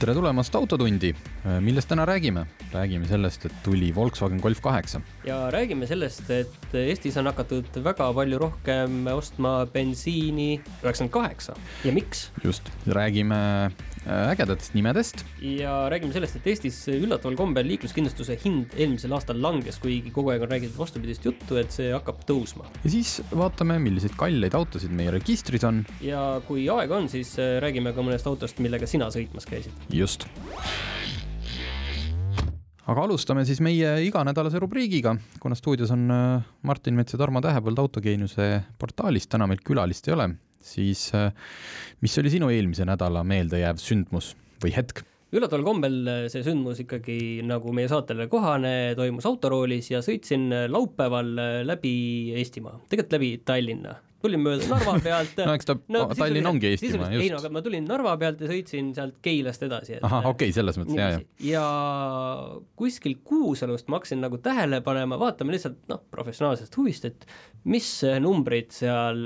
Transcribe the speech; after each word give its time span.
tere 0.00 0.14
tulemast 0.16 0.54
Autotundi, 0.58 1.12
millest 1.62 1.88
täna 1.88 2.04
räägime? 2.08 2.46
räägime 2.74 3.06
sellest, 3.06 3.44
et 3.46 3.54
tuli 3.62 3.92
Volkswagen 3.94 4.40
Golf 4.42 4.60
kaheksa. 4.60 5.00
ja 5.24 5.50
räägime 5.50 5.86
sellest, 5.86 6.30
et 6.30 6.74
Eestis 6.74 7.16
on 7.20 7.30
hakatud 7.30 7.68
väga 7.84 8.10
palju 8.16 8.38
rohkem 8.42 9.06
ostma 9.14 9.60
bensiini 9.70 10.58
üheksakümmend 10.82 11.12
kaheksa 11.14 11.54
ja 11.84 11.92
miks? 11.94 12.30
just, 12.44 12.70
räägime 12.86 13.38
äh, 13.70 14.32
ägedatest 14.32 14.74
nimedest. 14.74 15.22
ja 15.40 15.86
räägime 15.92 16.12
sellest, 16.12 16.40
et 16.40 16.50
Eestis 16.50 16.80
üllataval 16.90 17.38
kombel 17.38 17.70
liikluskindlustuse 17.70 18.38
hind 18.44 18.74
eelmisel 18.74 19.14
aastal 19.14 19.38
langes, 19.38 19.78
kuigi 19.78 20.10
kogu 20.10 20.34
aeg 20.34 20.42
on 20.42 20.50
räägitud 20.50 20.80
vastupidist 20.80 21.24
juttu, 21.24 21.60
et 21.62 21.70
see 21.70 21.92
hakkab 21.94 22.26
tõusma. 22.26 22.66
ja 22.82 22.94
siis 22.96 23.20
vaatame, 23.30 23.78
milliseid 23.78 24.18
kalleid 24.18 24.58
autosid 24.58 24.90
meie 24.90 25.14
registris 25.14 25.62
on. 25.70 25.84
ja 26.02 26.40
kui 26.48 26.66
aega 26.66 26.98
on, 26.98 27.08
siis 27.12 27.36
äh, 27.38 27.60
räägime 27.62 27.94
ka 27.94 28.02
mõnest 28.02 28.26
autost, 28.26 28.58
millega 28.64 28.90
sina 28.90 29.12
sõitmas 29.14 29.46
käisid. 29.46 29.83
Just. 29.92 30.26
Aga 32.84 33.06
alustame 33.06 33.46
siis 33.48 33.62
meie 33.64 33.94
iganädalase 34.04 34.60
rubriigiga, 34.60 35.14
kuna 35.40 35.56
stuudios 35.56 35.92
on 35.94 36.04
äh, 36.12 36.42
Martin 36.68 36.98
Mets 36.98 37.16
ja 37.16 37.20
Tarmo 37.20 37.40
Tähepõld 37.44 37.80
Autogeeniuse 37.80 38.48
portaalist, 38.80 39.30
täna 39.32 39.48
meil 39.48 39.62
külalist 39.64 40.10
ei 40.10 40.16
ole, 40.16 40.28
siis 40.60 41.06
äh, 41.16 41.30
mis 42.04 42.16
oli 42.20 42.34
sinu 42.34 42.52
eelmise 42.52 42.84
nädala 42.88 43.24
meeldejääv 43.24 43.80
sündmus 43.80 44.34
või 44.60 44.76
hetk? 44.76 45.00
Üllataval 45.34 45.66
kombel 45.66 46.00
äh, 46.06 46.22
see 46.32 46.44
sündmus 46.46 46.80
ikkagi 46.84 47.18
nagu 47.46 47.74
meie 47.76 47.90
saatele 47.90 48.28
kohane, 48.32 48.94
toimus 48.98 49.28
autoroolis 49.28 49.90
ja 49.92 50.02
sõitsin 50.04 50.48
laupäeval 50.70 51.34
läbi 51.66 51.94
Eestimaa, 52.38 52.80
tegelikult 52.88 53.18
läbi 53.18 53.30
Tallinna 53.44 53.98
tulin 54.24 54.42
mööda 54.42 54.68
Narva 54.70 54.96
pealt 55.04 55.40
no 55.44 55.54
eks 55.56 55.68
ta 55.68 55.76
no,, 55.92 56.04
Tallinn 56.16 56.48
ongi 56.48 56.70
Eestimaa, 56.72 57.10
just. 57.12 57.24
ei 57.24 57.32
no 57.32 57.40
aga 57.40 57.50
ma 57.52 57.62
tulin 57.64 57.86
Narva 57.88 58.14
pealt 58.20 58.42
ja 58.44 58.50
sõitsin 58.50 58.92
sealt 58.96 59.18
Keilast 59.24 59.64
edasi. 59.66 59.98
ahah, 60.00 60.28
okei 60.30 60.48
okay,, 60.48 60.56
selles 60.56 60.78
mõttes, 60.80 60.96
jaa, 60.98 61.10
jaa. 61.16 61.24
ja 61.48 61.64
kuskil 62.78 63.18
Kuusalust 63.26 63.90
ma 63.92 64.00
hakkasin 64.00 64.22
nagu 64.24 64.40
tähele 64.44 64.80
panema, 64.86 65.18
vaatama 65.20 65.54
lihtsalt 65.54 65.82
noh, 65.90 66.02
professionaalsest 66.14 66.76
huvist, 66.80 67.08
et 67.08 67.28
mis 67.68 67.90
numbrid 68.22 68.72
seal, 68.74 69.24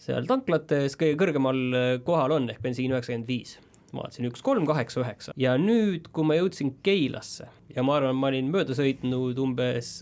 seal 0.00 0.26
tanklates 0.30 0.98
kõige 1.00 1.18
kõrgemal 1.20 1.62
kohal 2.06 2.38
on, 2.38 2.50
ehk 2.52 2.62
bensiin 2.64 2.94
üheksakümmend 2.94 3.30
viis 3.30 3.58
ma 3.94 4.04
vaatasin 4.04 4.28
üks, 4.30 4.42
kolm, 4.44 4.66
kaheksa, 4.68 5.02
üheksa 5.04 5.34
ja 5.40 5.56
nüüd, 5.60 6.10
kui 6.14 6.26
ma 6.26 6.38
jõudsin 6.38 6.74
Keilasse 6.84 7.48
ja 7.74 7.84
ma 7.86 7.98
arvan, 7.98 8.18
ma 8.18 8.32
olin 8.32 8.50
mööda 8.52 8.76
sõitnud 8.76 9.38
umbes 9.40 9.96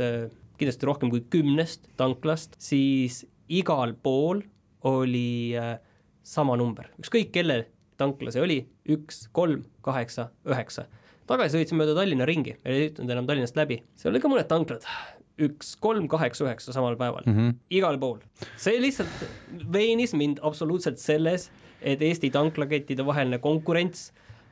kindlasti 0.60 0.88
rohkem 0.88 1.12
kui 1.12 1.24
kümnest 1.32 1.88
tanklast, 1.98 2.56
siis 2.62 3.22
igal 3.52 3.94
pool 4.02 4.42
oli 4.88 5.54
äh, 5.58 5.76
sama 6.26 6.56
number, 6.58 6.90
ükskõik 7.02 7.32
kelle 7.34 7.64
tankla 8.00 8.32
see 8.34 8.42
oli, 8.42 8.58
üks, 8.90 9.26
kolm, 9.36 9.64
kaheksa, 9.84 10.30
üheksa. 10.48 10.86
tagasi 11.30 11.58
sõitsime 11.58 11.82
mööda 11.82 11.96
Tallinna 11.98 12.26
ringi, 12.28 12.56
ei 12.66 12.86
sõitnud 12.86 13.12
enam 13.14 13.28
Tallinnast 13.28 13.58
läbi, 13.58 13.82
seal 13.98 14.14
oli 14.14 14.22
ka 14.22 14.30
mõned 14.30 14.48
tanklad, 14.50 14.86
üks, 15.42 15.74
kolm, 15.82 16.08
kaheksa, 16.10 16.46
üheksa 16.46 16.74
samal 16.74 16.96
päeval 17.00 17.26
mm, 17.26 17.36
-hmm. 17.36 17.58
igal 17.78 17.98
pool. 18.02 18.20
see 18.56 18.80
lihtsalt 18.82 19.26
veenis 19.72 20.14
mind 20.18 20.42
absoluutselt 20.42 20.98
selles, 21.02 21.50
et 21.82 22.02
Eesti 22.02 22.30
tanklakettide 22.34 23.06
vaheline 23.06 23.38
konkurents 23.42 24.10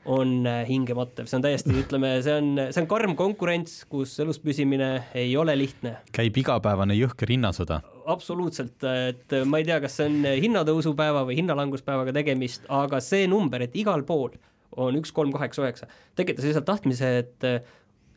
on 0.09 0.47
äh, 0.49 0.63
hingematev, 0.69 1.29
see 1.29 1.37
on 1.37 1.45
täiesti, 1.45 1.75
ütleme, 1.83 2.15
see 2.25 2.35
on, 2.41 2.53
see 2.73 2.83
on 2.83 2.89
karm 2.89 3.17
konkurents, 3.19 3.83
kus 3.91 4.15
elus 4.23 4.41
püsimine 4.41 4.93
ei 5.19 5.35
ole 5.37 5.57
lihtne. 5.59 5.99
käib 6.17 6.39
igapäevane 6.41 6.97
jõhker 6.97 7.35
hinnasõda 7.35 7.83
absoluutselt, 8.11 8.83
et 8.83 9.35
ma 9.47 9.61
ei 9.61 9.67
tea, 9.69 9.77
kas 9.83 9.99
see 10.01 10.09
on 10.09 10.25
hinnatõusupäeva 10.43 11.23
või 11.29 11.37
hinnalanguspäevaga 11.39 12.15
tegemist, 12.17 12.65
aga 12.73 12.99
see 13.05 13.29
number, 13.31 13.63
et 13.63 13.77
igal 13.79 14.03
pool 14.09 14.33
on 14.81 14.97
üks, 14.99 15.13
kolm, 15.15 15.33
kaheksa, 15.35 15.65
üheksa, 15.67 15.89
tekitas 16.19 16.47
lihtsalt 16.47 16.69
tahtmise, 16.69 17.13
et 17.23 17.47
äh, 17.47 17.61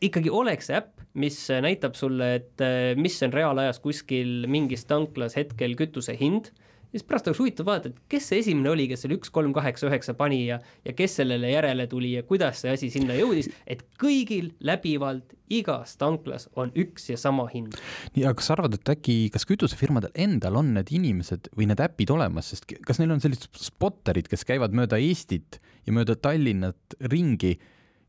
ikkagi 0.04 0.32
oleks 0.32 0.70
äpp, 0.74 1.04
mis 1.18 1.38
näitab 1.62 1.98
sulle, 1.98 2.34
et 2.40 2.64
äh, 2.64 2.92
mis 2.98 3.20
on 3.26 3.34
reaalajas 3.34 3.80
kuskil 3.84 4.48
mingis 4.50 4.86
tanklas 4.90 5.36
hetkel 5.38 5.76
kütuse 5.78 6.16
hind 6.18 6.50
siis 6.94 7.04
pärast 7.06 7.26
oleks 7.28 7.40
huvitav 7.42 7.66
vaadata, 7.66 7.90
et 7.90 8.12
kes 8.14 8.28
see 8.30 8.40
esimene 8.44 8.70
oli, 8.70 8.86
kes 8.90 9.04
selle 9.04 9.18
üks, 9.18 9.32
kolm, 9.34 9.52
kaheksa, 9.56 9.88
üheksa 9.90 10.14
pani 10.18 10.44
ja, 10.46 10.60
ja 10.86 10.94
kes 10.96 11.18
sellele 11.20 11.50
järele 11.50 11.88
tuli 11.90 12.12
ja 12.14 12.22
kuidas 12.26 12.62
see 12.62 12.74
asi 12.74 12.90
sinna 12.94 13.16
jõudis, 13.18 13.50
et 13.66 13.82
kõigil 14.00 14.52
läbivalt 14.64 15.34
igas 15.52 15.96
tanklas 16.00 16.46
on 16.60 16.70
üks 16.78 17.10
ja 17.10 17.18
sama 17.20 17.48
hind. 17.50 17.74
nii, 18.14 18.24
aga 18.24 18.38
kas 18.38 18.48
sa 18.50 18.56
arvad, 18.56 18.78
et 18.78 18.94
äkki, 18.94 19.18
kas 19.34 19.46
kütusefirmadel 19.48 20.14
endal 20.26 20.60
on 20.62 20.72
need 20.78 20.94
inimesed 20.94 21.50
või 21.58 21.68
need 21.70 21.82
äpid 21.82 22.14
olemas, 22.14 22.52
sest 22.54 22.70
kas 22.86 23.02
neil 23.02 23.16
on 23.16 23.22
sellised 23.24 23.50
spotterid, 23.58 24.30
kes 24.30 24.46
käivad 24.46 24.76
mööda 24.76 25.00
Eestit 25.02 25.60
ja 25.84 25.94
mööda 25.96 26.16
Tallinnat 26.16 26.98
ringi 27.10 27.56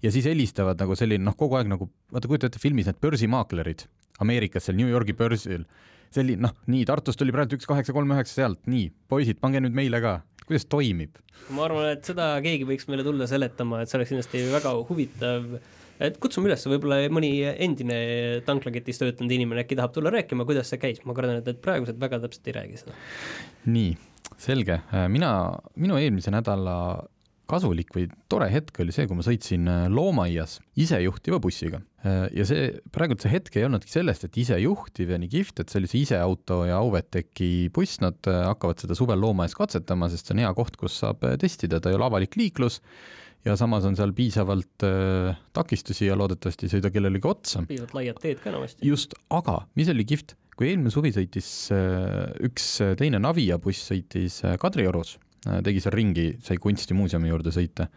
ja 0.05 0.13
siis 0.13 0.29
helistavad 0.29 0.79
nagu 0.79 0.95
selline 0.97 1.25
noh, 1.25 1.35
kogu 1.37 1.57
aeg 1.57 1.69
nagu, 1.71 1.89
vaata 2.13 2.29
kujuta 2.29 2.51
ette 2.51 2.61
filmis 2.61 2.87
need 2.89 3.01
börsimaaklerid 3.01 3.87
Ameerikas 4.23 4.69
seal 4.69 4.77
New 4.77 4.87
Yorgi 4.87 5.15
börsil 5.17 5.65
selline 6.13 6.47
noh, 6.47 6.55
nii 6.71 6.85
Tartust 6.87 7.19
tuli 7.21 7.33
praegu 7.35 7.57
üks 7.57 7.69
kaheksa 7.69 7.95
kolm 7.95 8.13
üheksa 8.15 8.41
sealt, 8.41 8.61
nii 8.71 8.89
poisid, 9.11 9.39
pange 9.41 9.61
nüüd 9.63 9.75
meile 9.77 10.01
ka, 10.03 10.19
kuidas 10.45 10.67
toimib? 10.71 11.17
ma 11.55 11.65
arvan, 11.67 11.89
et 11.93 12.05
seda 12.07 12.33
keegi 12.43 12.67
võiks 12.67 12.87
meile 12.91 13.05
tulla 13.05 13.27
seletama, 13.29 13.81
et 13.81 13.91
see 13.91 13.99
oleks 13.99 14.13
kindlasti 14.13 14.45
väga 14.53 14.75
huvitav 14.89 15.49
et 16.03 16.17
kutsume 16.21 16.49
üles, 16.49 16.65
võib-olla 16.67 16.99
mõni 17.13 17.31
endine 17.45 17.97
tanklaketis 18.47 18.99
töötanud 19.01 19.31
inimene 19.31 19.63
äkki 19.63 19.77
tahab 19.79 19.93
tulla 19.95 20.11
rääkima, 20.15 20.47
kuidas 20.47 20.71
see 20.71 20.81
käis, 20.81 21.01
ma 21.07 21.15
kardan, 21.15 21.39
et 21.39 21.49
need 21.49 21.61
praegused 21.63 21.99
väga 22.01 22.19
täpselt 22.25 22.49
ei 22.51 22.55
räägi 22.57 22.81
seda. 22.83 22.95
nii, 23.71 23.95
selge, 24.41 24.81
mina, 25.11 25.31
minu 25.79 25.99
eelmise 26.01 26.33
nädala 26.35 26.77
kasulik 27.49 27.93
või 27.95 28.07
tore 28.31 28.47
hetk 28.51 28.79
oli 28.83 28.95
see, 28.95 29.07
kui 29.09 29.17
ma 29.17 29.25
sõitsin 29.25 29.67
äh, 29.71 29.85
loomaaias 29.91 30.59
isejuhtiva 30.81 31.39
bussiga. 31.43 31.81
Äh, 32.05 32.27
ja 32.39 32.47
see, 32.47 32.69
praegult 32.95 33.25
see 33.25 33.33
hetk 33.33 33.59
ei 33.59 33.67
olnudki 33.67 33.91
sellest, 33.91 34.27
et 34.27 34.39
isejuhtiv 34.41 35.13
ja 35.13 35.19
nii 35.21 35.31
kihvt, 35.31 35.61
et 35.61 35.73
see 35.73 35.81
oli 35.81 35.91
see 35.91 36.05
iseauto 36.05 36.63
ja 36.69 36.79
Auveteki 36.81 37.69
buss, 37.75 38.01
nad 38.03 38.17
äh, 38.31 38.45
hakkavad 38.49 38.81
seda 38.83 38.97
suvel 38.97 39.21
loomaaias 39.21 39.57
katsetama, 39.57 40.09
sest 40.13 40.29
see 40.29 40.37
on 40.37 40.45
hea 40.45 40.55
koht, 40.57 40.79
kus 40.81 40.97
saab 41.03 41.23
testida, 41.41 41.81
ta 41.81 41.93
ei 41.93 41.99
ole 41.99 42.09
avalik 42.09 42.39
liiklus 42.39 42.81
ja 43.45 43.55
samas 43.59 43.85
on 43.85 43.97
seal 43.97 44.13
piisavalt 44.15 44.85
äh, 44.85 45.37
takistusi 45.53 46.09
ja 46.09 46.17
loodetavasti 46.17 46.67
ei 46.67 46.73
sõida 46.75 46.91
kellelegi 46.93 47.29
otsa. 47.29 47.63
piisavalt 47.69 47.93
laiad 47.97 48.21
teed 48.21 48.41
ka 48.41 48.51
enamasti. 48.51 48.81
just, 48.89 49.13
aga 49.33 49.61
mis 49.77 49.91
oli 49.93 50.05
kihvt, 50.07 50.35
kui 50.57 50.71
eelmine 50.71 50.93
suvi 50.93 51.13
sõitis 51.15 51.51
äh, 51.75 52.25
üks 52.47 52.69
teine 52.99 53.21
Navia 53.21 53.59
buss 53.61 53.91
sõitis 53.91 54.41
äh, 54.45 54.57
Kadriorus 54.61 55.17
tegi 55.65 55.83
seal 55.83 55.95
ringi, 55.95 56.29
sai 56.43 56.57
kunstimuuseumi 56.61 57.29
juurde 57.29 57.53
sõita, 57.53 57.89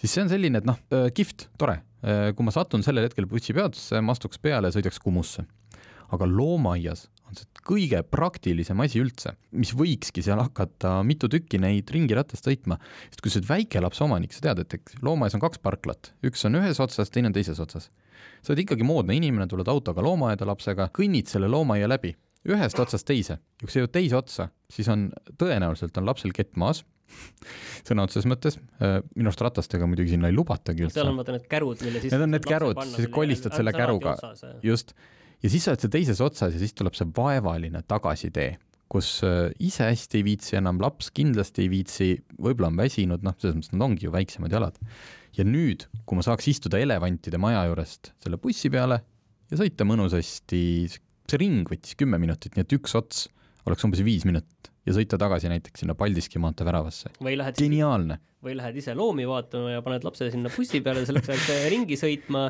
siis 0.00 0.14
see 0.14 0.24
on 0.24 0.32
selline, 0.32 0.62
et 0.62 0.68
noh, 0.68 0.80
äh, 0.94 1.08
kihvt, 1.14 1.48
tore. 1.60 1.80
Äh, 1.98 2.30
kui 2.36 2.46
ma 2.46 2.54
satun 2.54 2.84
sellel 2.86 3.08
hetkel 3.08 3.26
bussipeatusse, 3.30 4.02
ma 4.02 4.14
astuks 4.14 4.40
peale, 4.42 4.72
sõidaks 4.74 5.00
Kumusse. 5.02 5.46
aga 6.08 6.24
loomaaias 6.24 7.02
on 7.28 7.36
see 7.36 7.58
kõige 7.68 7.98
praktilisem 8.08 8.80
asi 8.80 9.02
üldse, 9.02 9.34
mis 9.52 9.74
võikski 9.76 10.22
seal 10.24 10.40
hakata 10.40 11.02
mitu 11.04 11.28
tükki 11.28 11.60
neid 11.60 11.90
ringiratast 11.92 12.48
sõitma, 12.48 12.78
sest 13.10 13.20
kui 13.20 13.28
sa 13.28 13.42
oled 13.42 13.50
väikelapse 13.50 14.06
omanik, 14.06 14.32
sa 14.32 14.46
tead, 14.46 14.62
et 14.64 14.78
eks 14.78 14.96
loomaaias 15.04 15.36
on 15.36 15.42
kaks 15.44 15.60
parklat, 15.60 16.14
üks 16.24 16.46
on 16.48 16.56
ühes 16.62 16.80
otsas, 16.80 17.12
teine 17.12 17.28
on 17.28 17.36
teises 17.36 17.60
otsas. 17.60 17.90
sa 18.40 18.54
oled 18.54 18.64
ikkagi 18.64 18.88
moodne 18.88 19.18
inimene, 19.18 19.46
tuled 19.46 19.68
autoga 19.68 20.00
loomaaeda 20.00 20.48
lapsega, 20.48 20.88
kõnnid 20.96 21.28
selle 21.28 21.50
loomaaia 21.52 21.90
läbi 21.92 22.14
ühest 22.48 22.78
otsast 22.78 23.06
teise 23.08 23.38
ja 23.38 23.64
kui 23.64 23.72
sa 23.72 23.82
jõuad 23.82 23.94
teise 23.94 24.18
otsa, 24.18 24.48
siis 24.72 24.88
on 24.92 25.08
tõenäoliselt 25.40 25.96
on 25.98 26.06
lapsel 26.08 26.34
kett 26.36 26.56
maas 26.60 26.84
sõna 27.88 28.04
otseses 28.06 28.28
mõttes, 28.28 28.58
äh, 28.84 28.98
minu 29.16 29.30
arust 29.30 29.42
ratastega 29.44 29.88
muidugi 29.88 30.14
sinna 30.14 30.30
ei 30.30 30.36
lubatagi 30.36 30.86
üldse. 30.86 30.98
seal 31.00 31.12
on 31.12 31.20
vaata 31.20 31.36
need 31.36 31.48
kärud, 31.50 31.82
mille 31.86 32.02
sisse 32.02 32.14
Need 32.14 32.26
on 32.26 32.34
need 32.36 32.48
kärud, 32.48 32.80
siis 32.94 33.10
kolistad 33.12 33.56
selle 33.56 33.74
käruga, 33.76 34.14
just. 34.64 34.94
ja 35.42 35.52
siis 35.52 35.64
sa 35.64 35.74
oled 35.74 35.84
seal 35.84 35.94
teises 35.94 36.22
otsas 36.24 36.56
ja 36.56 36.62
siis 36.62 36.76
tuleb 36.76 36.96
see 36.98 37.08
vaevaline 37.16 37.82
tagasitee, 37.88 38.50
kus 38.92 39.10
äh, 39.26 39.48
ise 39.64 39.88
hästi 39.88 40.20
ei 40.20 40.26
viitsi 40.30 40.58
enam, 40.60 40.80
laps 40.84 41.12
kindlasti 41.16 41.64
ei 41.66 41.72
viitsi, 41.72 42.10
võib-olla 42.36 42.72
on 42.72 42.80
väsinud, 42.80 43.24
noh, 43.24 43.36
selles 43.40 43.58
mõttes 43.58 43.74
nad 43.74 43.88
ongi 43.88 44.08
ju 44.08 44.14
väiksemad 44.14 44.54
jalad. 44.58 44.80
ja 45.38 45.44
nüüd, 45.48 45.88
kui 46.04 46.18
ma 46.18 46.24
saaks 46.26 46.48
istuda 46.50 46.80
elevantide 46.82 47.40
maja 47.40 47.64
juurest 47.68 48.12
selle 48.24 48.40
bussi 48.42 48.70
peale 48.72 49.02
ja 49.48 49.60
sõita 49.60 49.86
mõnusasti 49.88 50.62
see 51.28 51.42
ring 51.44 51.68
võttis 51.68 51.98
kümme 51.98 52.20
minutit, 52.20 52.54
nii 52.56 52.64
et 52.64 52.78
üks 52.78 52.96
ots 52.98 53.26
oleks 53.68 53.84
umbes 53.84 54.00
viis 54.06 54.24
minutit 54.28 54.70
ja 54.88 54.94
sõita 54.96 55.18
tagasi 55.20 55.50
näiteks 55.52 55.82
sinna 55.82 55.96
Paldiski 55.98 56.40
maantee 56.40 56.66
väravasse. 56.66 57.12
geniaalne. 57.58 58.18
või 58.38 58.54
lähed 58.54 58.76
ise 58.78 58.92
loomi 58.94 59.24
vaatama 59.26 59.72
ja 59.72 59.82
paned 59.82 60.04
lapse 60.06 60.28
sinna 60.30 60.50
bussi 60.54 60.78
peale, 60.80 61.02
selleks 61.04 61.28
ajaks 61.28 61.48
ringi 61.72 61.96
sõitma 61.98 62.44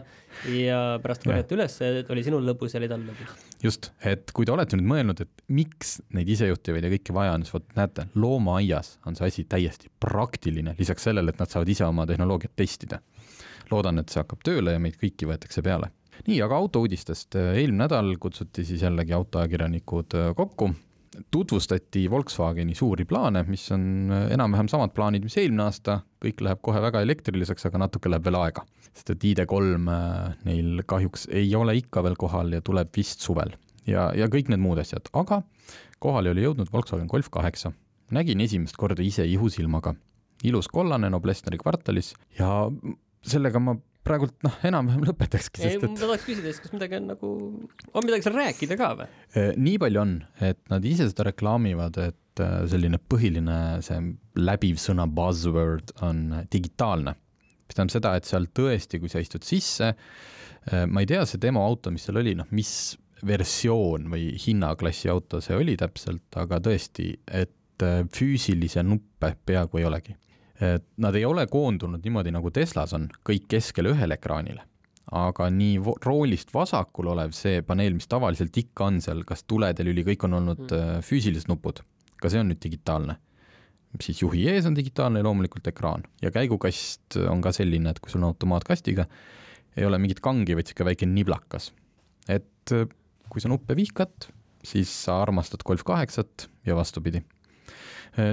ja 0.53 0.81
pärast 1.03 1.25
korjate 1.25 1.57
üles, 1.57 1.79
et 1.83 2.11
oli 2.13 2.23
sinul 2.27 2.45
lõbus 2.45 2.77
ja 2.77 2.83
oli 2.83 2.91
tal 2.93 3.07
lõbus. 3.09 3.47
just, 3.65 3.91
et 4.05 4.31
kui 4.37 4.47
te 4.47 4.53
olete 4.53 4.77
nüüd 4.77 4.91
mõelnud, 4.93 5.23
et 5.25 5.45
miks 5.49 5.97
neid 6.15 6.29
isejuhtivaid 6.37 6.85
ja 6.85 6.93
kõike 6.93 7.17
vaja 7.17 7.35
on, 7.39 7.47
siis 7.47 7.57
vot 7.57 7.73
näete, 7.81 8.07
loomaaias 8.15 8.99
on 9.09 9.17
see 9.17 9.33
asi 9.33 9.47
täiesti 9.49 9.91
praktiline, 9.99 10.77
lisaks 10.79 11.09
sellele, 11.09 11.33
et 11.33 11.41
nad 11.41 11.51
saavad 11.51 11.73
ise 11.73 11.89
oma 11.89 12.07
tehnoloogiat 12.07 12.55
testida. 12.55 13.01
loodan, 13.71 13.99
et 13.99 14.13
see 14.13 14.21
hakkab 14.21 14.45
tööle 14.45 14.77
ja 14.77 14.81
meid 14.81 15.01
kõiki 15.01 15.27
võetakse 15.29 15.65
peale 15.65 15.91
nii, 16.27 16.41
aga 16.45 16.59
autouudistest, 16.59 17.39
eelmine 17.39 17.85
nädal 17.85 18.15
kutsuti 18.21 18.65
siis 18.67 18.83
jällegi 18.83 19.15
autoajakirjanikud 19.17 20.17
kokku 20.37 20.73
tutvustati 21.31 22.11
Volkswageni 22.11 22.75
suuri 22.75 23.05
plaane, 23.05 23.43
mis 23.49 23.65
on 23.75 24.13
enam-vähem 24.31 24.69
samad 24.71 24.93
plaanid, 24.95 25.25
mis 25.27 25.37
eelmine 25.41 25.65
aasta, 25.67 26.01
kõik 26.25 26.43
läheb 26.45 26.61
kohe 26.65 26.83
väga 26.83 27.03
elektriliseks, 27.07 27.67
aga 27.69 27.85
natuke 27.85 28.11
läheb 28.11 28.27
veel 28.29 28.39
aega. 28.41 28.65
sest 28.93 29.11
et 29.15 29.25
ID3 29.25 29.89
äh, 29.95 30.37
neil 30.49 30.83
kahjuks 30.87 31.29
ei 31.31 31.51
ole 31.55 31.77
ikka 31.79 32.03
veel 32.03 32.17
kohal 32.19 32.53
ja 32.53 32.61
tuleb 32.65 32.91
vist 32.97 33.23
suvel 33.23 33.53
ja, 33.87 34.09
ja 34.17 34.29
kõik 34.33 34.51
need 34.53 34.63
muud 34.63 34.81
asjad, 34.83 35.11
aga 35.17 35.43
kohale 36.03 36.33
oli 36.33 36.45
jõudnud 36.47 36.73
Volkswagen 36.73 37.09
Golf 37.11 37.31
kaheksa. 37.31 37.73
nägin 38.11 38.41
esimest 38.41 38.77
korda 38.77 39.03
ise 39.03 39.27
ihusilmaga. 39.27 39.95
ilus 40.45 40.69
kollane 40.69 41.11
Noblessneri 41.11 41.59
kvartalis 41.59 42.15
ja 42.39 42.71
sellega 43.23 43.59
ma 43.59 43.77
praegult 44.09 44.35
noh, 44.47 44.57
enam-vähem 44.67 45.05
lõpetakski, 45.09 45.63
sest 45.63 45.83
et 45.83 45.85
ma 45.85 46.01
tahaks 46.01 46.27
küsida 46.27 46.51
siis, 46.51 46.61
kas 46.65 46.75
midagi 46.75 46.99
on 46.99 47.09
nagu, 47.13 47.33
on 47.93 48.07
midagi 48.07 48.27
seal 48.27 48.37
rääkida 48.39 48.79
ka 48.81 48.91
või? 48.99 49.09
Äh, 49.35 49.51
nii 49.59 49.81
palju 49.83 50.03
on, 50.03 50.15
et 50.45 50.61
nad 50.73 50.89
ise 50.89 51.09
seda 51.11 51.29
reklaamivad, 51.31 51.99
et 52.09 52.45
äh, 52.45 52.59
selline 52.71 53.01
põhiline 53.01 53.59
see 53.85 54.01
läbiv 54.41 54.81
sõna 54.83 55.09
buzzword 55.11 55.95
on 56.07 56.43
digitaalne. 56.53 57.17
mis 57.69 57.77
tähendab 57.77 57.97
seda, 57.97 58.15
et 58.17 58.29
seal 58.29 58.49
tõesti, 58.57 59.01
kui 59.03 59.13
sa 59.13 59.23
istud 59.25 59.45
sisse, 59.47 59.93
äh, 59.93 60.87
ma 60.89 61.05
ei 61.05 61.11
tea, 61.11 61.25
see 61.29 61.43
demoauto, 61.43 61.93
mis 61.95 62.09
seal 62.09 62.23
oli, 62.23 62.37
noh, 62.39 62.49
mis 62.57 62.73
versioon 63.27 64.07
või 64.13 64.31
hinnaklassi 64.39 65.11
auto 65.11 65.43
see 65.43 65.57
oli 65.59 65.75
täpselt, 65.79 66.29
aga 66.39 66.61
tõesti, 66.63 67.11
et 67.27 67.55
füüsilisi 68.15 68.83
nuppe 68.83 69.37
peaaegu 69.47 69.79
ei 69.79 69.85
olegi 69.87 70.15
Nad 70.59 71.15
ei 71.15 71.25
ole 71.25 71.47
koondunud 71.47 72.03
niimoodi, 72.03 72.33
nagu 72.35 72.51
Teslas 72.51 72.95
on, 72.97 73.07
kõik 73.27 73.47
keskele 73.53 73.93
ühele 73.93 74.17
ekraanile, 74.19 74.65
aga 75.15 75.47
nii 75.55 75.79
roolist 76.05 76.51
vasakul 76.55 77.13
olev 77.15 77.31
see 77.37 77.63
paneel, 77.67 77.95
mis 77.95 78.11
tavaliselt 78.11 78.57
ikka 78.59 78.89
on 78.91 78.99
seal, 79.05 79.23
kas 79.29 79.47
tuletõlüli, 79.47 80.03
kõik 80.11 80.27
on 80.27 80.35
olnud 80.41 80.65
mm. 80.67 81.07
füüsilised 81.07 81.51
nupud, 81.51 81.79
ka 82.19 82.33
see 82.33 82.43
on 82.43 82.51
nüüd 82.51 82.63
digitaalne. 82.65 83.21
siis 84.03 84.23
juhi 84.23 84.49
ees 84.51 84.67
on 84.67 84.75
digitaalne 84.77 85.23
loomulikult 85.23 85.71
ekraan 85.71 86.03
ja 86.23 86.31
käigukast 86.35 87.17
on 87.31 87.41
ka 87.41 87.55
selline, 87.55 87.95
et 87.95 88.03
kui 88.03 88.11
sul 88.11 88.25
on 88.25 88.33
automaatkastiga, 88.33 89.07
ei 89.77 89.87
ole 89.87 89.99
mingit 90.03 90.21
kangi, 90.21 90.59
vaid 90.59 90.67
niisugune 90.67 90.91
väike 90.91 91.07
niblakas. 91.07 91.73
et 92.29 92.75
äh, 92.75 92.91
kui 93.31 93.41
sa 93.41 93.49
nuppe 93.49 93.77
vihkad, 93.79 94.33
siis 94.65 94.91
sa 95.07 95.23
armastad 95.23 95.63
Golf 95.63 95.87
kaheksat 95.87 96.51
ja 96.67 96.75
vastupidi 96.75 97.23
Äh, 97.23 97.38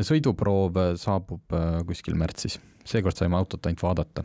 sõiduproov 0.05 0.79
äh, 0.81 0.91
saabub 0.99 1.53
äh, 1.53 1.79
kuskil 1.87 2.17
märtsis, 2.19 2.57
seekord 2.87 3.17
saime 3.17 3.37
autot 3.37 3.65
ainult 3.65 3.83
vaadata. 3.83 4.23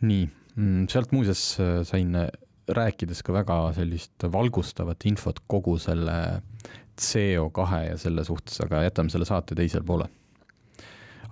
nii, 0.00 0.26
mm, 0.56 0.88
sealt 0.92 1.12
muuseas 1.12 1.42
sain 1.88 2.16
rääkides 2.68 3.22
ka 3.24 3.32
väga 3.32 3.56
sellist 3.76 4.26
valgustavat 4.32 5.06
infot 5.08 5.40
kogu 5.46 5.78
selle 5.78 6.42
CO2 7.00 7.80
ja 7.90 7.96
selle 8.00 8.24
suhtes, 8.24 8.60
aga 8.64 8.82
jätame 8.84 9.12
selle 9.12 9.28
saate 9.28 9.54
teisele 9.54 9.84
poole. 9.84 10.08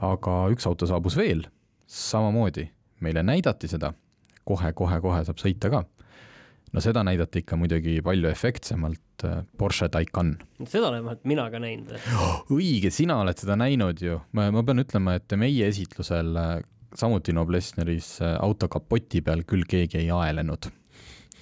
aga 0.00 0.38
üks 0.52 0.66
auto 0.66 0.86
saabus 0.86 1.16
veel, 1.16 1.44
samamoodi, 1.86 2.68
meile 3.00 3.22
näidati 3.22 3.68
seda 3.68 3.92
kohe, 4.44 4.72
kohe-kohe 4.72 5.24
saab 5.24 5.40
sõita 5.40 5.70
ka 5.72 5.84
no 6.74 6.82
seda 6.82 7.04
näidati 7.06 7.44
ikka 7.44 7.58
muidugi 7.58 8.00
palju 8.04 8.28
efektsemalt 8.30 9.26
äh, 9.26 9.42
Porsche 9.58 9.88
Taycan. 9.92 10.34
seda 10.66 10.90
olen 10.90 11.04
vähemalt 11.04 11.24
mina 11.24 11.48
ka 11.50 11.62
näinud. 11.62 11.94
õige, 12.58 12.90
sina 12.94 13.20
oled 13.22 13.40
seda 13.40 13.56
näinud 13.60 14.02
ju, 14.02 14.20
ma, 14.36 14.50
ma 14.54 14.64
pean 14.66 14.82
ütlema, 14.82 15.18
et 15.20 15.36
meie 15.38 15.68
esitlusel 15.70 16.34
äh, 16.40 16.54
samuti 16.98 17.34
Noblessneris 17.36 18.16
äh, 18.22 18.36
auto 18.42 18.68
kapoti 18.72 19.22
peal 19.24 19.46
küll 19.48 19.66
keegi 19.70 20.02
ei 20.02 20.10
aelenud 20.14 20.70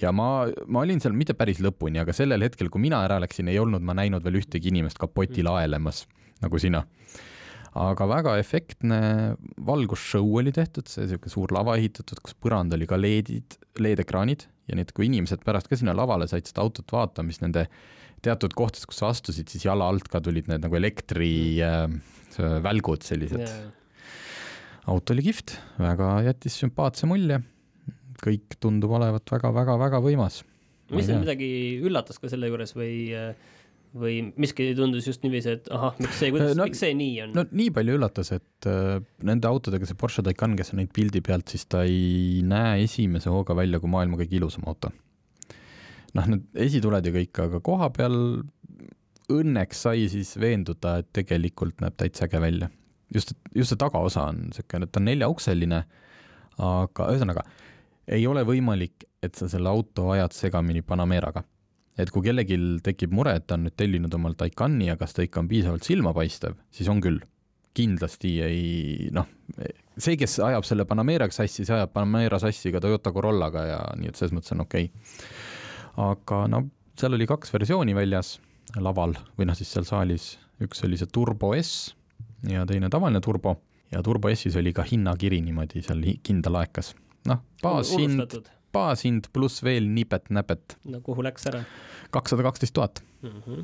ja 0.01 0.11
ma, 0.15 0.47
ma 0.67 0.83
olin 0.83 1.01
seal 1.01 1.15
mitte 1.17 1.35
päris 1.37 1.61
lõpuni, 1.63 2.01
aga 2.01 2.15
sellel 2.15 2.43
hetkel, 2.45 2.69
kui 2.73 2.81
mina 2.83 3.03
ära 3.05 3.19
läksin, 3.23 3.49
ei 3.51 3.59
olnud 3.61 3.83
ma 3.85 3.95
näinud 3.97 4.23
veel 4.25 4.41
ühtegi 4.41 4.71
inimest 4.73 4.99
kapotil 5.01 5.47
mm. 5.47 5.59
aelemas, 5.61 6.03
nagu 6.43 6.59
sina. 6.61 6.83
Aga 7.79 8.05
väga 8.09 8.35
efektne 8.37 8.99
valgusshow 9.65 10.27
oli 10.39 10.51
tehtud, 10.53 10.87
see 10.89 11.05
niisugune 11.07 11.33
suur 11.33 11.53
lava 11.55 11.77
ehitatud, 11.79 12.19
kus 12.21 12.35
põrand 12.37 12.73
oli 12.75 12.85
ka 12.89 12.97
LED-id, 12.99 13.57
LED-ekraanid 13.81 14.41
ja 14.69 14.73
et 14.79 14.91
kui 14.95 15.05
inimesed 15.09 15.41
pärast 15.45 15.67
ka 15.69 15.75
sinna 15.79 15.93
lavale 15.97 16.27
said 16.29 16.45
seda 16.47 16.61
autot 16.63 16.89
vaatama, 16.93 17.29
siis 17.33 17.41
nende 17.43 17.63
teatud 18.23 18.53
kohtades, 18.55 18.85
kus 18.87 18.97
sa 19.01 19.05
astusid, 19.11 19.47
siis 19.51 19.63
jala 19.65 19.85
alt 19.91 20.07
ka 20.11 20.17
tulid 20.23 20.47
need 20.51 20.61
nagu 20.63 20.75
elektrivälgud 20.79 23.01
äh, 23.01 23.07
sellised 23.09 23.43
yeah.. 23.43 23.67
auto 24.87 25.13
oli 25.15 25.23
kihvt, 25.25 25.47
väga 25.81 26.07
jättis 26.29 26.55
sümpaatse 26.61 27.03
mulje. 27.09 27.37
kõik 28.23 28.47
tundub 28.63 28.91
olevat 28.95 29.25
väga-väga-väga 29.33 29.97
võimas. 29.99 30.35
mis 30.93 31.05
sind 31.09 31.21
midagi 31.25 31.49
üllatas 31.83 32.17
ka 32.21 32.29
selle 32.31 32.47
juures 32.47 32.71
või 32.77 32.93
äh, 33.17 33.33
või 33.93 34.17
miski 34.41 34.71
tundus 34.77 35.05
just 35.07 35.23
niiviisi, 35.25 35.53
et 35.57 35.69
ahah, 35.73 35.93
miks 36.01 36.17
see, 36.17 36.31
kuidas 36.33 36.55
no,, 36.57 36.65
miks 36.69 36.81
see 36.81 36.95
nii 36.97 37.13
on? 37.25 37.33
no 37.37 37.45
nii 37.49 37.69
palju 37.75 37.97
üllatas, 37.99 38.31
et 38.35 38.67
äh, 38.69 38.97
nende 39.25 39.49
autodega, 39.49 39.87
see 39.89 39.97
Porsche 39.99 40.25
Taycan, 40.25 40.55
kes 40.57 40.73
on 40.73 40.81
neid 40.81 40.93
pildi 40.95 41.21
pealt, 41.25 41.53
siis 41.53 41.67
ta 41.69 41.83
ei 41.85 42.41
näe 42.47 42.83
esimese 42.87 43.31
hooga 43.33 43.55
välja 43.57 43.81
kui 43.83 43.91
maailma 43.93 44.19
kõige 44.21 44.39
ilusam 44.39 44.65
auto. 44.69 44.91
noh, 46.17 46.29
need 46.29 46.63
esituled 46.65 47.05
ja 47.05 47.15
kõik, 47.19 47.43
aga 47.45 47.61
koha 47.65 47.91
peal 47.93 48.17
õnneks 49.33 49.85
sai 49.85 50.07
siis 50.11 50.33
veenduda, 50.41 50.97
et 51.01 51.11
tegelikult 51.15 51.81
näeb 51.83 51.97
täitsa 51.97 52.25
äge 52.27 52.41
välja. 52.41 52.69
just, 53.13 53.35
just 53.53 53.69
see 53.69 53.79
tagaosa 53.79 54.29
on 54.33 54.47
niisugune, 54.49 54.89
ta 54.89 55.01
on 55.01 55.09
neljaukseline, 55.11 55.83
aga 56.65 57.13
ühesõnaga, 57.13 57.45
ei 58.09 58.25
ole 58.27 58.41
võimalik, 58.43 59.05
et 59.23 59.37
sa 59.37 59.47
selle 59.47 59.69
auto 59.69 60.09
ajad 60.11 60.33
segamini 60.35 60.81
Panameraga 60.81 61.45
et 61.99 62.09
kui 62.13 62.25
kellelgi 62.25 62.57
tekib 62.85 63.13
mure, 63.13 63.35
et 63.37 63.45
ta 63.47 63.57
on 63.57 63.67
nüüd 63.67 63.75
tellinud 63.77 64.13
omalt 64.17 64.39
Taycani 64.41 64.89
ja 64.89 64.97
kas 64.99 65.13
ta 65.13 65.25
ikka 65.25 65.43
on 65.43 65.49
piisavalt 65.51 65.85
silmapaistev, 65.85 66.57
siis 66.73 66.89
on 66.91 67.01
küll. 67.03 67.21
kindlasti 67.73 68.31
ei 68.45 69.07
noh, 69.09 69.25
see, 69.97 70.13
kes 70.13 70.35
ajab 70.45 70.65
selle 70.67 70.85
Panameraga 70.85 71.33
sassi, 71.33 71.65
see 71.65 71.73
ajab 71.73 71.89
Panamera 71.95 72.37
sassi 72.37 72.69
ka 72.73 72.81
Toyota 72.83 73.09
Corollaga 73.15 73.63
ja 73.65 73.79
nii 73.97 74.11
et 74.11 74.19
selles 74.19 74.35
mõttes 74.35 74.53
on 74.53 74.61
okei 74.61 74.91
okay.. 74.91 75.31
aga 76.05 76.43
no 76.53 76.67
seal 76.99 77.17
oli 77.17 77.25
kaks 77.25 77.49
versiooni 77.53 77.95
väljas 77.97 78.35
laval 78.77 79.17
või 79.39 79.49
noh, 79.49 79.57
siis 79.57 79.73
seal 79.73 79.89
saalis, 79.89 80.35
üks 80.61 80.85
oli 80.85 81.01
see 81.01 81.09
Turbo 81.09 81.55
S 81.57 81.95
ja 82.49 82.65
teine 82.69 82.91
tavaline 82.93 83.21
Turbo 83.25 83.55
ja 83.93 84.01
Turbo 84.05 84.29
S-is 84.33 84.57
oli 84.59 84.73
ka 84.73 84.85
hinnakiri 84.87 85.41
niimoodi 85.41 85.83
seal 85.85 86.03
kinda 86.23 86.51
laekas. 86.53 86.93
noh, 87.29 87.41
baashind 87.61 88.37
baashind 88.73 89.29
pluss 89.33 89.63
veel 89.65 89.87
nipet-näpet. 89.93 90.77
no 90.89 91.01
kuhu 91.05 91.25
läks 91.25 91.47
ära? 91.51 91.63
kakssada 92.13 92.43
kaksteist 92.45 92.75
tuhat. 92.77 93.01
Mhm. 93.23 93.63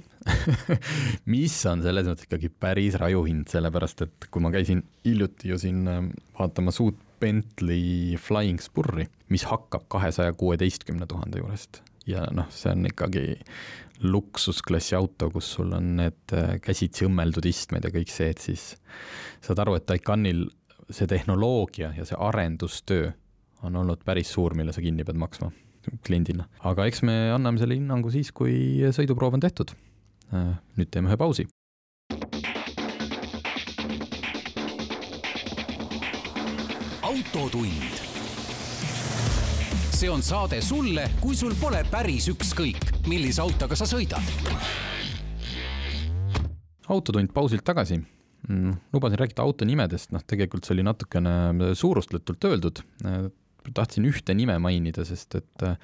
mis 1.34 1.58
on 1.70 1.84
selles 1.86 2.08
mõttes 2.08 2.26
ikkagi 2.26 2.50
päris 2.50 2.96
raju 3.02 3.26
hind, 3.28 3.50
sellepärast 3.52 4.06
et 4.08 4.30
kui 4.32 4.42
ma 4.42 4.54
käisin 4.56 4.82
hiljuti 5.06 5.52
ju 5.52 5.60
siin 5.62 5.84
ähm, 5.92 6.10
vaatamas 6.40 6.80
uut 6.82 6.98
Bentley 7.20 8.16
Flying 8.18 8.62
Spurri, 8.64 9.10
mis 9.30 9.44
hakkab 9.50 9.90
kahesaja 9.92 10.34
kuueteistkümne 10.40 11.06
tuhande 11.10 11.44
juurest 11.44 11.82
ja 12.10 12.26
noh, 12.34 12.48
see 12.54 12.72
on 12.74 12.88
ikkagi 12.90 13.26
luksusklassi 14.00 14.96
auto, 14.96 15.30
kus 15.34 15.50
sul 15.58 15.74
on 15.76 15.96
need 16.00 16.36
äh, 16.36 16.56
käsitsi 16.64 17.08
õmmeldud 17.10 17.46
istmed 17.50 17.86
ja 17.86 17.92
kõik 17.94 18.12
see, 18.14 18.32
et 18.34 18.44
siis 18.44 18.70
saad 19.44 19.60
aru, 19.60 19.76
et 19.78 19.88
Taycanil 19.90 20.48
see 20.90 21.10
tehnoloogia 21.10 21.92
ja 21.98 22.06
see 22.08 22.18
arendustöö 22.18 23.12
on 23.64 23.76
olnud 23.76 24.04
päris 24.06 24.32
suur, 24.34 24.56
mille 24.56 24.74
sa 24.76 24.82
kinni 24.82 25.04
pead 25.08 25.20
maksma 25.20 25.52
kliendina. 26.06 26.48
aga 26.64 26.86
eks 26.90 27.04
me 27.08 27.16
anname 27.34 27.62
selle 27.62 27.78
hinnangu 27.78 28.12
siis, 28.14 28.32
kui 28.36 28.84
sõiduproov 28.96 29.40
on 29.40 29.44
tehtud. 29.44 29.74
Äh, 30.34 30.54
nüüd 30.78 30.92
teeme 30.94 31.10
ühe 31.12 31.18
pausi. 31.18 31.48
autotund. 37.10 37.98
see 40.00 40.10
on 40.10 40.22
saade 40.24 40.62
sulle, 40.62 41.10
kui 41.20 41.36
sul 41.36 41.56
pole 41.60 41.82
päris 41.92 42.30
ükskõik, 42.32 42.86
millise 43.10 43.42
autoga 43.42 43.76
sa 43.76 43.88
sõidad. 43.90 44.24
autotund 46.90 47.34
pausilt 47.34 47.66
tagasi 47.66 48.00
mm, 48.00 48.74
lubasin 48.94 49.20
rääkida 49.20 49.44
auto 49.44 49.66
nimedest, 49.66 50.14
noh, 50.16 50.24
tegelikult 50.26 50.66
see 50.66 50.78
oli 50.78 50.86
natukene 50.88 51.74
suurustletult 51.78 52.50
öeldud, 52.50 52.82
tahtsin 53.76 54.08
ühte 54.10 54.36
nime 54.38 54.58
mainida, 54.62 55.06
sest 55.08 55.40
et 55.40 55.66
äh, 55.66 55.78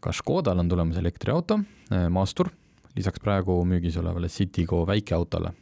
ka 0.00 0.12
Škodal 0.14 0.60
on 0.62 0.70
tulemas 0.70 0.98
elektriauto, 1.00 1.60
äh, 1.92 2.08
Maastur, 2.12 2.52
lisaks 2.96 3.22
praegu 3.22 3.60
müügis 3.68 3.98
olevale 4.00 4.28
Citigo 4.32 4.82
väikeautole. 4.88 5.54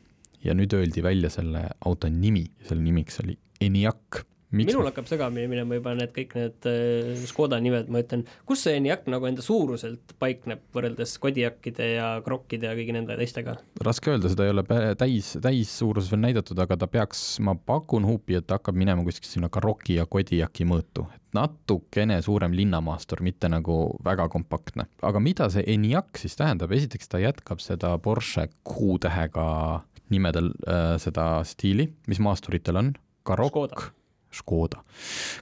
Ja 0.45 0.55
nüüd 0.55 0.73
öeldi 0.77 1.03
välja 1.03 1.31
selle 1.35 1.65
auto 1.83 2.09
nimi, 2.09 2.45
selle 2.69 2.85
nimiks 2.85 3.19
oli 3.25 3.35
ENIAC 3.61 4.23
Miks 4.49 4.71
minul 4.71 4.87
ma... 4.87 4.89
hakkab 4.89 5.09
segamini 5.11 5.49
minema 5.51 5.77
juba 5.77 5.93
need 5.99 6.13
kõik 6.17 6.31
need 6.39 6.67
äh, 6.71 7.11
Škoda 7.29 7.59
nimed, 7.61 7.91
ma 7.93 8.01
ütlen, 8.01 8.23
kus 8.49 8.63
see 8.65 8.79
ENIAC 8.79 9.05
nagu 9.13 9.29
enda 9.29 9.43
suuruselt 9.45 10.15
paikneb 10.23 10.63
võrreldes 10.73 11.13
Kodiakide 11.21 11.89
ja 11.99 12.07
Krokkide 12.25 12.71
ja 12.71 12.77
kõigi 12.79 12.95
nende 12.97 13.19
teistega? 13.21 13.59
raske 13.85 14.15
öelda, 14.15 14.31
seda 14.33 14.47
ei 14.47 14.55
ole 14.55 14.65
täis, 14.97 15.35
täissuuruses 15.45 16.09
veel 16.15 16.23
näidatud, 16.23 16.61
aga 16.65 16.79
ta 16.81 16.89
peaks, 16.89 17.25
ma 17.45 17.53
pakun 17.59 18.07
huupi, 18.09 18.39
et 18.39 18.47
ta 18.49 18.57
hakkab 18.57 18.79
minema 18.81 19.05
kuskil 19.05 19.29
sinna 19.29 19.53
Karoki 19.53 19.99
ja 19.99 20.09
Kodiaki 20.09 20.65
mõõtu, 20.69 21.05
natukene 21.37 22.17
suurem 22.25 22.57
linnamaastur, 22.57 23.21
mitte 23.27 23.53
nagu 23.53 23.99
väga 24.07 24.31
kompaktne. 24.33 24.89
aga 25.05 25.21
mida 25.21 25.51
see 25.53 25.67
ENIAC 25.75 26.25
siis 26.25 26.41
tähendab, 26.41 26.73
esiteks 26.73 27.13
ta 27.13 27.21
jätkab 27.21 27.61
seda 27.61 27.93
Porsche 28.01 28.49
Q-tähega 28.65 29.85
nimedel 30.09 30.55
äh, 30.65 30.97
seda 30.97 31.45
stiili, 31.45 31.91
mis 32.09 32.25
maasturitel 32.25 32.81
on, 32.81 32.95
Karokk 33.29 33.93
Škoda. 34.39 34.83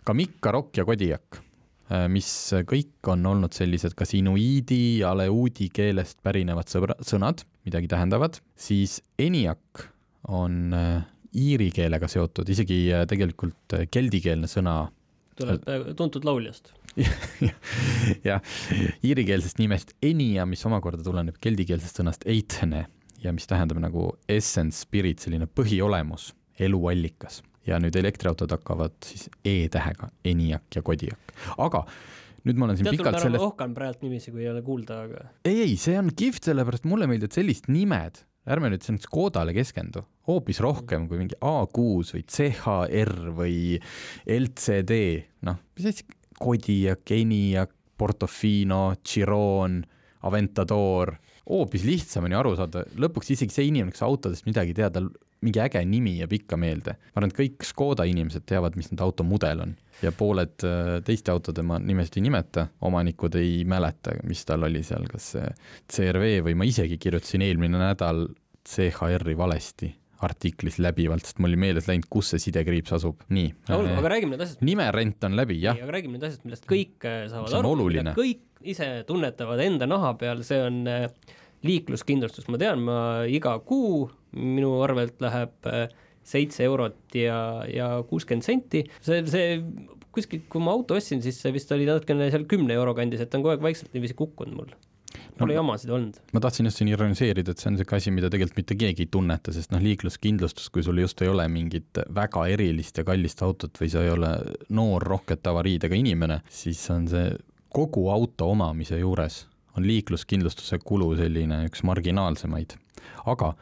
Ka 0.04 0.14
Mikk, 0.16 0.38
Karokk 0.44 0.80
ja 0.80 0.86
Kodiak, 0.88 1.40
mis 2.10 2.28
kõik 2.66 3.10
on 3.12 3.26
olnud 3.30 3.54
sellised 3.54 3.94
kas 3.94 4.16
inuiidi 4.18 5.02
ja 5.02 5.12
aleuudi 5.14 5.68
keelest 5.70 6.18
pärinevad 6.26 6.72
sõbra, 6.72 6.96
sõnad, 7.06 7.44
midagi 7.68 7.90
tähendavad, 7.92 8.40
siis 8.58 8.98
ENIAC 9.22 9.84
on 10.34 10.74
äh, 10.74 11.04
iiri 11.36 11.70
keelega 11.74 12.08
seotud, 12.10 12.48
isegi 12.50 12.80
äh, 12.94 13.04
tegelikult 13.08 13.76
äh, 13.76 13.86
keldikeelne 13.92 14.48
sõna 14.50 14.86
tuleb 15.38 15.66
äh, 15.68 15.88
tuntud 15.98 16.26
lauljast. 16.26 16.72
jah, 18.28 18.40
iirikeelsest 19.04 19.60
nimest 19.60 19.92
Enia, 20.04 20.46
mis 20.48 20.64
omakorda 20.68 21.04
tuleneb 21.04 21.36
keldikeelsest 21.44 22.00
sõnast 22.00 22.24
eitene 22.30 22.86
ja 23.20 23.34
mis 23.36 23.48
tähendab 23.48 23.82
nagu 23.82 24.08
essence, 24.32 24.80
spirit, 24.86 25.20
selline 25.20 25.48
põhiolemus, 25.50 26.30
eluallikas. 26.62 27.42
Ja 27.66 27.80
nüüd 27.82 27.96
elektriautod 27.98 28.52
hakkavad 28.56 28.96
siis 29.04 29.28
E-tähega, 29.44 30.10
ENIAC 30.26 30.78
ja 30.78 30.84
Kodiak, 30.86 31.34
aga 31.62 31.84
nüüd 32.46 32.60
ma 32.60 32.68
olen 32.68 32.78
siin 32.78 32.88
tead, 32.90 33.00
pikalt 33.00 33.20
sellest 33.22 33.44
ohkan 33.44 33.74
praegu 33.76 34.06
niiviisi, 34.06 34.32
kui 34.34 34.44
ei 34.44 34.52
ole 34.52 34.62
kuulda, 34.66 35.02
aga 35.08 35.26
ei, 35.48 35.62
ei, 35.64 35.76
see 35.80 35.96
on 35.98 36.12
kihvt, 36.16 36.46
sellepärast 36.50 36.86
mulle 36.88 37.08
meeldivad 37.10 37.34
sellised 37.36 37.70
nimed, 37.72 38.22
ärme 38.46 38.70
nüüd 38.72 38.86
siin 38.86 39.00
Škodale 39.02 39.54
keskendu, 39.56 40.04
hoopis 40.30 40.62
rohkem 40.62 41.08
kui 41.10 41.20
mingi 41.22 41.38
A6 41.42 42.14
või 42.14 42.24
CHR 42.36 43.14
või 43.36 43.58
LCD, 44.38 45.00
noh, 45.48 45.60
mis 45.78 45.90
asi, 45.90 46.06
Kodiak, 46.36 47.08
ENIAC, 47.16 47.70
Portofino, 47.96 48.90
Chiron, 49.00 49.80
Aventador, 50.28 51.14
hoopis 51.46 51.86
lihtsamini 51.86 52.36
aru 52.36 52.52
saada, 52.58 52.82
lõpuks 53.00 53.30
isegi 53.32 53.54
see 53.54 53.70
inimene, 53.70 53.94
kes 53.94 54.04
autodest 54.04 54.46
midagi 54.48 54.74
ei 54.74 54.80
tea, 54.82 54.90
tal 54.92 55.08
mingi 55.44 55.60
äge 55.60 55.82
nimi 55.84 56.16
jääb 56.20 56.32
ikka 56.38 56.56
meelde. 56.60 56.96
ma 56.96 57.20
arvan, 57.20 57.32
et 57.32 57.38
kõik 57.40 57.66
Škoda 57.68 58.06
inimesed 58.08 58.46
teavad, 58.48 58.76
mis 58.78 58.90
nende 58.90 59.04
auto 59.04 59.26
mudel 59.26 59.62
on 59.66 59.76
ja 60.02 60.12
pooled 60.12 60.64
äh, 60.64 60.96
teiste 61.04 61.32
autode 61.32 61.64
ma 61.66 61.78
nimesid 61.82 62.18
ei 62.20 62.26
nimeta, 62.28 62.66
omanikud 62.86 63.36
ei 63.40 63.60
mäleta, 63.68 64.16
mis 64.28 64.44
tal 64.48 64.66
oli 64.68 64.82
seal, 64.86 65.06
kas 65.10 65.34
see 65.34 65.52
CRV 65.92 66.40
või 66.48 66.56
ma 66.58 66.68
isegi 66.68 66.98
kirjutasin 67.00 67.44
eelmine 67.46 67.80
nädal 67.80 68.26
CHR-i 68.66 69.36
valesti 69.38 69.92
artiklis 70.24 70.78
läbivalt, 70.80 71.26
sest 71.28 71.40
mul 71.42 71.52
oli 71.52 71.60
meeles 71.60 71.88
läinud, 71.90 72.08
kus 72.10 72.32
see 72.32 72.42
sidekriips 72.46 72.94
asub. 72.96 73.24
nii. 73.28 73.50
olgu, 73.76 73.96
aga 74.00 74.12
räägime 74.14 74.34
nüüd 74.34 74.44
asjast, 74.46 74.62
nimerent 74.64 75.26
on 75.28 75.36
läbi, 75.36 75.58
jah. 75.60 75.76
aga 75.76 75.96
räägime 75.98 76.16
nüüd 76.16 76.28
asjast, 76.28 76.44
millest 76.48 76.68
kõik 76.70 77.04
äh, 77.08 77.26
saavad 77.32 77.58
aru, 77.60 77.88
mida 77.90 78.14
kõik 78.16 78.44
ise 78.66 78.88
tunnetavad 79.08 79.60
enda 79.62 79.88
naha 79.88 80.14
peal, 80.18 80.40
see 80.46 80.62
on 80.64 80.80
äh, 80.90 81.10
liikluskindlustus, 81.66 82.48
ma 82.52 82.60
tean, 82.60 82.82
ma 82.86 82.98
iga 83.28 83.56
kuu, 83.66 84.06
minu 84.36 84.76
arvelt 84.84 85.20
läheb 85.24 85.70
äh, 85.70 85.86
seitse 86.26 86.64
eurot 86.66 87.14
ja, 87.14 87.38
ja 87.70 87.90
kuuskümmend 88.08 88.46
senti, 88.46 88.82
see, 89.04 89.22
see 89.30 89.60
kuskilt, 90.16 90.48
kui 90.52 90.62
ma 90.64 90.74
auto 90.74 90.96
ostsin, 90.98 91.22
siis 91.24 91.38
see 91.42 91.52
vist 91.54 91.70
oli 91.74 91.86
natukene 91.88 92.30
seal 92.32 92.46
kümne 92.50 92.74
euro 92.76 92.94
kandis, 92.96 93.22
et 93.22 93.30
ta 93.30 93.38
on 93.38 93.44
kogu 93.46 93.56
aeg 93.56 93.64
vaikselt 93.64 93.94
niiviisi 93.94 94.16
kukkunud 94.18 94.58
mul. 94.58 94.74
Pole 95.36 95.52
No- 95.52 95.58
jamasid 95.60 95.90
olnud. 95.92 96.16
ma 96.32 96.40
tahtsin 96.44 96.66
just 96.68 96.80
siin 96.80 96.88
ironiseerida, 96.90 97.52
et 97.52 97.60
see 97.60 97.68
on 97.70 97.76
niisugune 97.76 98.00
asi, 98.00 98.12
mida 98.12 98.28
tegelikult 98.32 98.58
mitte 98.60 98.76
keegi 98.76 99.04
ei 99.04 99.10
tunneta, 99.12 99.52
sest 99.52 99.72
noh, 99.72 99.80
liikluskindlustus, 99.84 100.68
kui 100.72 100.84
sul 100.84 100.98
just 101.00 101.20
ei 101.24 101.28
ole 101.32 101.44
mingit 101.52 102.00
väga 102.16 102.46
erilist 102.52 103.00
ja 103.00 103.04
kallist 103.04 103.40
autot 103.44 103.80
või 103.80 103.90
sa 103.92 104.04
ei 104.04 104.12
ole 104.12 104.32
noor 104.76 105.04
rohkete 105.04 105.52
avariidega 105.52 105.96
inimene, 105.96 106.40
siis 106.52 106.80
on 106.92 107.08
see 107.12 107.30
kogu 107.76 108.08
auto 108.12 108.50
omamise 108.52 108.98
juures 109.00 109.44
on 109.76 109.84
liikluskindlustuse 109.88 110.80
kulu 110.84 111.12
selline 111.18 111.62
üks 111.68 111.84
marginaalsemaid. 111.84 112.76
Aga 113.26 113.52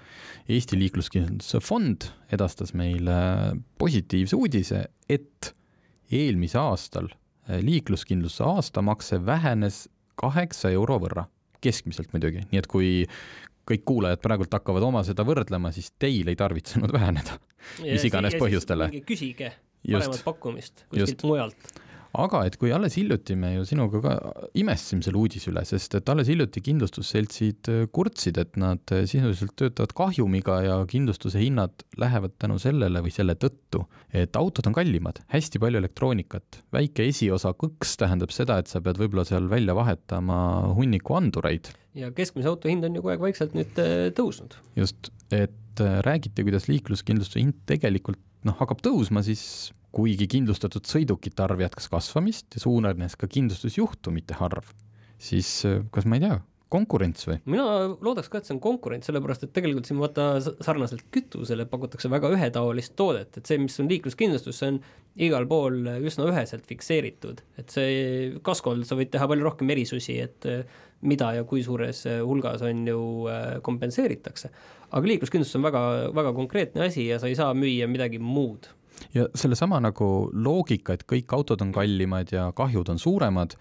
Eesti 0.49 0.79
Liikluskindlustuse 0.79 1.61
Fond 1.65 2.09
edastas 2.33 2.75
meile 2.77 3.17
positiivse 3.79 4.37
uudise, 4.37 4.85
et 5.09 5.55
eelmise 6.13 6.59
aastal 6.61 7.09
liikluskindlustuse 7.49 8.45
aastamakse 8.45 9.21
vähenes 9.27 9.85
kaheksa 10.21 10.71
euro 10.71 10.99
võrra 11.03 11.27
keskmiselt 11.65 12.13
muidugi, 12.13 12.45
nii 12.51 12.61
et 12.61 12.69
kui 12.71 12.91
kõik 13.69 13.85
kuulajad 13.89 14.21
praegult 14.25 14.53
hakkavad 14.53 14.85
oma 14.85 15.03
seda 15.07 15.25
võrdlema, 15.27 15.73
siis 15.73 15.91
teil 16.01 16.29
ei 16.29 16.37
tarvitsenud 16.37 16.93
väheneda, 16.93 17.39
mis 17.81 18.05
iganes 18.05 18.37
põhjustele. 18.41 18.91
küsige 19.09 19.55
paremat 19.85 20.25
pakkumist 20.25 20.85
kuskilt 20.91 21.25
mujalt. 21.29 21.73
Aga 22.15 22.45
et 22.47 22.57
kui 22.61 22.73
alles 22.75 22.97
hiljuti 22.99 23.37
me 23.39 23.55
ju 23.57 23.65
sinuga 23.69 24.01
ka 24.05 24.15
imestasime 24.59 25.05
selle 25.05 25.21
uudise 25.21 25.51
üle, 25.51 25.65
sest 25.67 25.97
et 25.99 26.11
alles 26.13 26.31
hiljuti 26.31 26.63
kindlustusseltsid 26.65 27.71
äh, 27.73 27.85
kurtsid, 27.95 28.39
et 28.41 28.59
nad 28.61 28.95
äh, 28.95 29.05
sisuliselt 29.11 29.55
töötavad 29.61 29.95
kahjumiga 29.99 30.61
ja 30.65 30.79
kindlustuse 30.91 31.43
hinnad 31.43 31.85
lähevad 32.01 32.37
tänu 32.43 32.59
sellele 32.63 33.03
või 33.05 33.15
selle 33.15 33.37
tõttu, 33.41 33.85
et 34.15 34.37
autod 34.39 34.71
on 34.71 34.77
kallimad, 34.77 35.23
hästi 35.35 35.63
palju 35.63 35.83
elektroonikat, 35.83 36.61
väike 36.75 37.09
esiosa 37.11 37.55
kõks 37.59 37.97
tähendab 38.01 38.35
seda, 38.35 38.61
et 38.63 38.71
sa 38.71 38.83
pead 38.85 39.01
võib-olla 39.01 39.27
seal 39.29 39.49
välja 39.51 39.77
vahetama 39.77 40.39
hunniku 40.79 41.19
andureid 41.19 41.73
ja 41.99 42.11
keskmise 42.15 42.51
auto 42.51 42.71
hind 42.71 42.87
on 42.87 42.97
ju 42.97 43.03
kogu 43.03 43.15
aeg 43.15 43.23
vaikselt 43.29 43.55
nüüd 43.59 43.79
äh, 43.83 44.11
tõusnud. 44.15 44.59
just, 44.79 45.11
et 45.35 45.51
räägiti, 46.07 46.45
kuidas 46.47 46.69
liikluskindlustuse 46.71 47.41
hind 47.43 47.57
tegelikult 47.67 48.21
noh, 48.47 48.55
hakkab 48.61 48.83
tõusma, 48.85 49.25
siis 49.27 49.73
kuigi 49.95 50.27
kindlustatud 50.31 50.89
sõidukite 50.89 51.45
arv 51.45 51.63
jätkas 51.65 51.87
kasvamist 51.93 52.57
ja 52.57 52.65
suurenes 52.65 53.15
ka 53.21 53.29
kindlustusjuhtumite 53.31 54.39
arv, 54.43 54.73
siis 55.23 55.61
äh, 55.69 55.85
kas 55.95 56.09
ma 56.09 56.19
ei 56.19 56.27
tea, 56.27 56.41
konkurents 56.75 57.29
või? 57.29 57.39
mina 57.51 57.65
loodaks 58.03 58.31
ka, 58.31 58.41
et 58.41 58.49
see 58.49 58.55
on 58.57 58.63
konkurents, 58.63 59.09
sellepärast 59.09 59.47
et 59.47 59.53
tegelikult 59.55 59.89
siin 59.89 60.01
vaata 60.01 60.27
sarnaselt 60.43 61.07
kütusele 61.15 61.67
pakutakse 61.71 62.11
väga 62.13 62.31
ühetaolist 62.35 62.97
toodet, 62.99 63.39
et 63.39 63.51
see, 63.51 63.61
mis 63.63 63.77
on 63.83 63.91
liikluskindlustus, 63.93 64.59
see 64.61 64.73
on 64.75 64.81
igal 65.29 65.47
pool 65.51 65.79
üsna 66.03 66.27
üheselt 66.31 66.67
fikseeritud, 66.69 67.45
et 67.61 67.75
see 67.75 68.33
kaskol 68.47 68.83
sa 68.89 68.99
võid 68.99 69.13
teha 69.15 69.29
palju 69.31 69.47
rohkem 69.47 69.71
erisusi, 69.75 70.19
et 70.25 70.49
eh, 70.51 70.65
mida 71.07 71.35
ja 71.37 71.45
kui 71.49 71.63
suures 71.67 72.05
eh, 72.11 72.23
hulgas 72.25 72.65
on 72.67 72.87
ju 72.89 73.03
kompenseeritakse. 73.67 74.51
aga 74.91 75.11
liikluskindlustus 75.11 75.61
on 75.61 75.69
väga, 75.69 75.85
väga 76.15 76.33
konkreetne 76.35 76.89
asi 76.89 77.07
ja 77.09 77.21
sa 77.21 77.31
ei 77.31 77.39
saa 77.39 77.55
müüa 77.55 77.91
midagi 77.91 78.19
muud. 78.23 78.71
Ja 79.15 79.27
sellesama 79.35 79.81
nagu 79.83 80.09
loogika, 80.33 80.95
et 80.95 81.05
kõik 81.11 81.33
autod 81.37 81.63
on 81.65 81.73
kallimad 81.75 82.33
ja 82.35 82.51
kahjud 82.57 82.91
on 82.93 82.99
suuremad, 82.99 83.57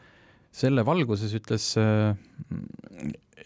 selle 0.53 0.85
valguses 0.85 1.33
ütles 1.33 1.71
äh, 1.81 2.13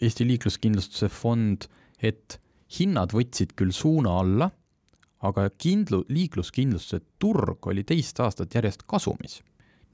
Eesti 0.02 0.28
Liikluskindlustuse 0.28 1.10
Fond, 1.12 1.68
et 2.04 2.40
hinnad 2.78 3.14
võtsid 3.16 3.56
küll 3.58 3.72
suuna 3.76 4.18
alla, 4.22 4.50
aga 5.26 5.48
kindlu-, 5.58 6.06
liikluskindlustuse 6.14 7.02
turg 7.20 7.70
oli 7.72 7.86
teist 7.88 8.20
aastat 8.22 8.54
järjest 8.54 8.86
kasumis. 8.90 9.42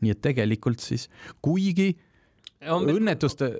nii 0.03 0.11
et 0.11 0.19
tegelikult 0.19 0.81
siis, 0.83 1.05
kuigi 1.41 1.93
on 2.67 2.89
õnnetuste, 2.91 3.53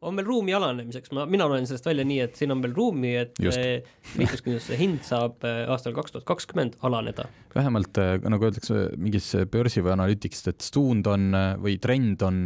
on 0.00 0.16
meil 0.16 0.26
ruumi 0.26 0.54
alanemiseks, 0.56 1.12
ma, 1.16 1.26
mina 1.28 1.46
loen 1.50 1.66
sellest 1.68 1.86
välja 1.88 2.04
nii, 2.08 2.20
et 2.24 2.38
siin 2.38 2.54
on 2.54 2.62
veel 2.64 2.72
ruumi, 2.76 3.12
et 3.20 3.40
eh, 3.50 3.88
liikluskindlustuse 4.16 4.78
hind 4.80 5.02
saab 5.06 5.44
eh, 5.48 5.62
aastal 5.70 5.94
kaks 5.96 6.14
tuhat 6.14 6.26
kakskümmend 6.28 6.78
alaneda 6.86 7.26
vähemalt 7.54 7.98
äh, 8.00 8.14
nagu 8.30 8.46
öeldakse 8.48 8.86
mingis 9.00 9.28
börsi 9.52 9.82
või 9.84 9.94
analüütikast, 9.96 10.52
et 10.52 10.64
suund 10.64 11.08
on 11.10 11.34
või 11.60 11.76
trend 11.82 12.22
on 12.24 12.44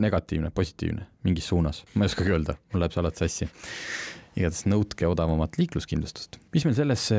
negatiivne, 0.00 0.52
positiivne 0.54 1.08
mingis 1.26 1.50
suunas, 1.50 1.82
ma 1.94 2.06
ei 2.06 2.12
oskagi 2.12 2.32
öelda, 2.32 2.56
mul 2.72 2.84
läheb 2.84 2.94
see 2.94 3.02
alati 3.02 3.24
sassi. 3.24 3.50
igatahes 4.38 4.66
nõudke 4.70 5.08
odavamat 5.10 5.58
liikluskindlustust. 5.60 6.38
mis 6.54 6.64
meil 6.64 6.78
sellesse 6.78 7.18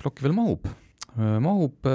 plokki 0.00 0.24
veel 0.24 0.36
mahub? 0.38 0.70
mahub, 1.18 1.90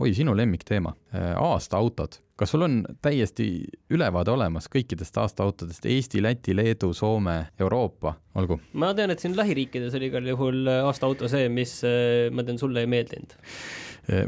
oi, 0.00 0.08
sinu 0.16 0.32
lemmikteema, 0.34 0.90
aastaautod. 1.38 2.18
Kas 2.38 2.52
sul 2.54 2.62
on 2.62 2.78
täiesti 3.02 3.48
ülevaade 3.90 4.30
olemas 4.30 4.68
kõikidest 4.70 5.16
aastaautodest 5.18 5.86
Eesti, 5.90 6.22
Läti, 6.22 6.54
Leedu, 6.56 6.92
Soome, 6.94 7.36
Euroopa, 7.60 8.14
olgu? 8.38 8.60
ma 8.78 8.92
tean, 8.94 9.12
et 9.14 9.22
siin 9.22 9.34
lähiriikides 9.38 9.96
oli 9.98 10.10
igal 10.12 10.30
juhul 10.30 10.70
aastaauto 10.78 11.30
see, 11.30 11.48
mis 11.52 11.78
eh, 11.88 12.28
ma 12.30 12.46
tean, 12.46 12.60
sulle 12.60 12.84
ei 12.84 12.90
meeldinud. 12.90 13.34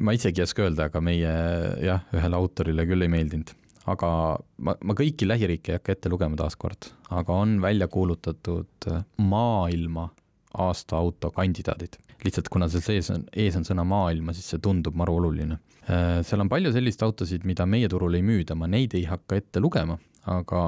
ma 0.03 0.15
isegi 0.17 0.43
ei 0.43 0.49
oska 0.49 0.67
öelda, 0.67 0.91
aga 0.91 1.03
meie 1.05 1.35
jah, 1.87 2.07
ühele 2.17 2.39
autorile 2.39 2.87
küll 2.91 3.07
ei 3.07 3.13
meeldinud. 3.13 3.55
aga 3.91 4.11
ma, 4.59 4.75
ma 4.75 4.99
kõiki 4.99 5.29
lähiriike 5.29 5.75
ei 5.75 5.81
hakka 5.81 5.95
ette 5.95 6.13
lugema 6.13 6.39
taaskord, 6.41 6.91
aga 7.15 7.39
on 7.45 7.61
välja 7.63 7.89
kuulutatud 7.89 8.91
äh, 8.91 9.05
maailma 9.23 10.11
aasta 10.59 10.99
auto 10.99 11.31
kandidaadid. 11.31 12.01
Lihtsalt 12.25 12.51
kuna 12.53 12.69
seal 12.71 12.85
sees 12.85 13.11
on, 13.15 13.25
ees 13.33 13.57
on 13.59 13.67
sõna 13.67 13.85
maailma, 13.89 14.35
siis 14.37 14.51
see 14.53 14.63
tundub 14.63 14.97
maru 14.99 15.19
oluline. 15.21 15.61
Äh, 15.91 16.21
seal 16.27 16.43
on 16.45 16.51
palju 16.53 16.73
selliseid 16.75 17.07
autosid, 17.07 17.47
mida 17.49 17.67
meie 17.69 17.89
turul 17.91 18.19
ei 18.19 18.25
müüda, 18.27 18.57
ma 18.59 18.69
neid 18.71 18.97
ei 18.99 19.07
hakka 19.09 19.41
ette 19.41 19.63
lugema, 19.63 19.99
aga 20.31 20.65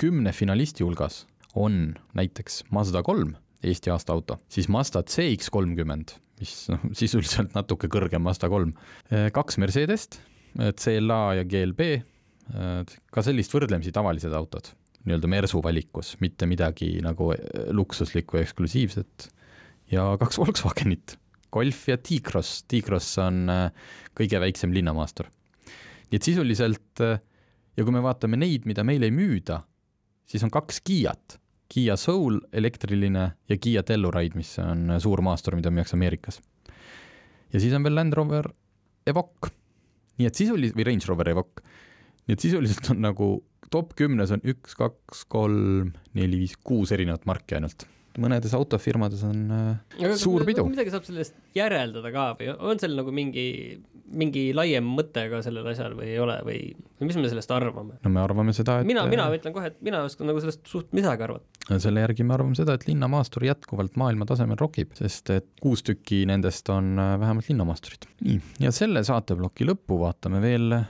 kümne 0.00 0.32
finalisti 0.36 0.86
hulgas 0.86 1.24
on 1.58 1.94
näiteks 2.18 2.64
Mazda 2.74 3.04
kolm, 3.06 3.36
Eesti 3.66 3.92
aasta 3.92 4.14
auto, 4.16 4.38
siis 4.48 4.70
Mazda 4.72 5.02
CX 5.04 5.50
kolmkümmend, 5.52 6.14
mis 6.40 6.54
noh, 6.72 6.86
sisuliselt 6.96 7.52
natuke 7.58 7.90
kõrgem 7.92 8.24
Mazda 8.24 8.48
kolm, 8.52 8.72
äh, 9.12 9.28
kaks 9.34 9.60
Mercedest, 9.60 10.22
CLA 10.50 11.24
ja 11.38 11.44
GLB, 11.46 11.84
ka 13.14 13.22
sellist 13.22 13.52
võrdlemisi 13.54 13.92
tavalised 13.94 14.32
autod, 14.34 14.72
nii-öelda 15.06 15.28
Mersu 15.30 15.60
valikus, 15.62 16.16
mitte 16.18 16.48
midagi 16.50 16.96
nagu 17.04 17.28
luksuslikku 17.70 18.34
ja 18.34 18.42
eksklusiivset 18.42 19.28
ja 19.90 20.06
kaks 20.20 20.38
Volkswagenit, 20.38 21.16
Golf 21.52 21.88
ja 21.90 21.98
T-Cross, 21.98 22.64
T-Cross 22.70 23.18
on 23.24 23.50
äh, 23.50 23.90
kõige 24.16 24.40
väiksem 24.42 24.74
linnamaastur. 24.74 25.30
nii 26.10 26.18
et 26.18 26.26
sisuliselt 26.26 27.02
äh, 27.04 27.20
ja 27.76 27.84
kui 27.84 27.94
me 27.94 28.02
vaatame 28.02 28.38
neid, 28.38 28.66
mida 28.70 28.84
meil 28.86 29.02
ei 29.06 29.14
müüda, 29.14 29.62
siis 30.26 30.44
on 30.46 30.52
kaks 30.54 30.80
Kiat, 30.86 31.38
Kiia 31.70 31.96
Soul 31.98 32.40
elektriline 32.52 33.26
ja 33.48 33.58
Kiia 33.58 33.82
Telluride, 33.86 34.38
mis 34.38 34.56
on 34.62 34.96
suur 35.02 35.22
maastur, 35.22 35.54
mida 35.58 35.70
müüakse 35.70 35.94
Ameerikas. 35.98 36.40
ja 37.52 37.60
siis 37.60 37.74
on 37.74 37.86
veel 37.86 37.94
Land 37.98 38.14
Rover 38.18 38.50
Evoque, 39.06 39.54
nii 40.18 40.26
et 40.26 40.38
sisuliselt, 40.38 40.76
või 40.78 40.90
Range 40.90 41.06
Rover 41.08 41.34
Evoque, 41.34 41.62
nii 42.26 42.36
et 42.36 42.42
sisuliselt 42.42 42.90
on 42.94 43.06
nagu 43.06 43.30
top 43.70 43.94
kümnes 43.98 44.30
on 44.34 44.42
üks, 44.42 44.74
kaks, 44.78 45.24
kolm, 45.30 45.94
neli, 46.14 46.42
viis, 46.42 46.58
kuus 46.62 46.90
erinevat 46.94 47.26
marki 47.26 47.58
ainult 47.58 47.86
mõnedes 48.18 48.54
autofirmades 48.56 49.22
on 49.26 49.44
äh, 49.54 50.00
Aga 50.00 50.16
suur 50.18 50.44
pidu. 50.48 50.64
midagi 50.66 50.92
saab 50.92 51.06
sellest 51.06 51.36
järeldada 51.56 52.10
ka 52.14 52.26
või 52.38 52.50
on 52.56 52.80
seal 52.82 52.96
nagu 52.98 53.12
mingi, 53.14 53.44
mingi 54.10 54.48
laiem 54.56 54.86
mõte 54.96 55.26
ka 55.30 55.42
sellel 55.46 55.68
asjal 55.70 55.94
või 55.98 56.10
ei 56.10 56.18
ole 56.22 56.40
või, 56.46 56.58
või 56.98 57.10
mis 57.10 57.18
me 57.20 57.30
sellest 57.30 57.54
arvame? 57.54 58.00
no 58.02 58.12
me 58.12 58.22
arvame 58.22 58.54
seda, 58.56 58.80
et 58.80 58.90
mina, 58.90 59.04
mina 59.10 59.28
äh, 59.28 59.38
ütlen 59.38 59.54
kohe, 59.54 59.70
et 59.70 59.78
mina 59.86 60.02
ei 60.02 60.10
oska 60.10 60.26
nagu 60.26 60.42
sellest 60.42 60.66
suht 60.70 60.90
midagi 60.96 61.26
arvata. 61.28 61.78
selle 61.78 62.02
järgi 62.06 62.26
me 62.26 62.36
arvame 62.38 62.58
seda, 62.58 62.74
et 62.78 62.86
linnamaastur 62.90 63.46
jätkuvalt 63.46 63.98
maailma 64.00 64.26
tasemel 64.30 64.58
rokib, 64.60 64.96
sest 64.98 65.30
et 65.36 65.50
kuus 65.62 65.84
tükki 65.86 66.24
nendest 66.30 66.70
on 66.74 66.96
äh, 66.98 67.14
vähemalt 67.22 67.50
linnamaasturid. 67.52 68.08
nii, 68.26 68.40
ja 68.66 68.74
selle 68.74 69.04
saateploki 69.06 69.68
lõppu 69.70 70.00
vaatame 70.02 70.42
veel 70.42 70.80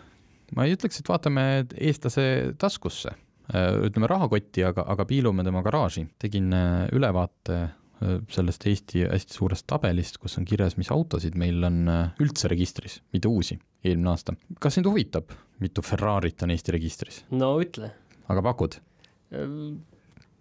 ma 0.56 0.66
ei 0.66 0.74
ütleks, 0.74 1.00
et 1.00 1.10
vaatame 1.10 1.44
eestlase 1.76 2.24
taskusse, 2.60 3.12
ütleme 3.50 4.08
rahakotti, 4.10 4.64
aga, 4.66 4.84
aga 4.92 5.06
piilume 5.08 5.44
tema 5.46 5.62
garaaži. 5.66 6.06
tegin 6.18 6.52
äh, 6.54 6.88
ülevaate 6.94 7.56
äh, 7.60 8.18
sellest 8.30 8.66
Eesti 8.66 9.04
hästi 9.08 9.36
suurest 9.36 9.66
tabelist, 9.70 10.18
kus 10.22 10.38
on 10.38 10.46
kirjas, 10.48 10.76
mis 10.80 10.90
autosid 10.94 11.36
meil 11.38 11.64
on 11.66 11.82
üldse 12.22 12.50
registris, 12.52 13.00
mitte 13.12 13.28
uusi, 13.28 13.58
eelmine 13.84 14.12
aasta. 14.14 14.36
kas 14.60 14.78
sind 14.78 14.86
huvitab, 14.86 15.34
mitu 15.60 15.82
Ferrarit 15.82 16.42
on 16.46 16.54
Eesti 16.54 16.76
registris? 16.76 17.24
no 17.30 17.56
ütle. 17.62 17.92
aga 18.28 18.46
pakud? 18.50 18.78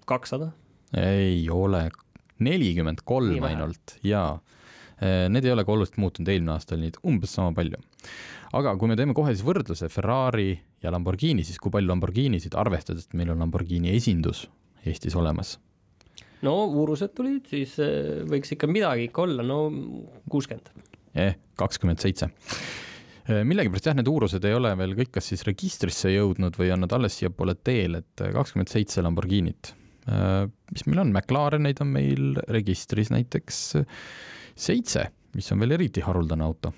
kakssada? 0.09 0.51
ei 0.97 1.43
ole, 1.53 1.89
nelikümmend 2.39 3.03
kolm 3.05 3.43
ainult, 3.49 3.97
jaa. 4.03 4.39
Need 4.99 5.45
ei 5.47 5.53
ole 5.53 5.63
ka 5.63 5.71
oluliselt 5.71 5.95
muutunud, 6.01 6.27
eelmine 6.27 6.51
aasta 6.57 6.75
oli 6.75 6.89
neid 6.89 6.97
umbes 7.07 7.31
sama 7.37 7.53
palju 7.55 7.79
aga 8.57 8.73
kui 8.79 8.89
me 8.89 8.97
teeme 8.97 9.15
kohe 9.17 9.33
siis 9.33 9.45
võrdluse 9.45 9.89
Ferrari 9.93 10.51
ja 10.83 10.93
Lamborghini, 10.93 11.45
siis 11.45 11.59
kui 11.61 11.73
palju 11.73 11.91
Lamborghinisid, 11.91 12.55
arvestades, 12.57 13.07
et 13.07 13.17
meil 13.19 13.33
on 13.33 13.43
Lamborghini 13.43 13.93
esindus 13.95 14.47
Eestis 14.87 15.17
olemas? 15.19 15.57
no 16.45 16.53
uurused 16.71 17.11
tulid, 17.17 17.49
siis 17.51 17.75
eh, 17.83 18.21
võiks 18.29 18.53
ikka 18.55 18.69
midagi 18.71 19.09
ikka 19.09 19.25
olla, 19.25 19.43
no 19.45 19.65
kuuskümmend. 20.31 20.71
eh, 21.19 21.35
kakskümmend 21.59 21.99
seitse 22.01 22.29
eh, 22.29 23.41
millegipärast 23.43 23.91
jah, 23.91 23.97
need 23.99 24.09
uurused 24.09 24.47
ei 24.47 24.55
ole 24.55 24.71
veel 24.79 24.95
kõik 25.01 25.11
kas 25.19 25.29
siis 25.33 25.43
registrisse 25.47 26.13
jõudnud 26.13 26.57
või 26.57 26.71
on 26.73 26.85
nad 26.85 26.95
alles 26.95 27.19
siiapoole 27.19 27.57
teel, 27.59 27.99
et 28.01 28.25
kakskümmend 28.33 28.71
seitse 28.71 29.03
Lamborghinit. 29.05 29.75
Mis 30.73 30.87
meil 30.87 31.03
on, 31.03 31.11
McLareneid 31.11 31.83
on 31.83 31.89
meil 31.93 32.39
registris 32.49 33.11
näiteks 33.13 33.59
seitse, 34.59 35.07
mis 35.35 35.51
on 35.53 35.63
veel 35.63 35.77
eriti 35.77 36.03
haruldane 36.03 36.43
auto 36.45 36.73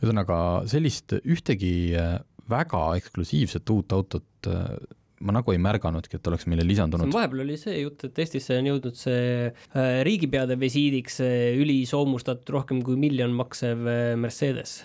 ühesõnaga 0.00 0.38
sellist 0.70 1.14
ühtegi 1.20 1.92
äh, 1.98 2.16
väga 2.50 2.86
eksklusiivset 3.00 3.68
uut 3.74 3.92
autot 3.94 4.48
äh, 4.48 4.72
ma 5.20 5.34
nagu 5.36 5.52
ei 5.52 5.60
märganudki, 5.60 6.16
et 6.16 6.28
oleks 6.30 6.46
meile 6.48 6.64
lisandunud. 6.64 7.12
vahepeal 7.12 7.44
oli 7.44 7.58
see 7.60 7.82
jutt, 7.82 8.06
et 8.08 8.20
Eestisse 8.24 8.56
on 8.56 8.70
jõudnud 8.70 8.96
see 8.96 9.50
äh, 9.50 10.00
riigipeade 10.08 10.56
visiidiks 10.60 11.20
ülisoomustatud 11.60 12.54
rohkem 12.56 12.80
kui 12.86 12.96
miljon 13.00 13.34
maksev 13.36 13.84
Mercedes. 14.20 14.80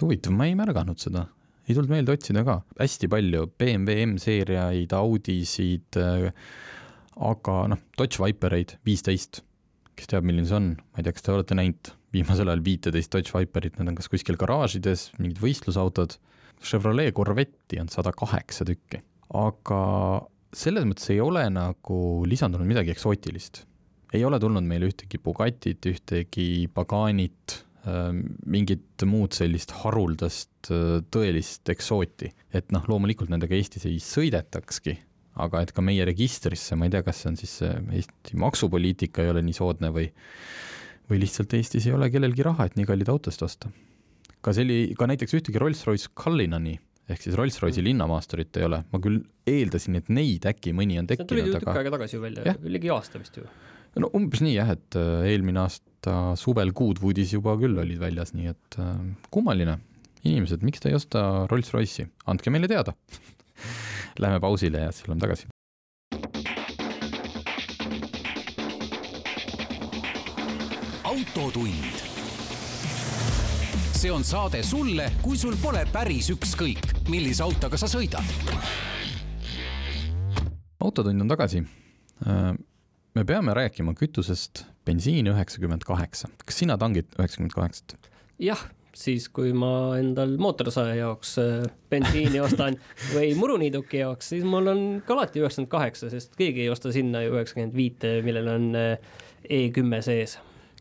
huvitav, 0.00 0.36
ma 0.36 0.48
ei 0.48 0.56
märganud 0.56 1.00
seda, 1.00 1.26
ei 1.68 1.76
tulnud 1.76 1.92
meelde 1.92 2.16
otsida 2.16 2.44
ka, 2.44 2.60
hästi 2.80 3.08
palju 3.12 3.48
BMW 3.60 4.06
M-seeriaid, 4.12 4.92
Audisid, 4.96 6.00
aga 7.20 7.56
noh, 7.72 7.82
Dodge 7.96 8.20
Vipereid 8.20 8.76
viisteist, 8.84 9.42
kes 9.98 10.10
teab, 10.10 10.26
milline 10.26 10.48
see 10.48 10.58
on, 10.58 10.72
ma 10.78 11.00
ei 11.00 11.06
tea, 11.06 11.14
kas 11.16 11.26
te 11.26 11.32
olete 11.34 11.56
näinud 11.58 11.92
viimasel 12.14 12.50
ajal 12.50 12.64
viiteist 12.66 13.12
Dodge 13.14 13.32
Viperit, 13.34 13.78
need 13.78 13.92
on 13.92 13.98
kas 13.98 14.10
kuskil 14.10 14.38
garaažides, 14.40 15.10
mingid 15.20 15.40
võistlusautod, 15.42 16.18
Chevrolet 16.60 17.14
Corvette'i 17.16 17.80
on 17.80 17.88
sada 17.88 18.12
kaheksa 18.12 18.66
tükki, 18.68 19.00
aga 19.38 19.80
selles 20.56 20.84
mõttes 20.88 21.08
ei 21.14 21.20
ole 21.22 21.46
nagu 21.52 21.98
lisandunud 22.28 22.68
midagi 22.68 22.92
eksootilist. 22.94 23.64
ei 24.12 24.24
ole 24.26 24.40
tulnud 24.42 24.66
meile 24.66 24.88
ühtegi 24.90 25.20
Bugatit, 25.22 25.86
ühtegi 25.86 26.66
Paganit, 26.74 27.60
ähm, 27.86 28.24
mingit 28.44 29.04
muud 29.06 29.32
sellist 29.32 29.70
haruldast 29.84 30.72
äh, 30.74 30.98
tõelist 31.14 31.70
eksooti, 31.70 32.32
et 32.52 32.74
noh, 32.74 32.84
loomulikult 32.90 33.30
nendega 33.30 33.54
Eestis 33.54 33.86
ei 33.86 34.00
sõidetakski, 34.02 34.98
aga 35.44 35.64
et 35.64 35.72
ka 35.76 35.84
meie 35.84 36.04
registrisse, 36.08 36.76
ma 36.76 36.88
ei 36.88 36.94
tea, 36.94 37.04
kas 37.06 37.22
see 37.22 37.30
on 37.32 37.38
siis 37.40 37.56
Eesti 37.64 38.38
maksupoliitika 38.40 39.24
ei 39.24 39.32
ole 39.32 39.44
nii 39.46 39.56
soodne 39.56 39.92
või 39.94 40.08
või 41.10 41.24
lihtsalt 41.24 41.54
Eestis 41.58 41.88
ei 41.88 41.96
ole 41.96 42.10
kellelgi 42.12 42.44
raha, 42.46 42.68
et 42.68 42.76
nii 42.78 42.86
kalleid 42.88 43.10
autosid 43.10 43.42
osta. 43.42 43.72
ka 44.40 44.54
selli-, 44.56 44.94
ka 44.96 45.08
näiteks 45.10 45.34
ühtegi 45.36 45.60
Rolls-Royce 45.60 46.12
Cullinani 46.16 46.78
ehk 47.10 47.24
siis 47.24 47.36
Rolls-Royce'i 47.38 47.82
linnamaasturit 47.84 48.56
ei 48.60 48.66
ole, 48.68 48.84
ma 48.92 49.00
küll 49.02 49.18
eeldasin, 49.50 49.98
et 49.98 50.08
neid 50.14 50.46
äkki 50.46 50.72
mõni 50.76 51.00
on 51.00 51.08
tekkinud, 51.10 51.50
aga. 51.50 51.58
tükk 51.58 51.80
aega 51.80 51.92
tagasi 51.96 52.16
ju 52.16 52.22
välja, 52.22 52.56
ligi 52.62 52.92
aasta 52.94 53.20
vist 53.22 53.40
ju. 53.40 53.46
no 54.00 54.10
umbes 54.16 54.42
nii 54.46 54.54
jah, 54.54 54.70
et 54.76 54.98
äh, 54.98 55.26
eelmine 55.32 55.64
aasta 55.64 56.16
suvel 56.38 56.70
Goodwoodis 56.76 57.34
juba 57.34 57.56
küll 57.60 57.78
olid 57.82 57.98
väljas, 58.02 58.34
nii 58.36 58.52
et 58.52 58.80
äh, 58.82 58.94
kummaline. 59.34 59.80
inimesed, 60.22 60.62
miks 60.66 60.82
te 60.82 60.92
ei 60.92 60.98
osta 60.98 61.46
Rolls-Royce'i, 61.50 62.06
andke 62.30 62.54
meile 62.54 62.70
teada 62.70 62.94
Läheme 64.20 64.40
pausile 64.40 64.78
ja 64.78 64.92
siis 64.92 65.08
oleme 65.08 65.20
tagasi. 65.20 65.46
autotund. 71.04 71.74
see 73.92 74.12
on 74.12 74.24
saade 74.24 74.62
sulle, 74.62 75.12
kui 75.22 75.38
sul 75.38 75.56
pole 75.62 75.86
päris 75.92 76.30
ükskõik, 76.32 77.08
millise 77.08 77.42
autoga 77.42 77.76
sa 77.80 77.88
sõidad. 77.88 78.24
autotund 80.80 81.20
on 81.20 81.28
tagasi. 81.28 81.64
Äh, 82.26 82.52
me 83.14 83.24
peame 83.24 83.54
rääkima 83.54 83.94
kütusest 83.94 84.64
bensiin 84.84 85.26
üheksakümmend 85.32 85.84
kaheksa. 85.84 86.28
kas 86.44 86.58
sina 86.58 86.78
tangid 86.78 87.08
üheksakümmend 87.18 87.56
kaheksat? 87.56 87.96
jah 88.38 88.68
siis 88.96 89.28
kui 89.28 89.52
ma 89.56 89.96
endal 89.98 90.36
mootorsae 90.40 90.96
jaoks 90.98 91.38
äh, 91.38 91.64
bensiini 91.90 92.40
ostan 92.46 92.78
või 93.14 93.32
muruniiduki 93.38 94.02
jaoks, 94.02 94.34
siis 94.34 94.44
mul 94.44 94.70
on 94.72 94.84
ka 95.06 95.16
alati 95.16 95.42
üheksakümmend 95.42 95.72
kaheksa, 95.72 96.10
sest 96.12 96.38
keegi 96.38 96.66
ei 96.66 96.70
osta 96.72 96.92
sinna 96.94 97.24
ju 97.24 97.34
üheksakümmend 97.36 97.76
viite, 97.76 98.20
millel 98.26 98.54
on 98.58 98.70
äh, 98.78 99.18
E 99.50 99.70
kümme 99.72 100.02
sees 100.04 100.36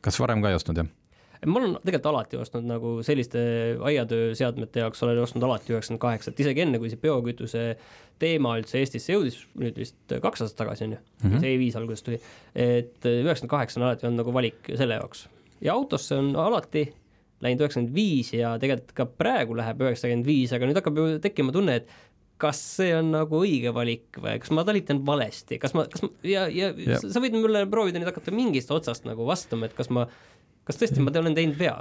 kas 0.05 0.19
varem 0.21 0.43
ka 0.43 0.51
ei 0.51 0.57
ostnud, 0.57 0.79
jah? 0.81 0.89
ma 1.47 1.61
olen 1.61 1.77
tegelikult 1.85 2.09
alati 2.11 2.39
ostnud 2.39 2.65
nagu 2.67 2.93
selliste 3.05 3.41
aiatööseadmete 3.87 4.81
jaoks 4.83 5.03
olen 5.05 5.21
ostnud 5.23 5.45
alati 5.47 5.71
üheksakümmend 5.71 6.01
kaheksat, 6.03 6.39
isegi 6.43 6.65
enne, 6.65 6.81
kui 6.81 6.91
see 6.91 6.99
biokütuse 6.99 7.63
teema 8.19 8.57
üldse 8.59 8.81
Eestisse 8.81 9.15
jõudis, 9.15 9.37
nüüd 9.59 9.79
vist 9.79 10.15
kaks 10.25 10.43
aastat 10.43 10.59
tagasi 10.65 10.89
on 10.89 10.97
ju 10.97 10.99
mm, 10.99 11.29
-hmm. 11.29 11.43
see 11.45 11.53
E5 11.55 11.79
alguses 11.79 12.03
tuli, 12.03 12.19
et 12.55 13.07
üheksakümmend 13.07 13.55
kaheksa 13.55 13.79
on 13.79 13.87
alati 13.87 14.07
olnud 14.09 14.23
nagu 14.23 14.33
valik 14.35 14.71
selle 14.75 14.99
jaoks. 14.99 15.27
ja 15.61 15.73
autosse 15.73 16.15
on 16.15 16.35
alati 16.35 16.89
läinud 17.43 17.63
üheksakümmend 17.63 17.95
viis 17.95 18.33
ja 18.35 18.53
tegelikult 18.61 18.95
ka 18.97 19.07
praegu 19.09 19.57
läheb 19.57 19.81
üheksakümmend 19.85 20.27
viis, 20.27 20.53
aga 20.55 20.69
nüüd 20.69 20.79
hakkab 20.79 20.99
ju 20.99 21.07
tekkima 21.23 21.55
tunne, 21.55 21.79
et 21.81 21.91
kas 22.39 22.59
see 22.77 22.91
on 22.95 23.11
nagu 23.13 23.41
õige 23.43 23.73
valik 23.75 24.19
või 24.19 24.37
kas 24.39 24.51
ma 24.55 24.63
talitan 24.67 25.01
valesti, 25.07 25.59
kas 25.61 25.75
ma, 25.75 25.85
kas 25.91 26.05
ma 26.05 26.11
ja, 26.27 26.45
ja, 26.51 26.71
ja 26.71 26.99
sa 27.03 27.21
võid 27.23 27.35
mulle 27.35 27.65
proovida 27.71 27.99
nüüd 27.99 28.11
hakata 28.11 28.33
mingist 28.35 28.71
otsast 28.71 29.07
nagu 29.07 29.27
vastama, 29.27 29.67
et 29.67 29.75
kas 29.77 29.91
ma, 29.93 30.05
kas 30.67 30.79
tõesti 30.79 31.03
ma 31.03 31.13
olen 31.19 31.35
teinud 31.37 31.59
vea? 31.59 31.75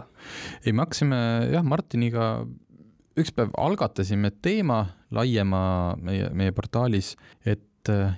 ei, 0.65 0.73
me 0.73 0.83
hakkasime 0.83 1.21
jah, 1.55 1.67
Martiniga 1.67 2.33
üks 3.19 3.35
päev 3.35 3.55
algatasime 3.59 4.33
teema 4.43 4.83
laiema 5.15 5.61
meie, 6.03 6.29
meie 6.37 6.55
portaalis, 6.55 7.15
et 7.47 7.63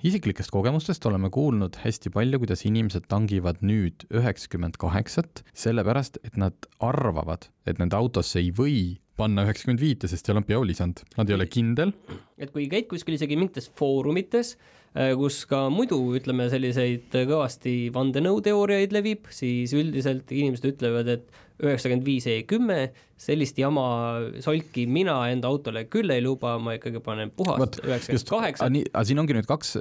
isiklikest 0.06 0.50
kogemustest 0.54 1.04
oleme 1.06 1.30
kuulnud 1.30 1.76
hästi 1.82 2.12
palju, 2.14 2.40
kuidas 2.42 2.64
inimesed 2.68 3.06
tangivad 3.10 3.60
nüüd 3.60 4.06
üheksakümmend 4.08 4.78
kaheksat, 4.80 5.44
sellepärast 5.52 6.20
et 6.24 6.38
nad 6.40 6.56
arvavad, 6.80 7.50
et 7.68 7.80
nende 7.80 7.96
autosse 7.98 8.40
ei 8.40 8.50
või 8.56 8.80
panna 9.20 9.44
üheksakümmend 9.44 9.82
viite, 9.82 10.10
sest 10.10 10.28
seal 10.28 10.40
on 10.40 10.48
biolisand, 10.48 11.04
nad 11.18 11.30
ei 11.30 11.36
ole 11.36 11.48
kindel. 11.50 11.94
et 12.40 12.52
kui 12.54 12.68
käid 12.72 12.88
kuskil 12.88 13.18
isegi 13.18 13.36
mingites 13.36 13.68
foorumites, 13.76 14.54
äh, 14.96 15.12
kus 15.18 15.42
ka 15.50 15.66
muidu 15.72 15.98
ütleme, 16.16 16.48
selliseid 16.52 17.12
kõvasti 17.12 17.92
vandenõuteooriaid 17.94 18.96
levib, 18.96 19.28
siis 19.34 19.74
üldiselt 19.76 20.32
inimesed 20.32 20.72
ütlevad, 20.72 21.12
et 21.12 21.28
üheksakümmend 21.60 22.06
viis 22.06 22.24
E 22.30 22.38
kümme, 22.48 22.78
sellist 23.20 23.58
jama 23.60 23.84
solki 24.40 24.86
mina 24.88 25.18
enda 25.28 25.50
autole 25.50 25.84
küll 25.92 26.08
ei 26.14 26.22
luba, 26.24 26.54
ma 26.62 26.78
ikkagi 26.78 27.02
panen 27.04 27.34
puhast 27.36 27.82
üheksakümmend 27.84 28.32
kaheksa. 28.32 28.70
aga 28.70 29.04
siin 29.04 29.20
ongi 29.20 29.36
nüüd 29.36 29.48
kaks, 29.50 29.76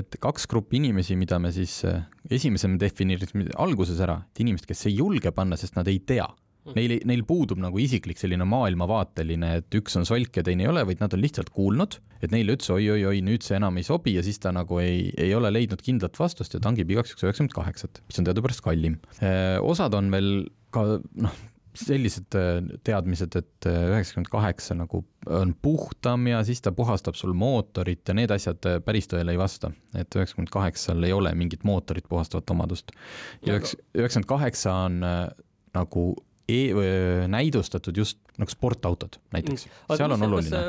et 0.00 0.18
kaks 0.22 0.50
gruppi 0.50 0.80
inimesi, 0.80 1.14
mida 1.20 1.38
me 1.38 1.54
siis 1.54 1.84
esimese 2.26 2.70
me 2.72 2.80
defineerisime 2.82 3.46
alguses 3.62 4.02
ära, 4.02 4.24
et 4.32 4.42
inimesed, 4.42 4.66
kes 4.70 4.88
ei 4.90 4.98
julge 4.98 5.30
panna, 5.36 5.58
sest 5.60 5.78
nad 5.78 5.86
ei 5.90 6.02
tea. 6.02 6.26
Neil, 6.76 6.96
neil 7.08 7.24
puudub 7.26 7.60
nagu 7.62 7.80
isiklik 7.82 8.20
selline 8.20 8.46
maailmavaateline, 8.48 9.52
et 9.60 9.78
üks 9.80 9.96
on 9.98 10.06
solk 10.08 10.40
ja 10.40 10.44
teine 10.46 10.66
ei 10.66 10.70
ole, 10.70 10.84
vaid 10.88 11.02
nad 11.02 11.14
on 11.16 11.22
lihtsalt 11.22 11.50
kuulnud, 11.54 11.98
et 12.20 12.32
neile 12.34 12.56
ütles 12.56 12.70
oi-oi-oi, 12.74 13.20
nüüd 13.26 13.44
see 13.46 13.58
enam 13.58 13.78
ei 13.80 13.86
sobi 13.86 14.16
ja 14.16 14.24
siis 14.26 14.40
ta 14.42 14.54
nagu 14.54 14.80
ei, 14.82 15.08
ei 15.20 15.34
ole 15.36 15.52
leidnud 15.52 15.82
kindlat 15.84 16.18
vastust 16.20 16.54
ja 16.56 16.62
tangib 16.62 16.90
igaks 16.92 17.14
juhuks 17.14 17.26
üheksakümmend 17.26 17.56
kaheksat, 17.56 18.02
mis 18.06 18.20
on 18.20 18.28
teadupärast 18.28 18.64
kallim. 18.64 19.00
osad 19.66 19.96
on 19.98 20.12
veel 20.14 20.30
ka 20.74 20.84
noh, 21.00 21.34
sellised 21.80 22.34
teadmised, 22.86 23.36
et 23.38 23.68
üheksakümmend 23.70 24.30
kaheksa 24.30 24.74
nagu 24.78 25.04
on 25.30 25.52
puhtam 25.62 26.26
ja 26.30 26.40
siis 26.46 26.62
ta 26.64 26.72
puhastab 26.74 27.18
sul 27.18 27.32
mootorit 27.36 28.08
ja 28.08 28.16
need 28.16 28.32
asjad 28.34 28.66
päris 28.84 29.06
tõele 29.10 29.34
ei 29.34 29.38
vasta. 29.40 29.70
et 29.94 30.16
üheksakümmend 30.16 30.50
kaheksal 30.52 31.06
ei 31.06 31.14
ole 31.14 31.32
mingit 31.34 31.64
mootorit 31.64 32.08
puhastavat 32.08 32.50
omadust. 32.50 32.90
ja 33.46 33.54
üheksakümmend 33.58 34.28
kaheksa 34.28 34.74
on 34.88 35.00
nagu 35.74 36.04
e 36.50 37.28
näidustatud 37.30 37.96
just 37.96 38.18
nagu 38.40 38.52
sportautod 38.52 39.20
näiteks 39.34 39.66
mm., 39.66 39.96
seal 40.00 40.16
on 40.16 40.26
oluline. 40.26 40.62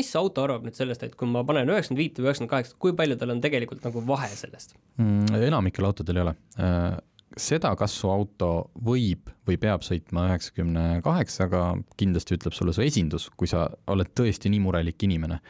mis 0.00 0.10
auto 0.18 0.46
arvab 0.46 0.66
nüüd 0.66 0.78
sellest, 0.78 1.06
et 1.06 1.16
kui 1.18 1.30
ma 1.30 1.44
panen 1.46 1.70
üheksakümmend 1.72 2.02
viite 2.02 2.22
või 2.22 2.30
üheksakümmend 2.30 2.54
kaheksat, 2.54 2.78
kui 2.82 2.96
palju 2.98 3.18
tal 3.20 3.34
on 3.34 3.42
tegelikult 3.44 3.86
nagu 3.86 4.04
vahe 4.08 4.30
sellest 4.34 4.76
mm,? 5.00 5.42
enamikel 5.48 5.88
autodel 5.88 6.20
ei 6.20 6.26
ole 6.26 6.36
seda, 7.38 7.72
kas 7.78 7.94
su 7.96 8.10
auto 8.12 8.50
võib 8.84 9.30
või 9.48 9.58
peab 9.60 9.84
sõitma 9.86 10.26
üheksakümne 10.30 10.84
kaheksaga, 11.04 11.64
kindlasti 12.00 12.36
ütleb 12.36 12.56
sulle 12.56 12.74
su 12.76 12.84
esindus, 12.84 13.28
kui 13.36 13.50
sa 13.50 13.66
oled 13.92 14.12
tõesti 14.16 14.52
nii 14.52 14.62
murelik 14.64 15.02
inimene. 15.06 15.40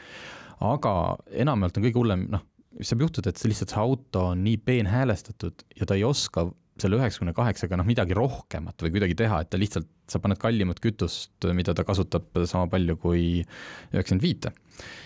aga 0.63 1.17
enamjaolt 1.43 1.79
on 1.79 1.85
kõige 1.89 1.99
hullem, 1.99 2.27
noh, 2.31 2.43
mis 2.79 2.93
saab 2.93 3.03
juhtuda, 3.03 3.31
et 3.31 3.41
see 3.41 3.51
lihtsalt 3.51 3.75
see 3.75 3.83
auto 3.83 4.27
on 4.33 4.45
nii 4.45 4.61
peenhäälestatud 4.63 5.65
ja 5.79 5.87
ta 5.87 5.99
ei 5.99 6.05
oska 6.07 6.47
selle 6.83 6.99
üheksakümne 6.99 7.35
kaheksaga 7.37 7.79
noh, 7.79 7.87
midagi 7.89 8.17
rohkemat 8.17 8.83
või 8.85 8.97
kuidagi 8.97 9.17
teha, 9.19 9.43
et 9.45 9.53
ta 9.53 9.61
lihtsalt, 9.61 9.89
sa 10.11 10.21
paned 10.21 10.41
kallimat 10.41 10.81
kütust, 10.83 11.33
mida 11.57 11.73
ta 11.77 11.87
kasutab 11.89 12.27
sama 12.49 12.67
palju 12.73 12.99
kui 13.01 13.23
üheksakümmend 13.43 14.25
viite. 14.25 14.53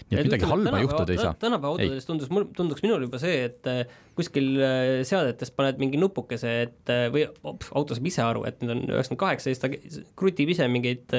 nii 0.09 0.19
et 0.19 0.29
midagi 0.29 0.49
halba 0.49 0.81
juhtuda 0.81 1.13
ei 1.13 1.21
saa. 1.21 1.35
tänapäeva 1.39 1.75
autodes 1.75 2.07
tundus, 2.09 2.31
mul 2.33 2.47
tunduks 2.57 2.83
minul 2.85 3.05
juba 3.07 3.21
see, 3.21 3.45
et 3.49 3.69
äh, 3.71 3.95
kuskil 4.19 4.49
äh, 4.63 4.91
seadetes 5.07 5.51
paned 5.55 5.81
mingi 5.83 6.01
nupukese, 6.01 6.53
et 6.67 6.93
äh, 6.93 7.07
või 7.13 7.27
auto 7.47 7.97
saab 7.99 8.11
ise 8.11 8.23
aru, 8.25 8.45
et 8.49 8.63
nüüd 8.63 8.75
on 8.77 8.83
üheksakümmend 8.87 9.23
kaheksa, 9.23 9.51
siis 9.51 9.63
ta 9.63 9.71
krutib 10.19 10.53
ise 10.55 10.69
mingeid 10.73 11.17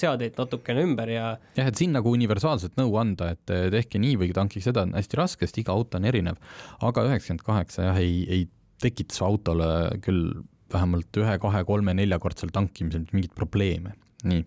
seadeid 0.00 0.40
natukene 0.40 0.84
ümber 0.88 1.12
ja 1.12 1.26
jah, 1.58 1.68
et 1.68 1.80
siin 1.80 1.94
nagu 1.96 2.12
universaalset 2.16 2.80
nõu 2.80 2.96
anda, 3.00 3.34
et 3.36 3.56
tehke 3.76 4.00
nii 4.02 4.16
või 4.24 4.32
tankige 4.36 4.68
seda, 4.68 4.88
on 4.88 4.96
hästi 4.98 5.20
raske, 5.20 5.48
sest 5.48 5.60
iga 5.62 5.76
auto 5.76 6.00
on 6.00 6.08
erinev, 6.08 6.40
aga 6.80 7.06
üheksakümmend 7.08 7.46
kaheksa 7.46 7.90
jah, 7.90 8.00
ei, 8.00 8.24
ei 8.28 8.48
tekitas 8.80 9.20
autole 9.24 9.68
küll 10.04 10.40
vähemalt 10.70 11.20
ühe, 11.20 11.36
kahe, 11.42 11.62
kolme, 11.66 11.94
neljakordsel 11.98 12.52
tankimisel 12.54 13.06
mingit 13.12 13.34
probleeme. 13.36 13.94
nii, 14.28 14.42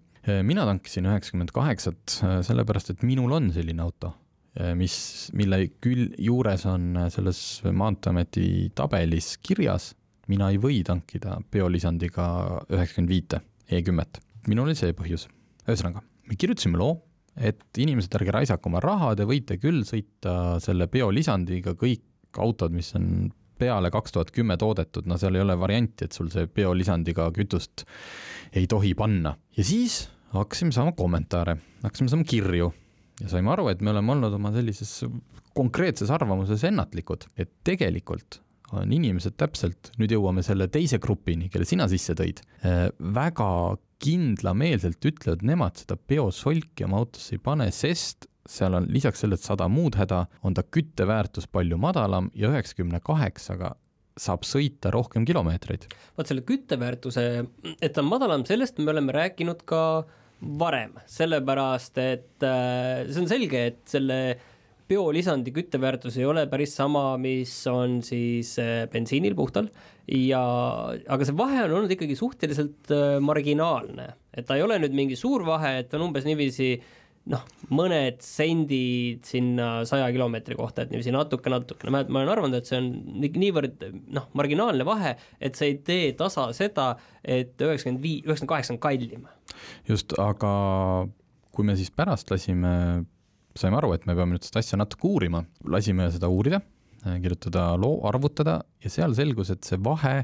mina 0.45 0.65
tankisin 0.69 1.07
üheksakümmend 1.09 1.51
kaheksat, 1.55 2.19
sellepärast 2.47 2.93
et 2.93 3.03
minul 3.03 3.33
on 3.35 3.49
selline 3.55 3.83
auto, 3.83 4.13
mis, 4.79 4.95
mille 5.35 5.65
küll 5.83 6.13
juures 6.21 6.65
on 6.69 6.93
selles 7.13 7.41
Maanteeameti 7.65 8.71
tabelis 8.77 9.33
kirjas, 9.43 9.91
mina 10.31 10.51
ei 10.53 10.59
või 10.61 10.83
tankida 10.87 11.39
biolisandiga 11.51 12.27
üheksakümmend 12.71 13.11
viite 13.11 13.41
E10-t. 13.67 14.21
minul 14.47 14.69
oli 14.69 14.77
see 14.77 14.93
põhjus. 14.95 15.27
ühesõnaga, 15.65 16.03
me 16.29 16.37
kirjutasime 16.39 16.79
loo, 16.79 17.01
et 17.35 17.65
inimesed, 17.81 18.13
ärge 18.19 18.31
raisake 18.35 18.69
oma 18.69 18.81
raha, 18.83 19.13
te 19.17 19.25
võite 19.27 19.57
küll 19.59 19.83
sõita 19.87 20.59
selle 20.63 20.87
biolisandiga 20.91 21.73
kõik 21.79 22.37
autod, 22.39 22.73
mis 22.73 22.93
on 22.97 23.31
peale 23.59 23.91
kaks 23.93 24.15
tuhat 24.15 24.31
kümme 24.35 24.57
toodetud, 24.59 25.07
no 25.09 25.17
seal 25.21 25.37
ei 25.37 25.43
ole 25.45 25.57
varianti, 25.59 26.07
et 26.07 26.17
sul 26.17 26.31
see 26.33 26.47
biolisandiga 26.47 27.29
kütust 27.35 27.85
ei 28.53 28.67
tohi 28.69 28.93
panna. 28.97 29.35
ja 29.57 29.63
siis 29.63 30.07
hakkasime 30.33 30.73
saama 30.75 30.95
kommentaare, 30.97 31.57
hakkasime 31.83 32.09
saama 32.09 32.27
kirju 32.27 32.71
ja 33.21 33.29
saime 33.29 33.53
aru, 33.53 33.69
et 33.71 33.81
me 33.81 33.93
oleme 33.93 34.15
olnud 34.15 34.33
oma 34.39 34.51
sellises 34.55 35.03
konkreetses 35.53 36.09
arvamuses 36.13 36.63
ennatlikud, 36.65 37.27
et 37.37 37.51
tegelikult 37.65 38.41
on 38.73 38.89
inimesed 38.93 39.35
täpselt, 39.37 39.91
nüüd 40.01 40.15
jõuame 40.15 40.41
selle 40.45 40.67
teise 40.73 40.97
grupini, 41.01 41.49
kelle 41.53 41.67
sina 41.69 41.85
sisse 41.91 42.15
tõid, 42.17 42.41
äh, 42.65 42.87
väga 43.13 43.77
kindlameelselt 44.03 45.05
ütlevad, 45.07 45.43
nemad 45.45 45.77
seda 45.79 45.95
biosolki 45.95 46.87
oma 46.87 47.03
autosse 47.03 47.37
ei 47.37 47.43
pane, 47.43 47.69
sest 47.71 48.27
seal 48.49 48.75
on 48.75 48.87
lisaks 48.91 49.23
sellele, 49.23 49.39
sada 49.39 49.69
muud 49.71 49.95
häda, 49.99 50.25
on 50.43 50.55
ta 50.55 50.63
kütteväärtus 50.63 51.47
palju 51.51 51.77
madalam 51.79 52.29
ja 52.35 52.51
üheksakümne 52.51 52.99
kaheksaga 53.03 53.75
saab 54.19 54.43
sõita 54.45 54.91
rohkem 54.93 55.25
kilomeetreid. 55.25 55.87
vot 56.17 56.29
selle 56.29 56.43
kütteväärtuse, 56.45 57.23
et 57.79 57.93
ta 57.93 58.03
on 58.03 58.11
madalam, 58.11 58.45
sellest 58.45 58.77
me 58.77 58.91
oleme 58.93 59.15
rääkinud 59.15 59.63
ka 59.65 60.03
varem, 60.59 60.97
sellepärast 61.09 61.97
et 62.03 62.45
äh, 62.45 63.05
see 63.09 63.23
on 63.23 63.29
selge, 63.31 63.63
et 63.71 63.81
selle 63.89 64.19
biolisandi 64.89 65.53
kütteväärtus 65.55 66.19
ei 66.19 66.27
ole 66.27 66.43
päris 66.51 66.75
sama, 66.75 67.13
mis 67.17 67.55
on 67.71 68.01
siis 68.05 68.57
äh, 68.61 68.83
bensiinil 68.91 69.37
puhtal. 69.39 69.71
Ja, 70.03 70.43
aga 70.91 71.23
see 71.23 71.37
vahe 71.39 71.61
on 71.63 71.77
olnud 71.79 71.93
ikkagi 71.95 72.17
suhteliselt 72.19 72.91
äh, 72.91 73.15
marginaalne, 73.23 74.11
et 74.35 74.45
ta 74.45 74.59
ei 74.59 74.65
ole 74.65 74.77
nüüd 74.83 74.93
mingi 74.99 75.17
suur 75.17 75.47
vahe, 75.47 75.77
et 75.79 75.95
on 75.95 76.09
umbes 76.09 76.27
niiviisi 76.27 76.73
äh, 76.75 76.99
noh, 77.31 77.43
mõned 77.71 78.19
sendid 78.23 79.23
sinna 79.27 79.67
saja 79.87 80.09
kilomeetri 80.11 80.57
kohta, 80.59 80.83
et 80.83 80.91
niiviisi 80.91 81.13
natuke, 81.15 81.51
natukene, 81.51 81.93
ma 81.93 82.03
olen 82.03 82.31
arvanud, 82.33 82.57
et 82.57 82.67
see 82.67 82.79
on 82.81 82.89
niivõrd 83.21 83.85
noh, 84.15 84.27
marginaalne 84.37 84.85
vahe, 84.87 85.15
et 85.39 85.59
see 85.59 85.71
ei 85.71 85.79
tee 85.87 86.11
tasa 86.19 86.49
seda, 86.55 86.91
et 87.23 87.55
üheksakümmend 87.63 88.03
viis, 88.03 88.25
üheksakümmend 88.25 88.51
kaheksa 88.51 88.75
on 88.75 88.81
kallim. 88.83 89.27
just, 89.87 90.15
aga 90.19 90.53
kui 91.55 91.67
me 91.67 91.77
siis 91.79 91.93
pärast 91.95 92.31
lasime, 92.33 92.73
saime 93.55 93.79
aru, 93.79 93.93
et 93.95 94.07
me 94.09 94.17
peame 94.17 94.35
nüüd 94.35 94.47
seda 94.47 94.63
asja 94.63 94.79
natuke 94.81 95.07
uurima, 95.07 95.45
lasime 95.69 96.09
seda 96.11 96.31
uurida, 96.31 96.59
kirjutada 97.03 97.73
loo, 97.79 98.01
arvutada 98.07 98.61
ja 98.83 98.91
seal 98.91 99.15
selgus, 99.15 99.51
et 99.53 99.63
see 99.67 99.79
vahe 99.83 100.23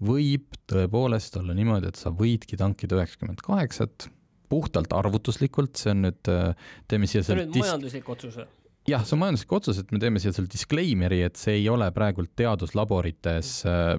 võib 0.00 0.56
tõepoolest 0.70 1.36
olla 1.36 1.52
niimoodi, 1.56 1.90
et 1.90 2.00
sa 2.00 2.12
võidki 2.16 2.56
tankida 2.60 2.96
üheksakümmend 2.96 3.44
kaheksat 3.44 4.08
puhtalt 4.50 4.92
arvutuslikult, 4.96 5.76
see 5.80 5.94
on 5.94 6.06
nüüd, 6.08 6.32
äh, 6.32 6.72
teeme 6.90 7.10
siia 7.10 7.22
on 7.26 7.44
nüüd 7.44 7.60
majanduslik 7.62 8.08
otsus 8.12 8.40
või? 8.40 8.48
Jah, 8.88 9.04
see 9.04 9.16
on 9.16 9.22
majanduslik 9.24 9.52
otsus, 9.60 9.80
et 9.80 9.92
me 9.92 10.00
teeme 10.02 10.22
siia 10.22 10.32
selle 10.36 10.50
disclaimer'i, 10.50 11.22
et 11.26 11.40
see 11.40 11.60
ei 11.60 11.68
ole 11.72 11.90
praegult 11.94 12.32
teaduslaborites 12.38 13.54
äh, 13.68 13.94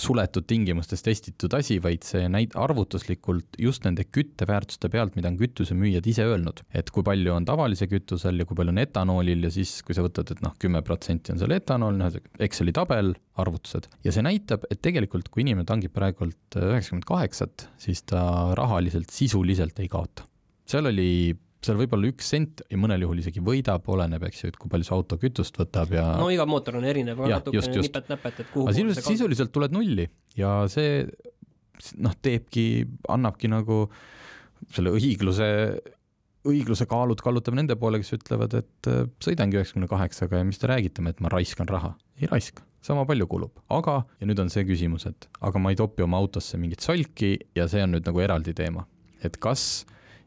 suletud 0.00 0.46
tingimustes 0.48 1.02
testitud 1.04 1.52
asi, 1.56 1.76
vaid 1.82 2.04
see 2.06 2.28
näit-, 2.32 2.54
arvutuslikult 2.58 3.58
just 3.60 3.84
nende 3.84 4.06
kütteväärtuste 4.08 4.90
pealt, 4.92 5.16
mida 5.18 5.30
on 5.30 5.38
kütusemüüjad 5.40 6.06
ise 6.10 6.26
öelnud, 6.28 6.62
et 6.76 6.92
kui 6.94 7.04
palju 7.06 7.34
on 7.34 7.48
tavalise 7.48 7.88
kütusel 7.90 8.40
ja 8.40 8.48
kui 8.48 8.58
palju 8.58 8.74
on 8.74 8.82
etanoolil 8.82 9.48
ja 9.48 9.52
siis, 9.54 9.80
kui 9.86 9.96
sa 9.96 10.04
võtad, 10.06 10.32
et 10.32 10.40
noh, 10.44 10.54
kümme 10.62 10.82
protsenti 10.86 11.34
on 11.34 11.42
seal 11.42 11.56
etanool, 11.56 12.00
noh, 12.00 12.16
Exceli 12.40 12.74
tabel, 12.76 13.12
arvutused, 13.40 13.90
ja 14.06 14.14
see 14.14 14.24
näitab, 14.24 14.64
et 14.72 14.80
tegelikult 14.84 15.30
kui 15.32 15.44
inimene 15.44 15.68
tangib 15.68 15.94
praegult 15.96 16.58
üheksakümmend 16.58 17.08
kaheksat, 17.08 17.68
siis 17.80 18.04
ta 18.08 18.22
rahaliselt 18.58 19.12
sisuliselt 19.14 19.78
ei 19.82 19.92
kaota. 19.92 20.26
seal 20.70 20.86
oli 20.86 21.10
seal 21.64 21.76
võib 21.80 21.92
olla 21.96 22.08
üks 22.08 22.30
sent 22.32 22.62
ja 22.70 22.78
mõnel 22.80 23.04
juhul 23.04 23.20
isegi 23.20 23.42
võidab, 23.44 23.84
oleneb, 23.92 24.24
eks 24.30 24.44
ju, 24.44 24.52
et 24.52 24.56
kui 24.60 24.70
palju 24.72 24.86
see 24.88 24.96
auto 24.96 25.18
kütust 25.20 25.58
võtab 25.60 25.92
ja 25.92 26.06
no 26.16 26.30
iga 26.32 26.46
mootor 26.48 26.78
on 26.80 26.86
erinev, 26.88 27.20
natukene 27.20 27.84
nipet-näpet, 27.84 28.40
et 28.44 28.52
kuhu 28.54 28.64
aga 28.64 28.76
sisuliselt, 28.78 29.08
sisuliselt 29.10 29.52
tuled 29.52 29.74
nulli 29.76 30.06
ja 30.40 30.54
see 30.72 31.02
noh, 32.00 32.16
teebki, 32.24 32.64
annabki 33.12 33.50
nagu 33.52 33.84
selle 34.72 34.92
õigluse, 34.96 35.50
õigluse 36.48 36.86
kaalud 36.88 37.20
kallutab 37.24 37.56
nende 37.56 37.76
poole, 37.80 38.00
kes 38.00 38.14
ütlevad, 38.16 38.56
et 38.60 38.90
äh, 38.90 39.04
sõidangi 39.24 39.60
üheksakümne 39.60 39.88
kaheksaga 39.90 40.40
ja 40.40 40.48
mis 40.48 40.60
te 40.60 40.68
räägite, 40.70 41.04
et 41.08 41.22
ma 41.24 41.32
raiskan 41.32 41.68
raha. 41.68 41.94
ei 42.20 42.28
raiska, 42.30 42.64
sama 42.84 43.04
palju 43.08 43.28
kulub, 43.28 43.62
aga, 43.72 44.00
ja 44.20 44.28
nüüd 44.28 44.40
on 44.40 44.52
see 44.52 44.64
küsimus, 44.68 45.06
et 45.08 45.28
aga 45.44 45.60
ma 45.62 45.72
ei 45.72 45.80
topi 45.80 46.04
oma 46.04 46.20
autosse 46.20 46.60
mingit 46.60 46.84
solki 46.84 47.36
ja 47.56 47.68
see 47.68 47.84
on 47.84 47.96
nüüd 47.96 48.08
nagu 48.08 48.24
eraldi 48.24 48.56
teema, 48.56 48.86
et 49.24 49.36
kas 49.40 49.84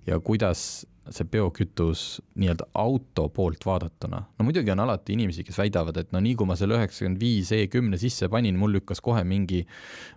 ja 0.10 0.19
kuidas 0.22 0.84
see 1.12 1.28
biokütus 1.28 2.22
nii-öelda 2.39 2.70
auto 2.80 3.26
poolt 3.34 3.66
vaadatuna. 3.66 4.22
no 4.39 4.46
muidugi 4.46 4.72
on 4.72 4.80
alati 4.80 5.18
inimesi, 5.18 5.44
kes 5.44 5.58
väidavad, 5.60 5.98
et 6.00 6.13
no 6.16 6.22
nii 6.24 6.36
kui 6.39 6.48
ma 6.48 6.56
selle 6.60 6.78
üheksakümmend 6.78 7.20
viis 7.20 7.52
E10 7.52 8.00
sisse 8.00 8.30
panin, 8.32 8.56
mul 8.60 8.72
lükkas 8.78 9.04
kohe 9.04 9.26
mingi 9.28 9.63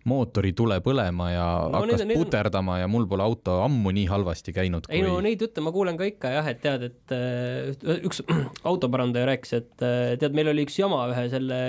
mootoritule 0.06 0.78
põlema 0.84 1.30
ja 1.32 1.46
no, 1.72 1.82
hakkas 1.82 2.06
need, 2.06 2.20
puterdama 2.20 2.78
ja 2.82 2.90
mul 2.90 3.08
pole 3.10 3.26
auto 3.26 3.58
ammu 3.64 3.94
nii 3.98 4.06
halvasti 4.12 4.54
käinud. 4.54 4.86
ei 4.88 5.02
kui... 5.02 5.10
no 5.10 5.18
neid 5.26 5.42
jutte 5.42 5.64
ma 5.64 5.74
kuulen 5.74 5.98
ka 5.98 6.06
ikka 6.06 6.34
jah, 6.38 6.50
et 6.54 6.62
tead, 6.62 6.86
et 6.92 7.16
äh, 7.16 8.00
üks 8.06 8.22
autoparandaja 8.70 9.26
rääkis, 9.32 9.56
et 9.58 9.86
äh, 9.86 10.14
tead, 10.22 10.38
meil 10.38 10.54
oli 10.54 10.68
üks 10.68 10.78
jama 10.78 11.02
ühe 11.10 11.26
selle, 11.32 11.60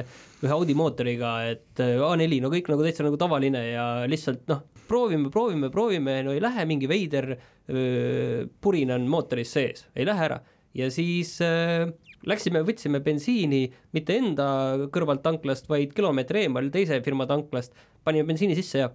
ühe 0.44 0.54
Audi 0.54 0.78
mootoriga, 0.78 1.40
et 1.56 1.82
äh, 1.82 1.98
A4, 1.98 2.42
no 2.44 2.54
kõik 2.54 2.70
nagu 2.70 2.86
täitsa 2.86 3.08
nagu 3.08 3.18
tavaline 3.18 3.66
ja 3.72 3.88
lihtsalt 4.10 4.46
noh, 4.54 4.62
proovime, 4.88 5.32
proovime, 5.34 5.70
proovime, 5.74 6.20
no 6.26 6.36
ei 6.36 6.44
lähe, 6.44 6.66
mingi 6.70 6.90
veider 6.90 7.34
purin 7.68 8.94
on 8.96 9.08
mootoris 9.12 9.50
sees, 9.58 9.88
ei 9.96 10.06
lähe 10.08 10.24
ära. 10.30 10.38
ja 10.78 10.88
siis 10.94 11.34
äh, 11.44 11.90
läksime, 12.28 12.62
võtsime 12.68 13.02
bensiini 13.04 13.66
mitte 13.96 14.16
enda 14.18 14.48
kõrvalt 14.94 15.24
tanklast, 15.26 15.68
vaid 15.70 15.94
kilomeetri 15.98 16.46
eemal 16.46 16.72
teise 16.74 17.02
firma 17.06 17.28
tanklast, 17.30 17.76
panime 18.08 18.28
bensiini 18.30 18.56
sisse 18.58 18.84
ja 18.84 18.92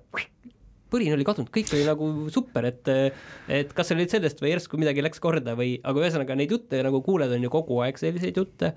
põrin 0.92 1.14
oli 1.14 1.24
kadunud, 1.24 1.50
kõik 1.52 1.72
oli 1.72 1.84
nagu 1.88 2.08
super, 2.32 2.68
et 2.68 2.88
et 3.48 3.72
kas 3.76 3.88
see 3.88 3.96
oli 3.96 4.08
sellest 4.12 4.42
või 4.42 4.52
järsku 4.52 4.80
midagi 4.80 5.04
läks 5.04 5.22
korda 5.22 5.56
või, 5.58 5.78
aga 5.84 6.04
ühesõnaga 6.04 6.36
neid 6.36 6.52
jutte 6.52 6.82
nagu 6.84 7.00
kuuled, 7.04 7.32
on 7.32 7.46
ju 7.46 7.52
kogu 7.52 7.80
aeg 7.84 8.00
selliseid 8.00 8.40
jutte 8.40 8.74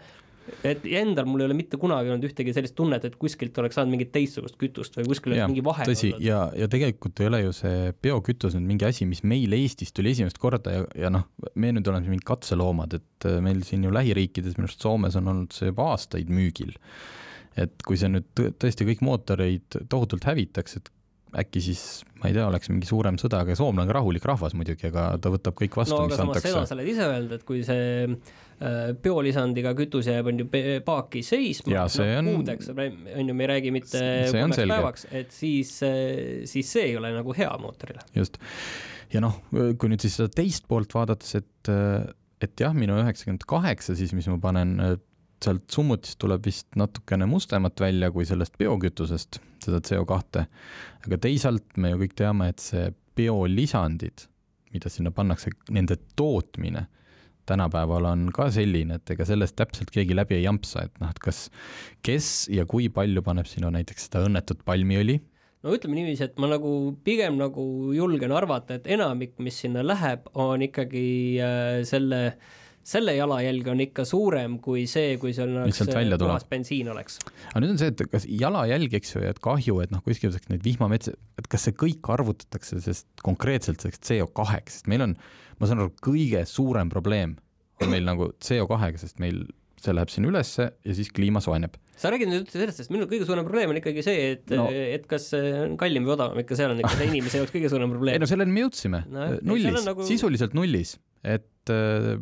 et 0.66 0.86
endal 1.00 1.28
mul 1.30 1.42
ei 1.42 1.48
ole 1.50 1.58
mitte 1.58 1.78
kunagi 1.82 2.12
olnud 2.14 2.28
ühtegi 2.28 2.54
sellist 2.56 2.76
tunnet, 2.78 3.06
et 3.08 3.18
kuskilt 3.22 3.58
oleks 3.62 3.78
saanud 3.80 3.96
mingit 3.96 4.12
teistsugust 4.14 4.58
kütust 4.62 4.98
või 5.00 5.08
kuskil 5.10 5.34
oleks 5.34 5.50
mingi 5.50 5.66
vahe 5.66 5.88
tõsi, 5.90 6.12
ja, 6.24 6.46
ja 6.58 6.70
tegelikult 6.72 7.22
ei 7.24 7.30
ole 7.32 7.42
ju 7.46 7.54
see 7.56 7.92
biokütus 8.06 8.58
nüüd 8.58 8.70
mingi 8.74 8.88
asi, 8.88 9.08
mis 9.10 9.24
meil 9.26 9.54
Eestis 9.58 9.94
tuli 9.96 10.14
esimest 10.14 10.40
korda 10.42 10.74
ja, 10.76 10.88
ja 11.06 11.14
noh, 11.14 11.28
me 11.58 11.74
nüüd 11.76 11.90
oleme 11.92 12.14
mingid 12.14 12.28
katseloomad, 12.30 12.98
et 13.00 13.30
äh, 13.30 13.40
meil 13.46 13.64
siin 13.68 13.86
ju 13.88 13.94
lähiriikides, 13.96 14.60
minu 14.60 14.70
arust 14.70 14.86
Soomes 14.86 15.18
on 15.20 15.32
olnud 15.34 15.56
see 15.56 15.72
juba 15.72 15.90
aastaid 15.96 16.30
müügil. 16.34 16.76
et 17.56 17.74
kui 17.88 17.98
see 17.98 18.12
nüüd 18.12 18.28
tõesti 18.36 18.86
kõik 18.90 19.02
mootoreid 19.06 19.80
tohutult 19.90 20.28
hävitaks, 20.28 20.78
et 20.82 20.92
äkki 21.40 21.62
siis, 21.64 21.82
ma 22.22 22.30
ei 22.30 22.36
tea, 22.36 22.46
oleks 22.48 22.70
mingi 22.72 22.88
suurem 22.88 23.18
sõda, 23.20 23.42
aga 23.44 23.56
soomlane 23.58 23.90
on 23.90 23.98
rahulik 23.98 24.26
rahvas 24.28 24.56
muidugi, 24.58 24.90
aga 24.92 25.14
ta 25.22 25.32
võtab 25.34 25.58
kõik 25.60 25.78
vastu 25.80 25.98
no,, 25.98 26.08
mis 26.10 26.20
antakse. 26.22 26.52
seda 26.52 26.66
sa 26.68 26.76
oled 26.78 26.92
ise 26.92 27.08
öelnud, 27.08 27.36
et 27.36 27.46
kui 27.48 27.64
see 27.68 28.12
biolisandiga 29.04 29.74
kütus 29.76 30.08
jääb, 30.08 30.30
on 30.32 30.38
ju 30.40 30.46
paaki 30.86 31.24
seisma, 31.28 31.82
on... 31.84 32.30
kuudeks, 32.38 32.70
on 32.72 33.28
ju, 33.28 33.36
me 33.36 33.44
ei 33.44 33.50
räägi 33.52 33.72
mitte 33.76 34.04
kolmeks 34.32 34.62
päevaks, 34.62 35.08
et 35.12 35.34
siis, 35.36 35.74
äh, 35.84 36.46
siis 36.48 36.70
see 36.72 36.92
ei 36.92 37.00
ole 37.00 37.12
nagu 37.18 37.36
hea 37.36 37.52
mootorile. 37.60 38.06
just. 38.16 38.40
ja 39.14 39.24
noh, 39.24 39.42
kui 39.52 39.92
nüüd 39.92 40.04
siis 40.04 40.16
seda 40.22 40.32
teist 40.32 40.70
poolt 40.72 40.96
vaadates, 40.96 41.36
et, 41.42 41.74
et 42.44 42.64
jah, 42.64 42.76
minu 42.78 42.96
üheksakümmend 43.04 43.44
kaheksa 43.50 43.98
siis, 44.00 44.16
mis 44.16 44.30
ma 44.32 44.40
panen 44.42 44.78
sealt 45.44 45.68
summutist 45.72 46.18
tuleb 46.22 46.46
vist 46.48 46.78
natukene 46.80 47.28
mustemat 47.30 47.80
välja 47.82 48.10
kui 48.14 48.26
sellest 48.28 48.56
biokütusest, 48.62 49.40
seda 49.64 49.82
CO2. 49.84 50.46
aga 51.06 51.20
teisalt 51.22 51.76
me 51.82 51.92
ju 51.94 52.02
kõik 52.06 52.16
teame, 52.18 52.50
et 52.54 52.64
see 52.64 52.88
biolisandid, 53.16 54.26
mida 54.76 54.92
sinna 54.92 55.12
pannakse, 55.16 55.54
nende 55.76 55.98
tootmine 56.20 56.88
tänapäeval 57.50 58.10
on 58.10 58.28
ka 58.36 58.50
selline, 58.54 59.00
et 59.00 59.16
ega 59.16 59.28
sellest 59.28 59.56
täpselt 59.60 59.94
keegi 59.94 60.18
läbi 60.18 60.40
ei 60.40 60.46
jampsa, 60.48 60.88
et 60.88 61.00
noh, 61.02 61.14
et 61.14 61.22
kas, 61.24 61.46
kes 62.06 62.34
ja 62.54 62.66
kui 62.70 62.90
palju 62.94 63.24
paneb 63.26 63.50
sinna 63.50 63.72
näiteks 63.74 64.10
seda 64.10 64.26
õnnetut 64.28 64.66
palmiõli? 64.68 65.20
No 65.66 65.74
ütleme 65.74 65.98
niiviisi, 65.98 66.28
et 66.28 66.36
ma 66.38 66.50
nagu 66.52 66.72
pigem 67.06 67.40
nagu 67.42 67.64
julgen 67.96 68.34
arvata, 68.38 68.78
et 68.78 68.86
enamik, 68.98 69.34
mis 69.42 69.58
sinna 69.64 69.82
läheb, 69.86 70.28
on 70.38 70.62
ikkagi 70.62 71.08
äh, 71.42 71.80
selle 71.90 72.22
äh, 72.28 72.54
selle 72.86 73.16
jalajälg 73.18 73.70
on 73.74 73.82
ikka 73.88 74.06
suurem 74.08 74.60
kui 74.64 74.86
see, 74.90 75.16
kui 75.22 75.34
seal 75.34 75.56
oleks 75.64 75.82
puhas 76.22 76.46
bensiin 76.50 76.92
oleks. 76.94 77.18
aga 77.50 77.64
nüüd 77.64 77.74
on 77.74 77.82
see, 77.82 77.90
et 77.94 78.04
kas 78.12 78.28
jalajälg, 78.30 78.94
eks 79.00 79.16
ju, 79.16 79.24
et 79.26 79.42
kahju, 79.44 79.80
et 79.86 79.94
noh, 79.94 80.04
kuskil 80.06 80.34
saaks 80.36 80.52
neid 80.52 80.66
vihmametsi, 80.66 81.16
et 81.42 81.50
kas 81.52 81.66
see 81.68 81.78
kõik 81.86 82.06
arvutatakse 82.14 82.78
sellest 82.78 83.26
konkreetselt 83.26 83.82
selleks 83.82 84.04
CO2-ks, 84.06 84.80
sest 84.80 84.92
meil 84.92 85.08
on, 85.08 85.18
ma 85.60 85.70
saan 85.70 85.82
aru, 85.82 85.96
kõige 86.06 86.46
suurem 86.50 86.92
probleem 86.94 87.38
on 87.82 87.92
meil 87.92 88.06
nagu 88.06 88.30
CO2-ga, 88.44 88.94
sest 89.02 89.18
meil 89.24 89.48
see 89.86 89.96
läheb 89.96 90.12
sinna 90.12 90.30
ülesse 90.32 90.70
ja 90.70 90.96
siis 90.98 91.10
kliima 91.14 91.42
soojeneb. 91.44 91.76
sa 92.00 92.12
räägid 92.12 92.30
nüüd 92.30 92.44
üldse 92.44 92.60
sellest, 92.60 92.80
sest 92.82 92.92
minu 92.94 93.08
kõige 93.10 93.28
suurem 93.28 93.46
probleem 93.48 93.72
on 93.72 93.80
ikkagi 93.80 94.04
see, 94.06 94.32
et 94.36 94.54
no., 94.54 94.66
et 94.70 95.06
kas 95.10 95.30
on 95.38 95.76
kallim 95.80 96.08
või 96.08 96.16
odavam, 96.18 96.40
ikka 96.42 96.58
seal 96.60 96.74
on 96.74 96.82
ikka 96.82 96.96
see 97.00 97.10
inimese 97.14 97.42
jaoks 97.42 97.54
kõige 97.54 97.72
suurem 97.72 97.94
probleem. 97.94 98.18
ei 98.18 98.24
no 98.24 98.30
selleni 98.30 98.56
me 98.56 98.66
jõudsime 98.66 99.04
no,, 99.08 99.28
nullis, 99.48 99.86
nagu... 99.88 100.08
sisuliselt 100.08 100.58
nullis, 100.58 100.96
et 101.26 101.52
Äh, 101.70 102.20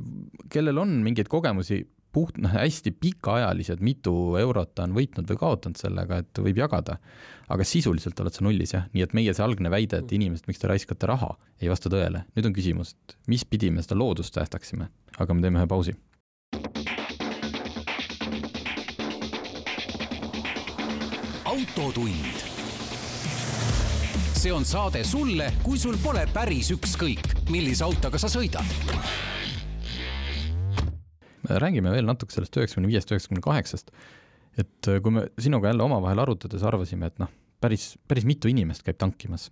kellel 0.51 0.79
on 0.79 1.01
mingeid 1.03 1.27
kogemusi, 1.31 1.83
puht, 2.13 2.37
noh, 2.41 2.53
hästi 2.53 2.93
pikaajalised, 3.01 3.81
mitu 3.83 4.13
eurot 4.39 4.75
ta 4.77 4.85
on 4.87 4.93
võitnud 4.95 5.27
või 5.27 5.39
kaotanud 5.41 5.79
sellega, 5.79 6.21
et 6.23 6.43
võib 6.45 6.61
jagada. 6.61 6.99
aga 7.53 7.65
sisuliselt 7.67 8.19
oled 8.23 8.33
sa 8.33 8.43
nullis 8.45 8.71
jah, 8.73 8.85
nii 8.93 9.03
et 9.03 9.13
meie 9.13 9.33
see 9.33 9.43
algne 9.43 9.69
väide, 9.69 9.99
et 9.99 10.13
inimesed, 10.15 10.47
miks 10.47 10.61
te 10.61 10.69
raiskate 10.71 11.09
raha, 11.09 11.33
ei 11.59 11.69
vasta 11.69 11.89
tõele. 11.89 12.23
nüüd 12.35 12.47
on 12.47 12.55
küsimus, 12.55 12.93
et 12.93 13.17
mis 13.27 13.43
pidi 13.45 13.71
me 13.71 13.83
seda 13.83 13.99
loodust 13.99 14.33
säästaksime, 14.33 14.87
aga 15.17 15.33
me 15.33 15.41
teeme 15.41 15.59
ühe 15.59 15.67
pausi. 15.67 15.97
autotund 21.43 22.52
see 24.43 24.51
on 24.51 24.65
saade 24.67 25.05
sulle, 25.07 25.45
kui 25.63 25.77
sul 25.79 25.95
pole 26.03 26.25
päris 26.35 26.67
ükskõik, 26.73 27.29
millise 27.53 27.85
autoga 27.85 28.19
sa 28.19 28.27
sõidad. 28.27 28.67
räägime 31.47 31.91
veel 31.93 32.03
natuke 32.03 32.35
sellest 32.35 32.57
üheksakümne 32.59 32.89
viiest, 32.91 33.11
üheksakümne 33.13 33.43
kaheksast. 33.43 33.93
et 34.57 34.89
äh, 34.91 34.99
kui 34.99 35.15
me 35.15 35.23
sinuga 35.39 35.71
jälle 35.71 35.83
omavahel 35.83 36.19
arutades 36.19 36.63
arvasime, 36.63 37.07
et 37.07 37.23
noh, 37.23 37.31
päris, 37.61 37.93
päris 38.07 38.27
mitu 38.27 38.51
inimest 38.51 38.83
käib 38.83 38.99
tankimas. 38.99 39.49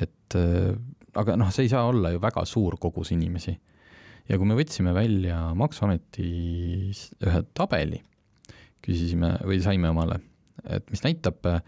et 0.00 0.36
äh, 0.40 0.72
aga 1.14 1.36
noh, 1.36 1.52
see 1.52 1.66
ei 1.66 1.74
saa 1.74 1.84
olla 1.84 2.14
ju 2.14 2.22
väga 2.22 2.44
suur 2.48 2.78
kogus 2.80 3.12
inimesi. 3.12 3.52
ja 4.28 4.38
kui 4.38 4.48
me 4.48 4.56
võtsime 4.56 4.94
välja 4.96 5.42
Maksuametis 5.54 7.10
ühe 7.20 7.44
tabeli, 7.52 8.00
küsisime 8.80 9.36
või 9.44 9.60
saime 9.60 9.92
omale, 9.92 10.22
et 10.64 10.88
mis 10.88 11.04
näitab 11.04 11.52
äh, 11.52 11.60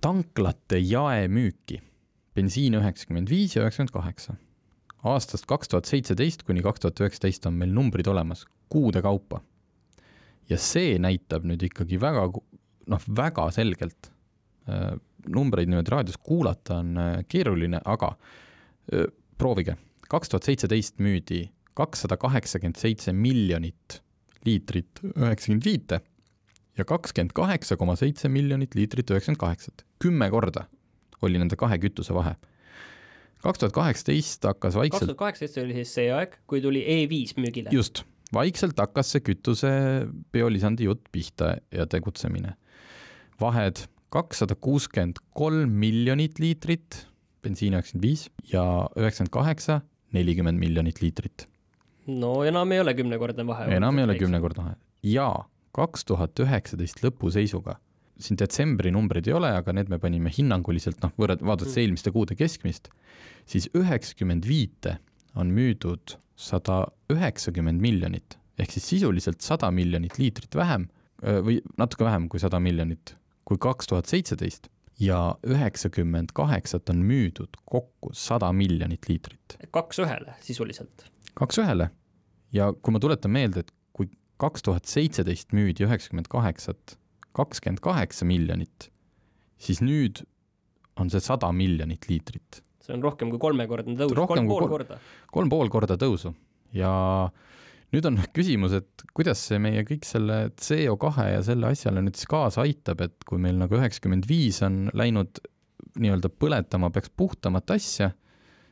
tanklate 0.00 0.80
jaemüüki, 0.82 1.80
bensiin 2.36 2.78
üheksakümmend 2.78 3.30
viis 3.30 3.56
ja 3.56 3.62
üheksakümmend 3.62 3.94
kaheksa. 3.94 4.34
aastast 5.06 5.46
kaks 5.46 5.68
tuhat 5.70 5.86
seitseteist 5.86 6.42
kuni 6.42 6.62
kaks 6.62 6.80
tuhat 6.82 7.00
üheksateist 7.00 7.46
on 7.46 7.54
meil 7.54 7.70
numbrid 7.70 8.06
olemas 8.06 8.44
kuude 8.68 9.02
kaupa. 9.02 9.40
ja 10.50 10.58
see 10.58 10.98
näitab 10.98 11.44
nüüd 11.44 11.62
ikkagi 11.62 12.00
väga, 12.00 12.24
noh, 12.86 13.04
väga 13.16 13.50
selgelt, 13.54 14.10
äh, 14.68 14.96
numbreid 15.28 15.68
niimoodi 15.68 15.92
raadios 15.92 16.18
kuulata 16.18 16.80
on 16.82 16.96
äh, 16.96 17.24
keeruline, 17.28 17.80
aga 17.84 18.16
äh, 18.92 19.06
proovige, 19.38 19.76
kaks 20.08 20.28
tuhat 20.28 20.48
seitseteist 20.48 20.98
müüdi 20.98 21.46
kakssada 21.78 22.16
kaheksakümmend 22.18 22.78
seitse 22.80 23.12
miljonit 23.14 24.00
liitrit 24.46 25.02
üheksakümmend 25.14 25.66
viite 25.66 26.00
ja 26.78 26.86
kakskümmend 26.86 27.34
kaheksa 27.36 27.76
koma 27.76 27.96
seitse 27.98 28.30
miljonit 28.30 28.76
liitrit 28.78 29.10
üheksakümmend 29.10 29.40
kaheksat. 29.40 29.84
kümme 29.98 30.30
korda 30.30 30.66
oli 31.22 31.40
nende 31.40 31.58
kahe 31.58 31.78
kütuse 31.82 32.14
vahe. 32.14 32.36
kaks 33.42 33.58
tuhat 33.62 33.74
kaheksateist 33.74 34.46
hakkas 34.46 34.78
vaikselt 34.78 35.00
kaks 35.00 35.10
tuhat 35.10 35.22
kaheksateist 35.24 35.60
oli 35.64 35.76
siis 35.80 35.94
see 35.98 36.08
aeg, 36.14 36.38
kui 36.46 36.62
tuli 36.62 36.84
E5 36.84 37.34
müügile. 37.42 37.74
just, 37.74 38.04
vaikselt 38.34 38.78
hakkas 38.78 39.12
see 39.14 39.24
kütuse 39.26 39.72
biolisandi 40.32 40.88
jutt 40.88 41.10
pihta 41.12 41.56
ja 41.74 41.86
tegutsemine. 41.86 42.54
vahed 43.40 43.86
kakssada 44.14 44.54
kuuskümmend 44.54 45.20
kolm 45.36 45.70
miljonit 45.82 46.38
liitrit, 46.38 47.04
bensiin 47.42 47.74
üheksakümmend 47.76 48.06
viis 48.06 48.28
ja 48.52 48.64
üheksakümmend 48.96 49.34
kaheksa, 49.34 49.80
nelikümmend 50.12 50.58
miljonit 50.58 51.02
liitrit. 51.02 51.48
no 52.06 52.44
enam 52.44 52.72
ei 52.72 52.80
ole 52.80 52.94
kümnekordne 52.94 53.46
vahe. 53.46 53.72
enam 53.74 53.98
ei 53.98 54.04
ole 54.04 54.18
kümnekordne 54.18 54.64
vahe 54.64 54.76
ja 55.02 55.32
kaks 55.78 56.06
tuhat 56.08 56.40
üheksateist 56.42 57.02
lõpu 57.04 57.30
seisuga, 57.34 57.78
siin 58.18 58.38
detsembri 58.40 58.90
numbreid 58.94 59.28
ei 59.30 59.36
ole, 59.38 59.52
aga 59.60 59.74
need 59.76 59.90
me 59.92 60.00
panime 60.02 60.32
hinnanguliselt, 60.34 60.98
noh, 61.04 61.14
võrreld-, 61.20 61.44
vaadates 61.46 61.76
mm. 61.76 61.84
eelmiste 61.84 62.14
kuude 62.14 62.34
keskmist, 62.38 62.90
siis 63.46 63.70
üheksakümmend 63.78 64.48
viite 64.48 64.98
on 65.38 65.52
müüdud 65.54 66.18
sada 66.38 66.84
üheksakümmend 67.12 67.82
miljonit, 67.82 68.38
ehk 68.58 68.74
siis 68.74 68.90
sisuliselt 68.96 69.42
sada 69.44 69.70
miljonit 69.74 70.18
liitrit 70.18 70.54
vähem 70.58 70.88
või 71.22 71.58
natuke 71.78 72.06
vähem 72.06 72.28
kui 72.30 72.42
sada 72.42 72.60
miljonit 72.62 73.14
kui 73.48 73.58
kaks 73.60 73.88
tuhat 73.88 74.10
seitseteist 74.10 74.68
ja 75.00 75.18
üheksakümmend 75.46 76.34
kaheksat 76.36 76.90
on 76.92 77.00
müüdud 77.06 77.56
kokku 77.64 78.12
sada 78.12 78.50
miljonit 78.52 79.08
liitrit. 79.08 79.56
kaks 79.70 80.02
ühele 80.04 80.34
sisuliselt. 80.44 81.06
kaks 81.34 81.62
ühele 81.62 81.90
ja 82.52 82.72
kui 82.72 82.92
ma 82.92 83.00
tuletan 83.00 83.32
meelde, 83.32 83.64
et 83.64 83.72
kaks 84.38 84.64
tuhat 84.66 84.88
seitseteist 84.90 85.54
müüdi 85.56 85.86
üheksakümmend 85.86 86.30
kaheksat 86.30 86.96
kakskümmend 87.38 87.82
kaheksa 87.84 88.26
miljonit, 88.28 88.88
siis 89.62 89.82
nüüd 89.84 90.22
on 90.98 91.10
see 91.12 91.22
sada 91.22 91.50
miljonit 91.54 92.08
liitrit. 92.10 92.62
see 92.82 92.96
on 92.96 93.04
rohkem 93.04 93.30
kui 93.30 93.40
kolmekordne 93.42 93.98
tõus, 93.98 94.14
kolm 94.16 94.48
pool 94.48 94.64
kol- 94.64 94.72
korda. 94.72 94.98
kolm 95.34 95.50
pool 95.52 95.70
korda 95.72 95.98
tõusu 96.00 96.32
ja 96.76 96.90
nüüd 97.94 98.08
on 98.08 98.18
küsimus, 98.36 98.74
et 98.80 99.04
kuidas 99.16 99.42
see 99.50 99.60
meie 99.62 99.84
kõik 99.88 100.08
selle 100.08 100.48
CO2 100.56 101.28
ja 101.34 101.44
selle 101.46 101.72
asjale 101.72 102.02
nüüd 102.04 102.18
siis 102.18 102.30
kaasa 102.30 102.64
aitab, 102.64 103.04
et 103.04 103.28
kui 103.28 103.40
meil 103.42 103.60
nagu 103.60 103.78
üheksakümmend 103.78 104.28
viis 104.30 104.62
on 104.66 104.86
läinud 104.96 105.42
nii-öelda 105.98 106.30
põletama 106.30 106.90
peaks 106.94 107.10
puhtamat 107.16 107.70
asja, 107.74 108.12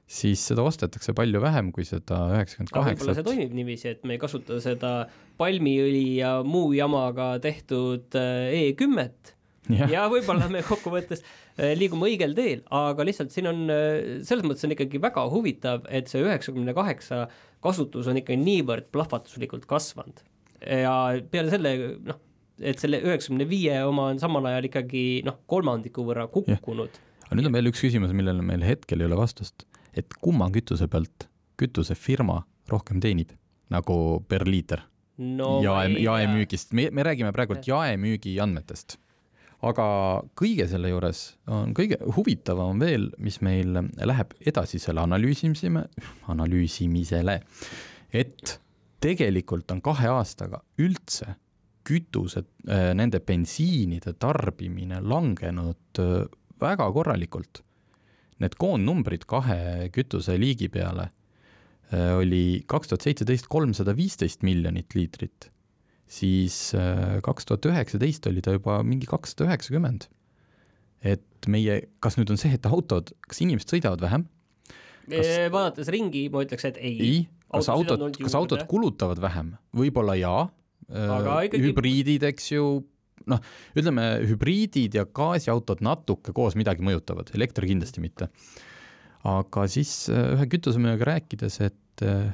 siis 0.07 0.43
seda 0.51 0.63
ostetakse 0.67 1.15
palju 1.19 1.41
vähem 1.43 1.73
kui 1.75 1.87
seda 1.87 2.21
üheksakümmend 2.35 2.75
aga 2.75 2.91
võib-olla 2.93 3.17
see 3.19 3.27
toimib 3.27 3.57
niiviisi, 3.59 3.95
et 3.95 4.05
me 4.07 4.17
ei 4.17 4.21
kasuta 4.23 4.61
seda 4.63 4.93
palmiõli 5.41 6.21
ja 6.21 6.37
muu 6.47 6.71
jamaga 6.77 7.33
tehtud 7.43 8.15
äh, 8.19 8.53
E10-t 8.71 9.35
jah, 9.75 9.91
ja 9.91 10.05
võib-olla 10.13 10.47
me 10.53 10.63
kokkuvõttes 10.67 11.25
äh, 11.25 11.75
liigume 11.79 12.11
õigel 12.13 12.37
teel, 12.39 12.63
aga 12.71 13.07
lihtsalt 13.09 13.35
siin 13.35 13.51
on, 13.51 13.67
selles 14.27 14.47
mõttes 14.47 14.69
on 14.69 14.77
ikkagi 14.77 15.03
väga 15.03 15.27
huvitav, 15.33 15.89
et 15.91 16.13
see 16.13 16.23
üheksakümne 16.23 16.77
kaheksa 16.77 17.27
kasutus 17.65 18.07
on 18.11 18.21
ikkagi 18.21 18.39
niivõrd 18.43 18.91
plahvatuslikult 18.95 19.67
kasvanud. 19.71 20.23
Ja 20.63 20.95
peale 21.31 21.53
selle 21.53 21.73
noh, 22.07 22.21
et 22.61 22.81
selle 22.81 23.01
üheksakümne 23.05 23.47
viie 23.49 23.77
oma 23.85 24.11
on 24.13 24.21
samal 24.23 24.47
ajal 24.51 24.69
ikkagi 24.71 25.05
noh, 25.27 25.41
kolmandiku 25.51 26.07
võrra 26.07 26.27
kukkunud. 26.33 27.01
aga 27.27 27.39
nüüd 27.39 27.51
on 27.51 27.57
veel 27.57 27.73
üks 27.73 27.83
küsimus, 27.85 28.15
millele 28.17 28.45
meil 28.47 28.65
hetkel 28.65 29.03
ei 29.03 29.09
ole 29.09 29.19
vastust, 29.19 29.67
et 29.97 30.19
kumma 30.21 30.51
kütuse 30.55 30.89
pealt 30.93 31.29
kütusefirma 31.61 32.43
rohkem 32.69 33.01
teenib 33.01 33.33
nagu 33.73 33.97
per 34.29 34.45
liiter 34.47 34.85
no 35.19 35.57
jae, 35.65 35.97
jaemüügist, 36.03 36.75
me, 36.77 36.89
me 36.93 37.05
räägime 37.07 37.33
praegult 37.35 37.67
jaemüügi 37.69 38.37
andmetest. 38.43 38.99
aga 39.67 39.87
kõige 40.37 40.67
selle 40.69 40.91
juures 40.93 41.23
on 41.49 41.73
kõige 41.75 41.97
huvitavam 42.19 42.79
veel, 42.81 43.09
mis 43.19 43.41
meil 43.41 43.73
läheb 43.97 44.35
edasisele 44.47 45.01
analüüsimisime, 45.01 45.87
analüüsimisele, 46.29 47.41
et 48.13 48.59
tegelikult 49.01 49.73
on 49.73 49.81
kahe 49.85 50.13
aastaga 50.13 50.61
üldse 50.79 51.35
kütused, 51.87 52.49
nende 52.67 53.21
bensiinide 53.23 54.17
tarbimine 54.19 54.99
langenud 55.07 56.01
äh, 56.03 56.27
väga 56.61 56.89
korralikult. 56.93 57.63
Need 58.43 58.59
koondnumbrid 58.61 59.25
kahe 59.25 59.89
kütuseliigi 59.95 60.69
peale 60.73 61.11
äh, 61.93 62.17
oli 62.19 62.63
kaks 62.69 62.93
tuhat 62.93 63.07
seitseteist 63.07 63.49
kolmsada 63.53 63.95
viisteist 63.97 64.43
miljonit 64.45 64.97
liitrit 64.99 65.51
siis 66.07 66.71
äh, 66.75 67.19
kaks 67.27 67.49
tuhat 67.49 67.67
üheksateist 67.67 68.27
oli 68.31 68.43
ta 68.45 68.55
juba 68.57 68.79
mingi 68.87 69.09
kakssada 69.11 69.49
üheksakümmend. 69.49 70.09
et 71.07 71.47
meie, 71.47 71.83
kas 72.03 72.17
nüüd 72.19 72.31
on 72.33 72.41
see, 72.41 72.51
et 72.57 72.67
autod, 72.67 73.13
kas 73.29 73.39
inimesed 73.45 73.71
sõidavad 73.71 74.01
vähem? 74.03 74.25
Eh, 75.07 75.47
vaadates 75.53 75.91
ringi, 75.93 76.25
ma 76.33 76.43
ütleks, 76.43 76.65
et 76.67 76.81
ei, 76.81 76.95
ei, 76.99 77.19
kas 77.53 77.69
autod 77.71 78.17
kas 78.17 78.35
autod 78.35 78.65
kulutavad 78.71 79.21
vähem? 79.23 79.53
võib-olla 79.77 80.17
jaa. 80.19 80.47
Hübriidid, 80.87 82.25
eks 82.27 82.51
ju, 82.55 82.65
noh, 83.31 83.43
ütleme 83.79 84.07
hübriidid 84.29 84.97
ja 84.99 85.07
gaasiautod 85.07 85.83
natuke 85.85 86.35
koos 86.37 86.57
midagi 86.59 86.85
mõjutavad, 86.87 87.33
elekter 87.35 87.67
kindlasti 87.69 88.05
mitte. 88.05 88.31
aga 89.27 89.67
siis 89.67 90.09
äh, 90.13 90.35
ühe 90.37 90.47
kütusemüüjaga 90.53 91.09
rääkides, 91.13 91.61
et 91.67 92.07
äh, 92.07 92.31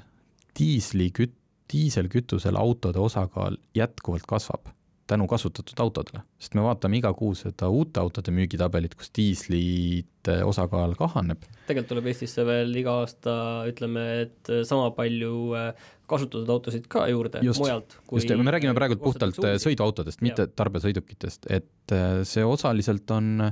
diisliküt-, 0.58 1.38
diiselkütusel 1.72 2.58
autode 2.60 3.00
osakaal 3.00 3.56
jätkuvalt 3.76 4.26
kasvab 4.28 4.72
tänu 5.12 5.28
kasutatud 5.30 5.84
autodele, 5.84 6.24
sest 6.40 6.56
me 6.58 6.64
vaatame 6.66 6.98
iga 6.98 7.12
kuu 7.16 7.36
seda 7.38 7.70
uute 7.72 8.02
autode 8.02 8.34
müügitabelit, 8.34 8.96
kus 8.98 9.12
diislite 9.16 10.40
osakaal 10.48 10.96
kahaneb 10.98 11.44
tegelikult 11.68 11.92
tuleb 11.92 12.08
Eestisse 12.10 12.44
veel 12.46 12.72
iga 12.80 12.98
aasta, 13.02 13.34
ütleme, 13.70 14.06
et 14.26 14.52
sama 14.68 14.90
palju 14.96 15.34
äh, 15.58 15.90
kasutatud 16.12 16.50
autosid 16.52 16.88
ka 16.90 17.06
juurde 17.10 17.42
Just, 17.44 17.62
mujalt. 17.62 17.96
just, 18.10 18.32
me 18.36 18.54
räägime 18.54 18.74
praegu 18.76 18.98
puhtalt 19.00 19.38
sõiduautodest, 19.62 20.22
mitte 20.24 20.48
tarbesõidukitest, 20.50 21.48
et 21.52 21.96
see 22.28 22.44
osaliselt 22.44 23.10
on 23.14 23.48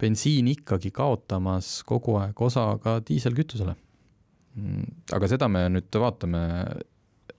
bensiin 0.00 0.48
ikkagi 0.54 0.92
kaotamas 0.96 1.80
kogu 1.88 2.16
aeg 2.22 2.42
osa 2.48 2.66
ka 2.82 2.98
diiselkütusele. 3.06 3.76
aga 5.14 5.28
seda 5.30 5.48
me 5.48 5.66
nüüd 5.70 6.00
vaatame, 6.02 6.40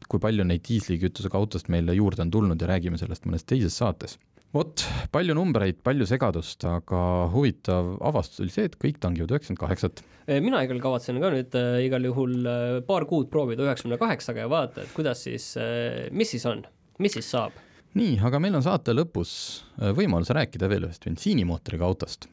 kui 0.10 0.22
palju 0.22 0.46
neid 0.48 0.64
diislikütusega 0.68 1.40
autost 1.40 1.70
meile 1.74 1.96
juurde 1.98 2.26
on 2.26 2.34
tulnud 2.34 2.62
ja 2.62 2.70
räägime 2.72 3.00
sellest 3.02 3.26
mõnes 3.28 3.46
teises 3.48 3.78
saates. 3.78 4.18
vot, 4.52 4.84
palju 5.14 5.36
numbreid, 5.38 5.78
palju 5.84 6.06
segadust, 6.10 6.66
aga 6.68 7.02
huvitav 7.32 7.94
avastus 8.04 8.42
oli 8.44 8.52
see, 8.52 8.66
et 8.68 8.76
kõik 8.82 9.00
tangivad 9.00 9.32
üheksakümmend 9.32 9.62
kaheksat. 9.62 10.02
Eh, 10.28 10.42
mina 10.44 10.60
igal 10.66 10.82
kavatsen 10.84 11.22
ka 11.24 11.32
nüüd 11.32 11.56
äh, 11.56 11.80
igal 11.86 12.04
juhul 12.04 12.36
äh, 12.44 12.82
paar 12.88 13.08
kuud 13.08 13.30
proovida 13.32 13.64
üheksakümne 13.64 14.00
kaheksaga 14.02 14.44
ja 14.44 14.52
vaadata, 14.52 14.84
et 14.84 14.94
kuidas 14.96 15.24
siis 15.24 15.54
äh,, 15.58 16.10
mis 16.12 16.34
siis 16.36 16.46
on, 16.50 16.66
mis 17.00 17.16
siis 17.16 17.32
saab. 17.32 17.56
nii, 17.96 18.20
aga 18.28 18.40
meil 18.44 18.60
on 18.60 18.66
saate 18.66 18.96
lõpus 18.96 19.34
äh, 19.80 19.96
võimalus 19.96 20.34
rääkida 20.36 20.70
veel 20.72 20.90
ühest 20.90 21.08
bensiinimootoriga 21.08 21.88
autost, 21.88 22.28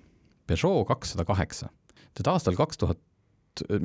Peugeot 0.48 0.88
kakssada 0.88 1.26
kaheksa. 1.28 1.70
tead 2.18 2.28
aastal 2.34 2.58
kaks 2.58 2.82
tuhat, 2.82 2.98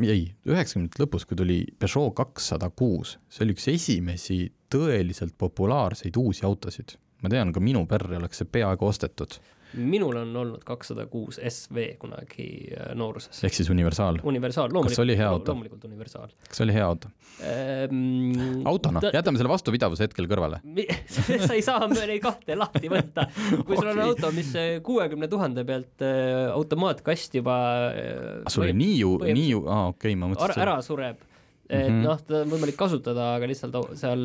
ei, 0.05 0.27
üheksakümnendate 0.49 1.03
lõpus, 1.03 1.25
kui 1.27 1.37
tuli 1.39 1.59
Peugeot 1.79 2.13
kakssada 2.17 2.69
kuus, 2.69 3.17
see 3.29 3.45
oli 3.45 3.55
üks 3.55 3.67
esimesi 3.71 4.39
tõeliselt 4.73 5.35
populaarseid 5.37 6.17
uusi 6.17 6.45
autosid. 6.45 6.97
ma 7.23 7.29
tean, 7.31 7.53
ka 7.55 7.61
minu 7.63 7.85
perre 7.87 8.17
oleks 8.19 8.41
see 8.41 8.49
peaaegu 8.51 8.85
ostetud, 8.85 9.37
minul 9.73 10.17
on 10.21 10.35
olnud 10.37 10.63
kakssada 10.67 11.05
kuus 11.09 11.39
SV 11.49 11.85
kunagi 12.01 12.47
äh, 12.73 12.91
nooruses. 12.97 13.43
ehk 13.43 13.55
siis 13.57 13.69
universaal. 13.73 14.19
universaal, 14.23 14.69
Kas 14.69 14.75
loomulikult. 14.75 14.97
see 14.99 15.05
oli 15.05 15.17
hea 15.17 15.29
auto? 15.29 15.53
loomulikult 15.53 15.85
universaal 15.89 16.33
kas 16.47 16.61
oli 16.65 16.75
hea 16.75 16.85
auto? 16.85 17.09
ehm,. 17.41 18.61
autona, 18.69 19.01
jätame 19.13 19.41
selle 19.41 19.51
vastupidavuse 19.51 20.07
hetkel 20.07 20.29
kõrvale. 20.31 20.61
sa 21.47 21.53
ei 21.57 21.65
saa 21.65 21.87
neid 21.89 22.21
kahte 22.23 22.57
lahti 22.59 22.91
võtta. 22.91 23.27
kui 23.65 23.77
sul 23.77 23.89
on 23.91 23.99
Okei. 23.99 24.09
auto, 24.09 24.31
mis 24.35 24.53
kuuekümne 24.85 25.29
tuhande 25.31 25.65
pealt 25.67 26.05
äh, 26.05 26.47
automaatkast 26.53 27.39
juba 27.39 27.57
äh, 27.91 28.41
sul 28.51 28.67
oli 28.67 28.75
nii 28.77 28.97
ju, 28.99 29.13
nii 29.25 29.47
ju, 29.49 29.63
aa 29.67 29.87
okei 29.93 30.13
okay,, 30.13 30.19
ma 30.19 30.29
ära, 30.29 30.35
mõtlesin, 30.35 30.65
ära 30.67 30.75
sureb. 30.85 31.23
et 31.69 31.89
Mhm. 31.89 32.03
noh, 32.03 32.19
teda 32.21 32.43
on 32.43 32.51
võimalik 32.51 32.75
kasutada, 32.77 33.31
aga 33.37 33.47
lihtsalt 33.49 33.75
seal 33.97 34.23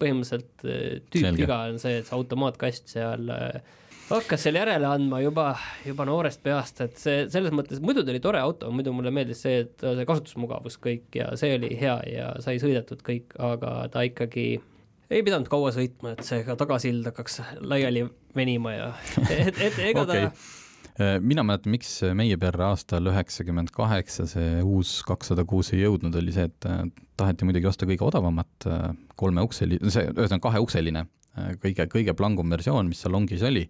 põhimõtteliselt 0.00 0.64
äh, 0.64 1.00
tüüpviga 1.12 1.58
on 1.68 1.78
see, 1.82 1.98
et 2.00 2.08
see 2.08 2.16
automaatkast 2.16 2.88
seal 2.94 3.28
äh, 3.34 3.60
hakkas 4.10 4.44
seal 4.46 4.58
järele 4.58 4.88
andma 4.88 5.20
juba, 5.22 5.46
juba 5.86 6.06
noorest 6.08 6.42
peast, 6.44 6.80
et 6.84 6.98
see 7.00 7.24
selles 7.32 7.54
mõttes, 7.54 7.82
muidu 7.84 8.04
ta 8.04 8.14
oli 8.14 8.22
tore 8.22 8.42
auto, 8.42 8.70
muidu 8.74 8.94
mulle 8.96 9.12
meeldis 9.14 9.44
see, 9.46 9.64
et 9.66 9.84
see 9.84 10.06
kasutusmugavus 10.08 10.80
kõik 10.82 11.20
ja 11.20 11.30
see 11.40 11.54
oli 11.58 11.72
hea 11.80 11.96
ja 12.10 12.32
sai 12.44 12.58
sõidetud 12.62 13.04
kõik, 13.06 13.36
aga 13.38 13.74
ta 13.92 14.04
ikkagi 14.06 14.48
ei 15.10 15.26
pidanud 15.26 15.50
kaua 15.50 15.72
sõitma, 15.74 16.14
et 16.14 16.26
see 16.26 16.42
ka 16.46 16.58
tagasild 16.58 17.06
hakkaks 17.10 17.40
laiali 17.60 18.06
venima 18.36 18.74
ja 18.76 18.90
et, 19.36 19.56
et 19.58 19.84
ega 19.90 20.06
okei. 20.06 20.26
Ta 20.30 20.58
Äh, 21.00 21.16
mina 21.22 21.42
mäletan, 21.46 21.72
miks 21.72 21.92
meie 22.18 22.36
perre 22.40 22.66
aastal 22.66 23.06
üheksakümmend 23.08 23.70
kaheksa 23.72 24.26
see 24.28 24.58
uus 24.66 24.98
kakssada 25.06 25.46
kuus 25.48 25.70
ei 25.72 25.84
jõudnud, 25.84 26.16
oli 26.18 26.34
see, 26.34 26.48
et 26.50 26.66
äh, 26.68 26.82
taheti 27.20 27.46
muidugi 27.48 27.68
osta 27.70 27.88
kõige 27.88 28.04
odavamat 28.04 28.66
äh, 28.68 28.82
kolmeukseli, 29.20 29.78
see 29.86 30.08
ühesõnaga 30.10 30.42
kaheukseline, 30.48 31.06
kõige, 31.62 31.86
kõige 31.90 32.14
plangum 32.18 32.50
versioon, 32.52 32.88
mis 32.90 33.02
salongis 33.04 33.44
oli. 33.46 33.66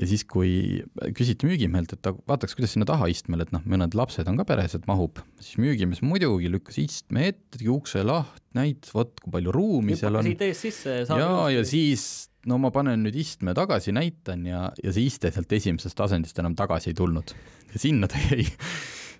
ja 0.00 0.06
siis, 0.08 0.22
kui 0.24 0.80
küsiti 1.16 1.48
müügimehelt, 1.48 1.92
et 1.92 2.08
aga 2.08 2.22
vaataks, 2.30 2.54
kuidas 2.56 2.72
sinna 2.72 2.86
taha 2.88 3.10
istmele, 3.12 3.44
et 3.44 3.52
noh, 3.52 3.64
mõned 3.68 3.94
lapsed 3.98 4.28
on 4.30 4.38
ka 4.38 4.46
peres, 4.48 4.76
et 4.78 4.86
mahub, 4.88 5.18
siis 5.42 5.58
müügimees 5.60 6.00
muidugi 6.06 6.48
lükkas 6.52 6.78
istme 6.80 7.26
ette, 7.32 7.58
tegi 7.58 7.68
ukse 7.72 8.04
lahti, 8.06 8.44
näitas, 8.56 8.94
vot 8.96 9.12
kui 9.20 9.34
palju 9.34 9.54
ruumi 9.54 9.98
seal 9.98 10.16
hüppake 10.16 10.52
on 10.54 10.58
sisse 10.62 10.96
ja 11.04 11.30
ja, 11.52 11.66
siis 11.68 12.30
no 12.48 12.56
ma 12.62 12.70
panen 12.72 13.04
nüüd 13.04 13.18
istme 13.20 13.52
tagasi, 13.56 13.92
näitan 13.96 14.46
ja, 14.48 14.68
ja 14.80 14.94
see 14.94 15.10
iste 15.10 15.32
sealt 15.34 15.52
esimesest 15.52 16.00
asendist 16.06 16.38
enam 16.40 16.56
tagasi 16.58 16.92
ei 16.92 16.96
tulnud 16.96 17.34
ja 17.74 17.82
sinna 17.82 18.08
ta 18.10 18.20
jäi. 18.30 18.46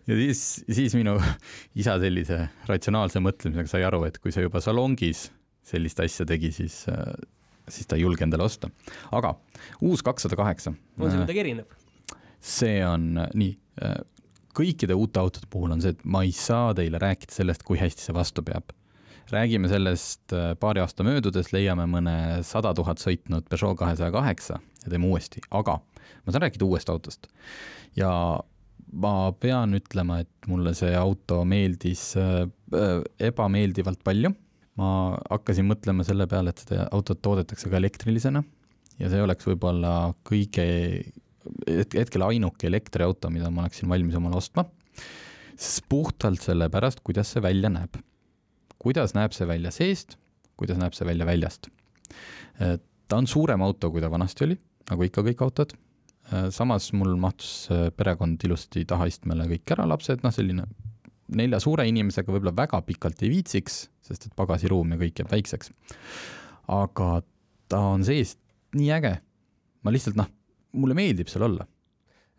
ja 0.09 0.16
siis, 0.23 0.44
siis 0.70 0.96
minu 0.96 1.18
isa 1.79 1.99
sellise 2.01 2.46
ratsionaalse 2.70 3.23
mõtlemisega 3.23 3.68
sai 3.70 3.85
aru, 3.87 4.07
et 4.09 4.16
kui 4.23 4.33
sa 4.33 4.44
juba 4.44 4.62
salongis 4.64 5.29
sellist 5.70 6.01
asja 6.03 6.27
tegi, 6.29 6.51
siis, 6.55 6.83
siis 7.71 7.89
ta 7.91 7.99
ei 7.99 8.05
julge 8.05 8.27
endale 8.27 8.47
osta. 8.47 8.71
aga 9.13 9.35
uus 9.87 10.05
kakssada 10.07 10.39
kaheksa, 10.39 10.75
on 10.99 11.11
see 11.11 11.23
midagi 11.23 11.45
erinev? 11.45 11.79
see 12.41 12.81
on 12.87 13.13
äh, 13.25 13.33
nii, 13.35 13.57
kõikide 14.57 14.97
uute 14.97 15.21
autode 15.21 15.49
puhul 15.51 15.73
on 15.77 15.83
see, 15.85 15.95
et 15.95 16.05
ma 16.05 16.25
ei 16.27 16.35
saa 16.37 16.75
teile 16.77 17.01
rääkida 17.01 17.35
sellest, 17.35 17.65
kui 17.67 17.81
hästi 17.81 18.09
see 18.09 18.16
vastu 18.16 18.45
peab 18.47 18.75
räägime 19.31 19.68
sellest 19.71 20.33
äh, 20.33 20.53
paari 20.61 20.83
aasta 20.83 21.05
möödudes, 21.07 21.53
leiame 21.55 21.87
mõne 21.91 22.14
sada 22.47 22.73
tuhat 22.77 23.03
sõitnud 23.03 23.47
Peugeot 23.51 23.79
kahesaja 23.79 24.12
kaheksa 24.14 24.59
ja 24.59 24.93
teeme 24.93 25.11
uuesti, 25.11 25.43
aga 25.51 25.79
ma 25.79 26.33
saan 26.33 26.47
rääkida 26.47 26.66
uuest 26.66 26.91
autost. 26.91 27.29
ja 27.97 28.11
ma 28.93 29.14
pean 29.39 29.75
ütlema, 29.79 30.21
et 30.25 30.51
mulle 30.51 30.75
see 30.75 30.93
auto 30.99 31.43
meeldis 31.49 32.14
äh, 32.18 32.43
äh, 32.75 33.03
ebameeldivalt 33.31 34.03
palju. 34.05 34.35
Ma 34.81 34.91
hakkasin 35.28 35.68
mõtlema 35.68 36.07
selle 36.07 36.26
peale, 36.31 36.55
et 36.55 36.64
seda 36.64 36.89
autot 36.97 37.20
toodetakse 37.20 37.68
ka 37.68 37.78
elektrilisena 37.81 38.43
ja 39.01 39.11
see 39.12 39.22
oleks 39.22 39.49
võib-olla 39.49 40.14
kõige, 40.26 40.66
hetkel 41.68 42.24
ainuke 42.26 42.68
elektriauto, 42.68 43.31
mida 43.33 43.53
ma 43.53 43.66
oleksin 43.66 43.93
valmis 43.93 44.16
omale 44.16 44.41
ostma 44.41 44.64
siis 45.61 45.83
puhtalt 45.89 46.43
sellepärast, 46.45 47.03
kuidas 47.05 47.35
see 47.35 47.43
välja 47.43 47.70
näeb. 47.72 48.01
kuidas 48.81 49.12
näeb 49.12 49.35
see 49.37 49.45
välja 49.49 49.70
seest, 49.74 50.16
kuidas 50.57 50.78
näeb 50.81 50.97
see 50.97 51.07
välja 51.07 51.26
väljast. 51.28 51.68
ta 53.09 53.16
on 53.16 53.26
suurem 53.26 53.62
auto, 53.62 53.91
kui 53.91 54.01
ta 54.01 54.11
vanasti 54.11 54.45
oli, 54.45 54.57
nagu 54.91 55.05
ikka 55.05 55.24
kõik 55.26 55.43
autod. 55.45 55.74
samas 56.51 56.93
mul 56.93 57.16
mahtus 57.16 57.68
perekond 57.97 58.45
ilusti 58.45 58.85
tahaistmele 58.85 59.49
kõik 59.55 59.74
ära, 59.76 59.89
lapsed, 59.89 60.22
noh, 60.22 60.33
selline 60.33 60.66
nelja 61.37 61.61
suure 61.62 61.87
inimesega 61.89 62.33
võib-olla 62.33 62.55
väga 62.57 62.83
pikalt 62.87 63.22
ei 63.24 63.33
viitsiks, 63.33 63.83
sest 64.05 64.28
et 64.28 64.37
pagasiruum 64.39 64.95
ja 64.95 65.01
kõik 65.01 65.22
jääb 65.22 65.33
väikseks. 65.33 65.72
aga 66.70 67.22
ta 67.70 67.83
on 67.95 68.07
seest 68.07 68.39
nii 68.76 68.91
äge. 68.99 69.16
ma 69.83 69.93
lihtsalt 69.95 70.18
noh, 70.18 70.31
mulle 70.72 70.95
meeldib 70.95 71.31
seal 71.33 71.47
olla 71.49 71.66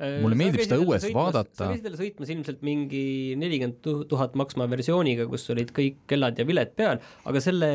mulle 0.02 0.38
meeldib 0.38 0.64
seda 0.66 0.80
õues 0.82 1.04
vaadata. 1.14 1.58
sa 1.58 1.68
käisid 1.70 1.86
jälle 1.86 2.00
sõitmas 2.00 2.32
ilmselt 2.34 2.64
mingi 2.66 3.04
nelikümmend 3.38 4.08
tuhat 4.10 4.38
maksma 4.40 4.66
versiooniga, 4.72 5.28
kus 5.30 5.46
olid 5.54 5.74
kõik 5.76 6.00
kellad 6.10 6.40
ja 6.42 6.46
vilet 6.48 6.74
peal, 6.78 7.02
aga 7.30 7.44
selle 7.44 7.70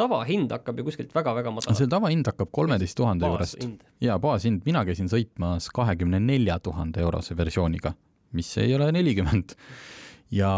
tavahind 0.00 0.52
hakkab 0.54 0.80
ju 0.80 0.86
kuskilt 0.88 1.14
väga-väga 1.14 1.52
madal. 1.54 1.76
selle 1.78 1.92
tavahind 1.92 2.26
hakkab 2.30 2.50
kolmeteist 2.56 2.98
tuhande 2.98 3.30
juurest. 3.30 3.66
jaa, 4.02 4.18
baashind, 4.22 4.64
mina 4.66 4.84
käisin 4.88 5.10
sõitmas 5.12 5.70
kahekümne 5.74 6.20
nelja 6.24 6.58
tuhande 6.64 7.04
eurose 7.04 7.36
versiooniga, 7.38 7.94
mis 8.36 8.50
ei 8.62 8.74
ole 8.74 8.90
nelikümmend 8.96 9.54
ja 10.30 10.50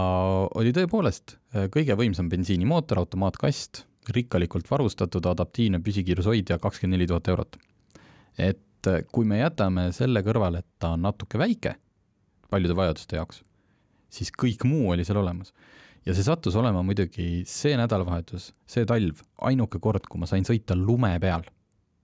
oli 0.54 0.72
tõepoolest 0.76 1.36
äh, 1.56 1.68
kõige 1.72 1.96
võimsam 1.98 2.28
bensiinimootor, 2.32 3.02
automaatkast, 3.02 3.84
rikkalikult 4.12 4.68
varustatud, 4.70 5.26
adaptiivne 5.26 5.80
püsikiirushoidja, 5.84 6.58
kakskümmend 6.62 6.98
neli 6.98 7.08
tuhat 7.10 7.28
eurot. 7.32 7.56
et 8.38 8.90
äh, 8.90 9.04
kui 9.12 9.24
me 9.24 9.38
jätame 9.38 9.90
selle 9.92 10.22
kõrvale, 10.22 10.58
et 10.58 10.70
ta 10.78 10.94
on 10.96 11.02
natuke 11.02 11.38
väike 11.38 11.76
paljude 12.52 12.76
vajaduste 12.76 13.16
jaoks, 13.16 13.40
siis 14.12 14.32
kõik 14.36 14.66
muu 14.68 14.92
oli 14.92 15.06
seal 15.08 15.20
olemas. 15.22 15.54
ja 16.06 16.14
see 16.14 16.26
sattus 16.26 16.56
olema 16.58 16.82
muidugi 16.82 17.44
see 17.48 17.76
nädalavahetus, 17.78 18.50
see 18.66 18.86
talv, 18.88 19.22
ainuke 19.48 19.78
kord, 19.78 20.08
kui 20.10 20.20
ma 20.20 20.28
sain 20.28 20.44
sõita 20.48 20.76
lume 20.76 21.14
peal. 21.22 21.46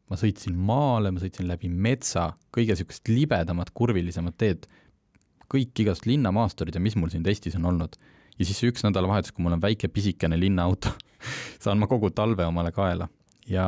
ma 0.08 0.16
sõitsin 0.16 0.54
maale, 0.56 1.10
ma 1.12 1.20
sõitsin 1.20 1.48
läbi 1.50 1.68
metsa, 1.68 2.30
kõige 2.54 2.72
niisugust 2.72 3.10
libedamat, 3.12 3.74
kurvilisemat 3.76 4.38
teed, 4.40 4.64
kõik 5.52 5.84
igast 5.84 6.06
linnamaasturid 6.08 6.76
ja 6.76 6.82
mis 6.82 6.96
mul 6.96 7.12
siin 7.12 7.24
testis 7.26 7.56
on 7.56 7.68
olnud. 7.72 7.96
ja 8.38 8.44
siis 8.44 8.60
üks 8.68 8.84
nädalavahetus, 8.86 9.32
kui 9.32 9.42
mul 9.42 9.56
on 9.56 9.62
väike 9.62 9.88
pisikene 9.88 10.38
linnaauto 10.40 10.92
saan 11.62 11.80
ma 11.80 11.88
kogu 11.90 12.10
talve 12.10 12.46
omale 12.46 12.72
kaela 12.72 13.08
ja 13.48 13.64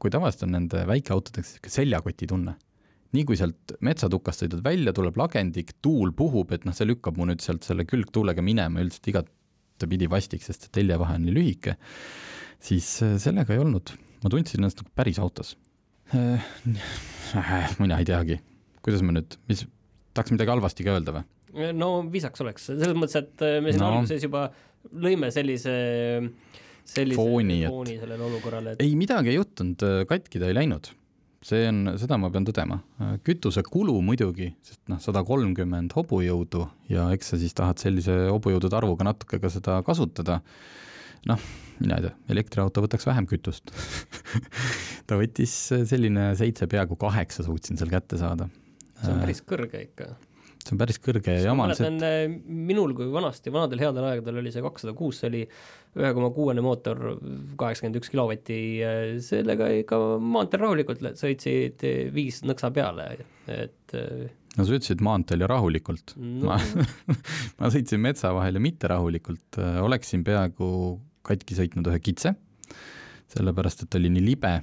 kui 0.00 0.12
tavaliselt 0.12 0.48
on 0.48 0.56
nende 0.56 0.82
väikeautodega 0.88 1.46
sihuke 1.46 1.72
seljakoti 1.72 2.28
tunne. 2.30 2.56
nii 3.10 3.24
kui 3.26 3.38
sealt 3.38 3.72
metsatukast 3.82 4.44
sõidad 4.44 4.60
välja, 4.62 4.92
tuleb 4.94 5.16
lagendik, 5.18 5.72
tuul 5.82 6.12
puhub, 6.14 6.52
et 6.54 6.62
noh, 6.66 6.74
see 6.76 6.86
lükkab 6.86 7.16
mu 7.18 7.26
nüüd 7.26 7.42
sealt 7.42 7.66
selle 7.66 7.82
külgtuulega 7.88 8.42
minema 8.46 8.84
üldiselt 8.84 9.08
igatepidi 9.10 10.06
vastik, 10.10 10.44
sest 10.46 10.68
see 10.68 10.76
teljevahe 10.78 11.16
on 11.18 11.26
nii 11.26 11.34
lühike, 11.34 11.74
siis 12.62 12.92
äh, 13.02 13.16
sellega 13.18 13.56
ei 13.56 13.62
olnud. 13.64 13.96
ma 14.22 14.30
tundsin 14.30 14.60
ennast 14.60 14.82
nagu 14.82 14.92
päris 14.94 15.18
autos. 15.18 15.56
Äh, 16.14 16.46
äh, 17.40 17.76
mina 17.82 17.98
ei 17.98 18.06
teagi, 18.06 18.38
kuidas 18.84 19.02
ma 19.02 19.16
nüüd, 19.16 19.34
mis 19.50 19.64
tahaks 20.14 20.34
midagi 20.34 20.52
halvasti 20.54 20.86
ka 20.86 20.96
öelda 20.96 21.16
või? 21.18 21.26
no 21.76 21.90
viisaks 22.10 22.42
oleks, 22.44 22.70
selles 22.70 22.96
mõttes, 22.96 23.18
et 23.18 23.44
äh, 23.46 23.58
me 23.64 23.74
siin 23.74 23.82
no. 23.82 23.92
alguses 23.96 24.24
juba 24.24 24.48
lõime 25.02 25.30
sellise 25.34 25.74
sellise 26.90 27.18
fooni, 27.18 27.60
fooni 27.66 27.96
et... 27.96 28.04
sellele 28.04 28.26
olukorrale 28.28 28.74
et.... 28.74 28.82
ei, 28.84 28.96
midagi 28.98 29.32
ei 29.32 29.38
juhtunud, 29.38 29.84
äh, 29.86 30.02
katki 30.10 30.42
ta 30.42 30.50
ei 30.50 30.56
läinud. 30.56 30.92
see 31.46 31.64
on, 31.70 31.94
seda 31.96 32.18
ma 32.20 32.28
pean 32.32 32.44
tõdema. 32.44 32.80
Äh, 33.00 33.16
kütusekulu 33.26 33.96
muidugi, 34.04 34.50
sest 34.66 34.82
noh, 34.92 35.00
sada 35.02 35.24
kolmkümmend 35.26 35.94
hobujõudu 35.96 36.66
ja 36.92 37.08
eks 37.16 37.34
sa 37.34 37.40
siis 37.40 37.56
tahad 37.56 37.82
sellise 37.82 38.16
hobujõudude 38.28 38.78
arvuga 38.78 39.08
natuke 39.08 39.40
ka 39.42 39.52
seda 39.52 39.80
kasutada. 39.86 40.40
noh, 41.28 41.50
mina 41.80 41.98
ei 41.98 42.08
tea, 42.08 42.14
elektriauto 42.36 42.84
võtaks 42.84 43.06
vähem 43.08 43.26
kütust 43.28 43.74
ta 45.08 45.18
võttis 45.20 45.56
selline 45.90 46.30
seitse, 46.38 46.68
peaaegu 46.70 46.96
kaheksa 47.00 47.44
suutsin 47.46 47.80
seal 47.80 47.90
kätte 47.92 48.20
saada 48.20 48.48
see 49.00 49.14
on 49.14 49.22
päris 49.24 49.42
kõrge 49.46 49.84
ikka. 49.86 50.08
see 50.60 50.74
on 50.74 50.80
päris 50.80 51.00
kõrge 51.02 51.36
ja 51.36 51.44
jama 51.48 51.68
et 51.72 51.84
äh, 52.06 52.24
minul 52.46 52.94
kui 52.96 53.08
vanasti, 53.12 53.52
vanadel 53.54 53.84
headel 53.84 54.08
aegadel 54.10 54.40
oli 54.42 54.52
see 54.54 54.64
kakssada 54.64 54.94
kuus, 54.96 55.20
see 55.20 55.30
oli 55.30 55.44
ühe 55.98 56.10
koma 56.16 56.30
kuuene 56.34 56.62
mootor, 56.64 57.00
kaheksakümmend 57.58 57.98
üks 57.98 58.12
kilovatti, 58.12 58.58
sellega 59.26 59.70
ikka 59.80 59.98
maanteel 60.22 60.64
rahulikult 60.66 61.02
sõitsid 61.18 61.82
viis 62.14 62.42
nõksa 62.46 62.70
peale, 62.74 63.08
et 63.50 63.96
äh, 63.98 64.28
no 64.56 64.66
sa 64.66 64.76
ütlesid 64.76 65.02
maanteel 65.04 65.44
ja 65.44 65.50
rahulikult. 65.50 66.14
No.. 66.18 66.52
ma, 66.52 66.60
ma 67.60 67.72
sõitsin 67.72 68.02
metsa 68.02 68.34
vahel 68.36 68.58
ja 68.58 68.62
mitte 68.62 68.90
rahulikult, 68.90 69.60
oleksin 69.82 70.26
peaaegu 70.26 70.68
katki 71.26 71.56
sõitnud 71.58 71.90
ühe 71.90 72.00
kitse, 72.02 72.34
sellepärast 73.30 73.84
et 73.86 73.98
oli 73.98 74.10
nii 74.12 74.24
libe 74.24 74.54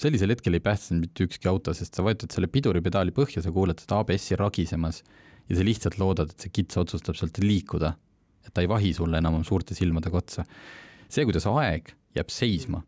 sellisel 0.00 0.32
hetkel 0.34 0.58
ei 0.58 0.64
päästnud 0.64 1.00
mitte 1.04 1.26
ükski 1.26 1.48
auto, 1.50 1.72
sest 1.76 1.96
sa 1.96 2.04
vajutad 2.04 2.34
selle 2.34 2.50
piduripedaali 2.52 3.14
põhja, 3.16 3.42
sa 3.44 3.52
kuuled 3.52 3.80
seda 3.80 4.00
ABS-i 4.02 4.36
ragisemas 4.40 5.02
ja 5.48 5.56
sa 5.56 5.64
lihtsalt 5.64 5.98
loodad, 6.00 6.32
et 6.32 6.46
see 6.46 6.52
kits 6.60 6.80
otsustab 6.80 7.16
sealt 7.18 7.40
liikuda. 7.42 7.94
et 8.46 8.54
ta 8.54 8.62
ei 8.62 8.68
vahi 8.70 8.92
sulle 8.94 9.18
enam 9.18 9.42
suurte 9.44 9.74
silmadega 9.74 10.16
otsa. 10.16 10.44
see, 11.08 11.24
kuidas 11.24 11.46
aeg 11.46 11.94
jääb 12.14 12.30
seisma 12.30 12.82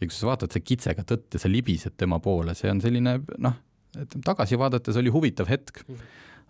ja 0.00 0.06
kui 0.06 0.14
sa 0.14 0.30
vaatad 0.30 0.52
see 0.52 0.64
kitsega 0.64 1.04
tõtt 1.08 1.36
ja 1.36 1.40
sa 1.40 1.50
libised 1.50 1.96
tema 1.96 2.18
poole, 2.20 2.54
see 2.54 2.70
on 2.70 2.80
selline 2.84 3.18
noh, 3.38 3.58
tagasi 4.24 4.58
vaadates 4.60 4.96
oli 5.00 5.12
huvitav 5.12 5.48
hetk, 5.48 5.82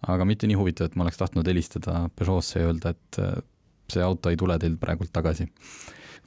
aga 0.07 0.27
mitte 0.29 0.49
nii 0.51 0.59
huvitav, 0.59 0.91
et 0.91 0.97
ma 0.97 1.07
oleks 1.07 1.21
tahtnud 1.21 1.47
helistada 1.47 2.07
Peugeot'sse 2.19 2.61
ja 2.61 2.71
öelda, 2.71 2.95
et 2.97 3.21
äh, 3.23 3.37
see 3.93 4.03
auto 4.03 4.33
ei 4.33 4.39
tule 4.39 4.59
teilt 4.59 4.81
praegult 4.83 5.13
tagasi. 5.15 5.47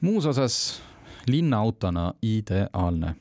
muus 0.00 0.26
osas 0.26 0.80
linnaautona 1.28 2.14
ideaalne 2.24 3.14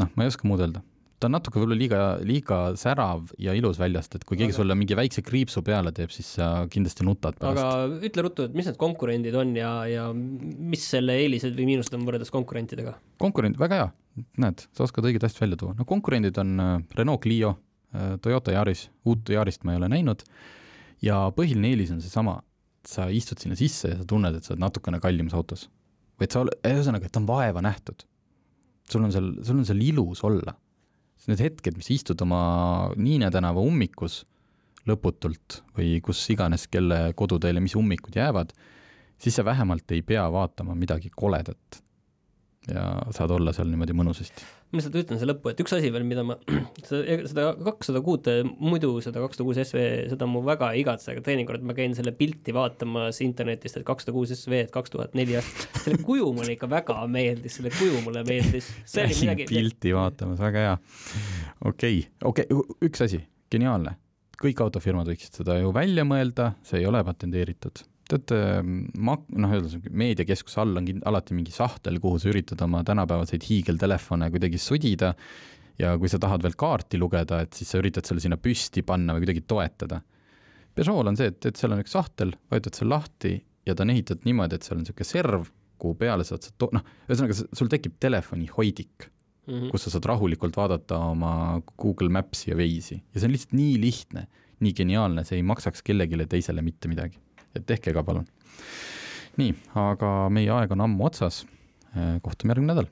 noh, 0.00 0.12
ma 0.14 0.24
ei 0.24 0.30
oska 0.32 0.46
muud 0.48 0.62
öelda. 0.64 0.82
ta 1.16 1.30
on 1.30 1.32
natuke 1.32 1.56
võib-olla 1.56 1.78
liiga, 1.80 1.98
liiga 2.28 2.56
särav 2.76 3.30
ja 3.40 3.54
ilus 3.56 3.78
väljast, 3.80 4.18
et 4.18 4.24
kui 4.28 4.36
keegi 4.36 4.52
aga... 4.52 4.56
sulle 4.58 4.74
mingi 4.76 4.96
väikse 4.98 5.22
kriipsu 5.24 5.62
peale 5.64 5.92
teeb, 5.96 6.10
siis 6.12 6.34
sa 6.36 6.48
kindlasti 6.72 7.06
nutad 7.08 7.38
pärast. 7.40 7.62
aga 7.62 8.08
ütle 8.08 8.24
ruttu, 8.26 8.48
et 8.48 8.56
mis 8.56 8.68
need 8.68 8.76
konkurendid 8.80 9.38
on 9.40 9.54
ja, 9.56 9.70
ja 9.88 10.08
mis 10.12 10.84
selle 10.92 11.16
eelised 11.22 11.56
või 11.56 11.70
miinused 11.70 11.96
on 11.96 12.04
võrreldes 12.08 12.32
konkurentidega? 12.34 12.98
konkurent, 13.22 13.56
väga 13.60 13.78
hea, 13.80 13.86
näed, 14.44 14.66
sa 14.76 14.84
oskad 14.84 15.08
õiget 15.08 15.24
asja 15.24 15.46
välja 15.46 15.60
tuua. 15.62 15.76
no 15.78 15.86
konkurendid 15.88 16.36
on 16.42 16.52
äh, 16.60 16.74
Renault 16.98 17.24
Clio, 17.24 17.54
äh, 17.96 18.18
Toyota 18.20 18.52
Yaris, 18.52 18.90
uut 19.08 19.32
Yarist 19.32 19.64
ma 19.64 19.72
ei 19.72 19.80
ole 19.80 19.88
näinud, 19.94 20.26
ja 21.04 21.22
põhiline 21.36 21.72
eelis 21.72 21.94
on 21.96 22.04
seesama, 22.04 22.42
sa 22.86 23.08
istud 23.08 23.40
sinna 23.40 23.56
sisse 23.56 23.94
ja 23.94 23.96
sa 24.02 24.04
tunned, 24.04 24.36
et 24.36 24.44
sa 24.44 24.52
oled 24.52 24.66
natukene 24.66 25.00
kallimas 25.00 25.34
autos. 25.34 25.70
vaid 26.20 26.36
sa, 26.36 26.44
ühesõnaga, 26.44 27.08
et 27.08 27.16
on 27.16 27.24
vaeva 27.28 27.64
nähtud 27.64 28.04
sul 28.90 29.04
on 29.06 29.12
seal, 29.14 29.32
sul 29.46 29.60
on 29.60 29.66
seal 29.68 29.82
ilus 29.82 30.22
olla. 30.26 30.54
Need 31.26 31.40
hetked, 31.42 31.74
mis 31.74 31.88
istud 31.90 32.20
oma 32.22 32.38
Niine 33.02 33.32
tänava 33.34 33.62
ummikus 33.64 34.20
lõputult 34.86 35.60
või 35.74 35.96
kus 36.04 36.20
iganes, 36.30 36.68
kelle 36.70 37.10
koduteele 37.18 37.58
mis 37.62 37.74
ummikud 37.78 38.14
jäävad, 38.14 38.52
siis 39.18 39.34
sa 39.34 39.44
vähemalt 39.46 39.90
ei 39.90 40.04
pea 40.06 40.28
vaatama 40.30 40.76
midagi 40.78 41.10
koledat 41.10 41.80
ja 42.70 42.84
saad 43.14 43.30
olla 43.30 43.52
seal 43.54 43.68
niimoodi 43.70 43.94
mõnusasti. 43.96 44.44
ma 44.72 44.80
lihtsalt 44.80 44.96
ütlen 44.98 45.20
siia 45.20 45.28
lõppu, 45.30 45.52
et 45.52 45.60
üks 45.62 45.74
asi 45.76 45.90
veel, 45.94 46.06
mida 46.08 46.24
ma, 46.26 46.36
seda 46.88 47.52
kakssada 47.54 48.02
kuute, 48.04 48.34
muidu 48.58 48.90
seda 49.04 49.22
kakssada 49.22 49.46
kuus 49.46 49.60
SV, 49.62 49.84
seda 50.10 50.28
ma 50.30 50.42
väga 50.48 50.72
ei 50.74 50.82
igatse, 50.82 51.12
aga 51.14 51.22
teinekord 51.28 51.66
ma 51.66 51.76
käin 51.78 51.94
selle 51.98 52.14
pilti 52.16 52.54
vaatamas 52.56 53.22
internetist, 53.24 53.78
et 53.78 53.86
kakssada 53.86 54.14
kuus 54.16 54.34
SV, 54.34 54.64
et 54.66 54.74
kaks 54.74 54.94
tuhat 54.94 55.14
neli 55.18 55.38
aastat, 55.38 55.80
selle 55.84 56.02
kuju 56.06 56.32
mulle 56.36 56.56
ikka 56.56 56.70
väga 56.72 56.98
meeldis, 57.10 57.60
selle 57.60 57.70
kuju 57.76 58.02
mulle 58.06 58.26
meeldis. 58.26 58.72
käin 58.92 59.14
midagi... 59.14 59.50
pilti 59.52 59.94
vaatamas, 59.94 60.42
väga 60.42 60.66
hea. 60.66 60.78
okei 61.64 62.00
okay., 62.02 62.32
okei 62.32 62.50
okay., 62.50 62.80
üks 62.90 63.06
asi, 63.06 63.22
geniaalne. 63.52 63.94
kõik 64.42 64.58
autofirmad 64.60 65.08
võiksid 65.08 65.38
seda 65.44 65.60
ju 65.62 65.70
välja 65.72 66.04
mõelda, 66.04 66.56
see 66.66 66.82
ei 66.82 66.90
ole 66.90 67.06
patenteeritud 67.06 67.86
teate, 68.10 68.38
mak-, 69.02 69.26
noh, 69.34 69.52
ühesõnaga 69.56 69.92
meediakeskuse 70.02 70.60
all 70.62 70.80
on 70.80 70.88
alati 71.08 71.36
mingi 71.36 71.54
sahtel, 71.54 71.98
kuhu 72.02 72.20
sa 72.22 72.30
üritad 72.30 72.62
oma 72.66 72.82
tänapäevaseid 72.86 73.46
hiigeltelefone 73.48 74.30
kuidagi 74.34 74.60
sudida 74.62 75.12
ja 75.80 75.94
kui 76.00 76.10
sa 76.10 76.20
tahad 76.22 76.44
veel 76.44 76.56
kaarti 76.58 77.00
lugeda, 77.00 77.42
et 77.44 77.56
siis 77.56 77.72
sa 77.72 77.80
üritad 77.80 78.06
selle 78.08 78.22
sinna 78.24 78.38
püsti 78.40 78.84
panna 78.86 79.16
või 79.16 79.26
kuidagi 79.26 79.44
toetada. 79.48 80.00
Peugeot'l 80.76 81.12
on 81.12 81.18
see, 81.18 81.32
et, 81.32 81.40
et 81.50 81.58
seal 81.58 81.74
on 81.74 81.82
üks 81.82 81.94
sahtel, 81.96 82.34
vajutad 82.52 82.78
selle 82.78 82.94
lahti 82.94 83.34
ja 83.66 83.74
ta 83.74 83.84
on 83.84 83.92
ehitatud 83.94 84.28
niimoodi, 84.28 84.56
et 84.56 84.66
seal 84.66 84.78
on 84.78 84.84
niisugune 84.84 85.08
serv, 85.08 85.50
kuhu 85.80 85.98
peale 86.00 86.24
saad 86.24 86.46
sa 86.46 86.54
to-, 86.56 86.70
noh, 86.76 86.86
ühesõnaga 87.08 87.36
sul 87.36 87.70
tekib 87.72 87.98
telefonihoidik 88.00 89.08
mm, 89.08 89.52
-hmm. 89.52 89.70
kus 89.74 89.86
sa 89.86 89.92
saad 89.92 90.08
rahulikult 90.08 90.56
vaadata 90.56 90.98
oma 91.10 91.60
Google 91.76 92.08
Maps'i 92.12 92.52
ja 92.52 92.56
Waze'i 92.56 93.02
ja 93.02 93.20
see 93.20 93.28
on 93.28 93.36
lihtsalt 93.36 93.56
nii 93.58 93.76
lihtne, 93.82 94.26
nii 94.64 94.72
geniaalne, 94.72 95.24
see 95.28 95.40
ei 95.40 95.44
maksaks 95.44 95.84
kellelegi 95.84 96.24
teisele 96.30 96.64
mitte 96.64 96.88
midagi 96.88 97.20
et 97.56 97.66
tehke 97.66 97.94
ka 97.96 98.04
palun. 98.06 98.26
nii, 99.36 99.52
aga 99.74 100.28
meie 100.32 100.50
aeg 100.50 100.72
on 100.72 100.86
ammu 100.86 101.06
otsas. 101.10 101.44
Kohtume 102.22 102.52
järgmine 102.52 102.74
nädal. 102.74 102.90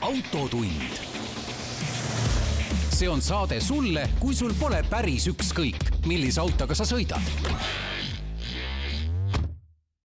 autotund 0.00 1.00
see 3.00 3.08
on 3.08 3.22
saade 3.24 3.60
sulle, 3.64 4.02
kui 4.20 4.34
sul 4.36 4.52
pole 4.60 4.82
päris 4.90 5.24
ükskõik, 5.30 5.86
millise 6.04 6.42
autoga 6.42 6.76
sa 6.76 6.84
sõidad 6.84 7.24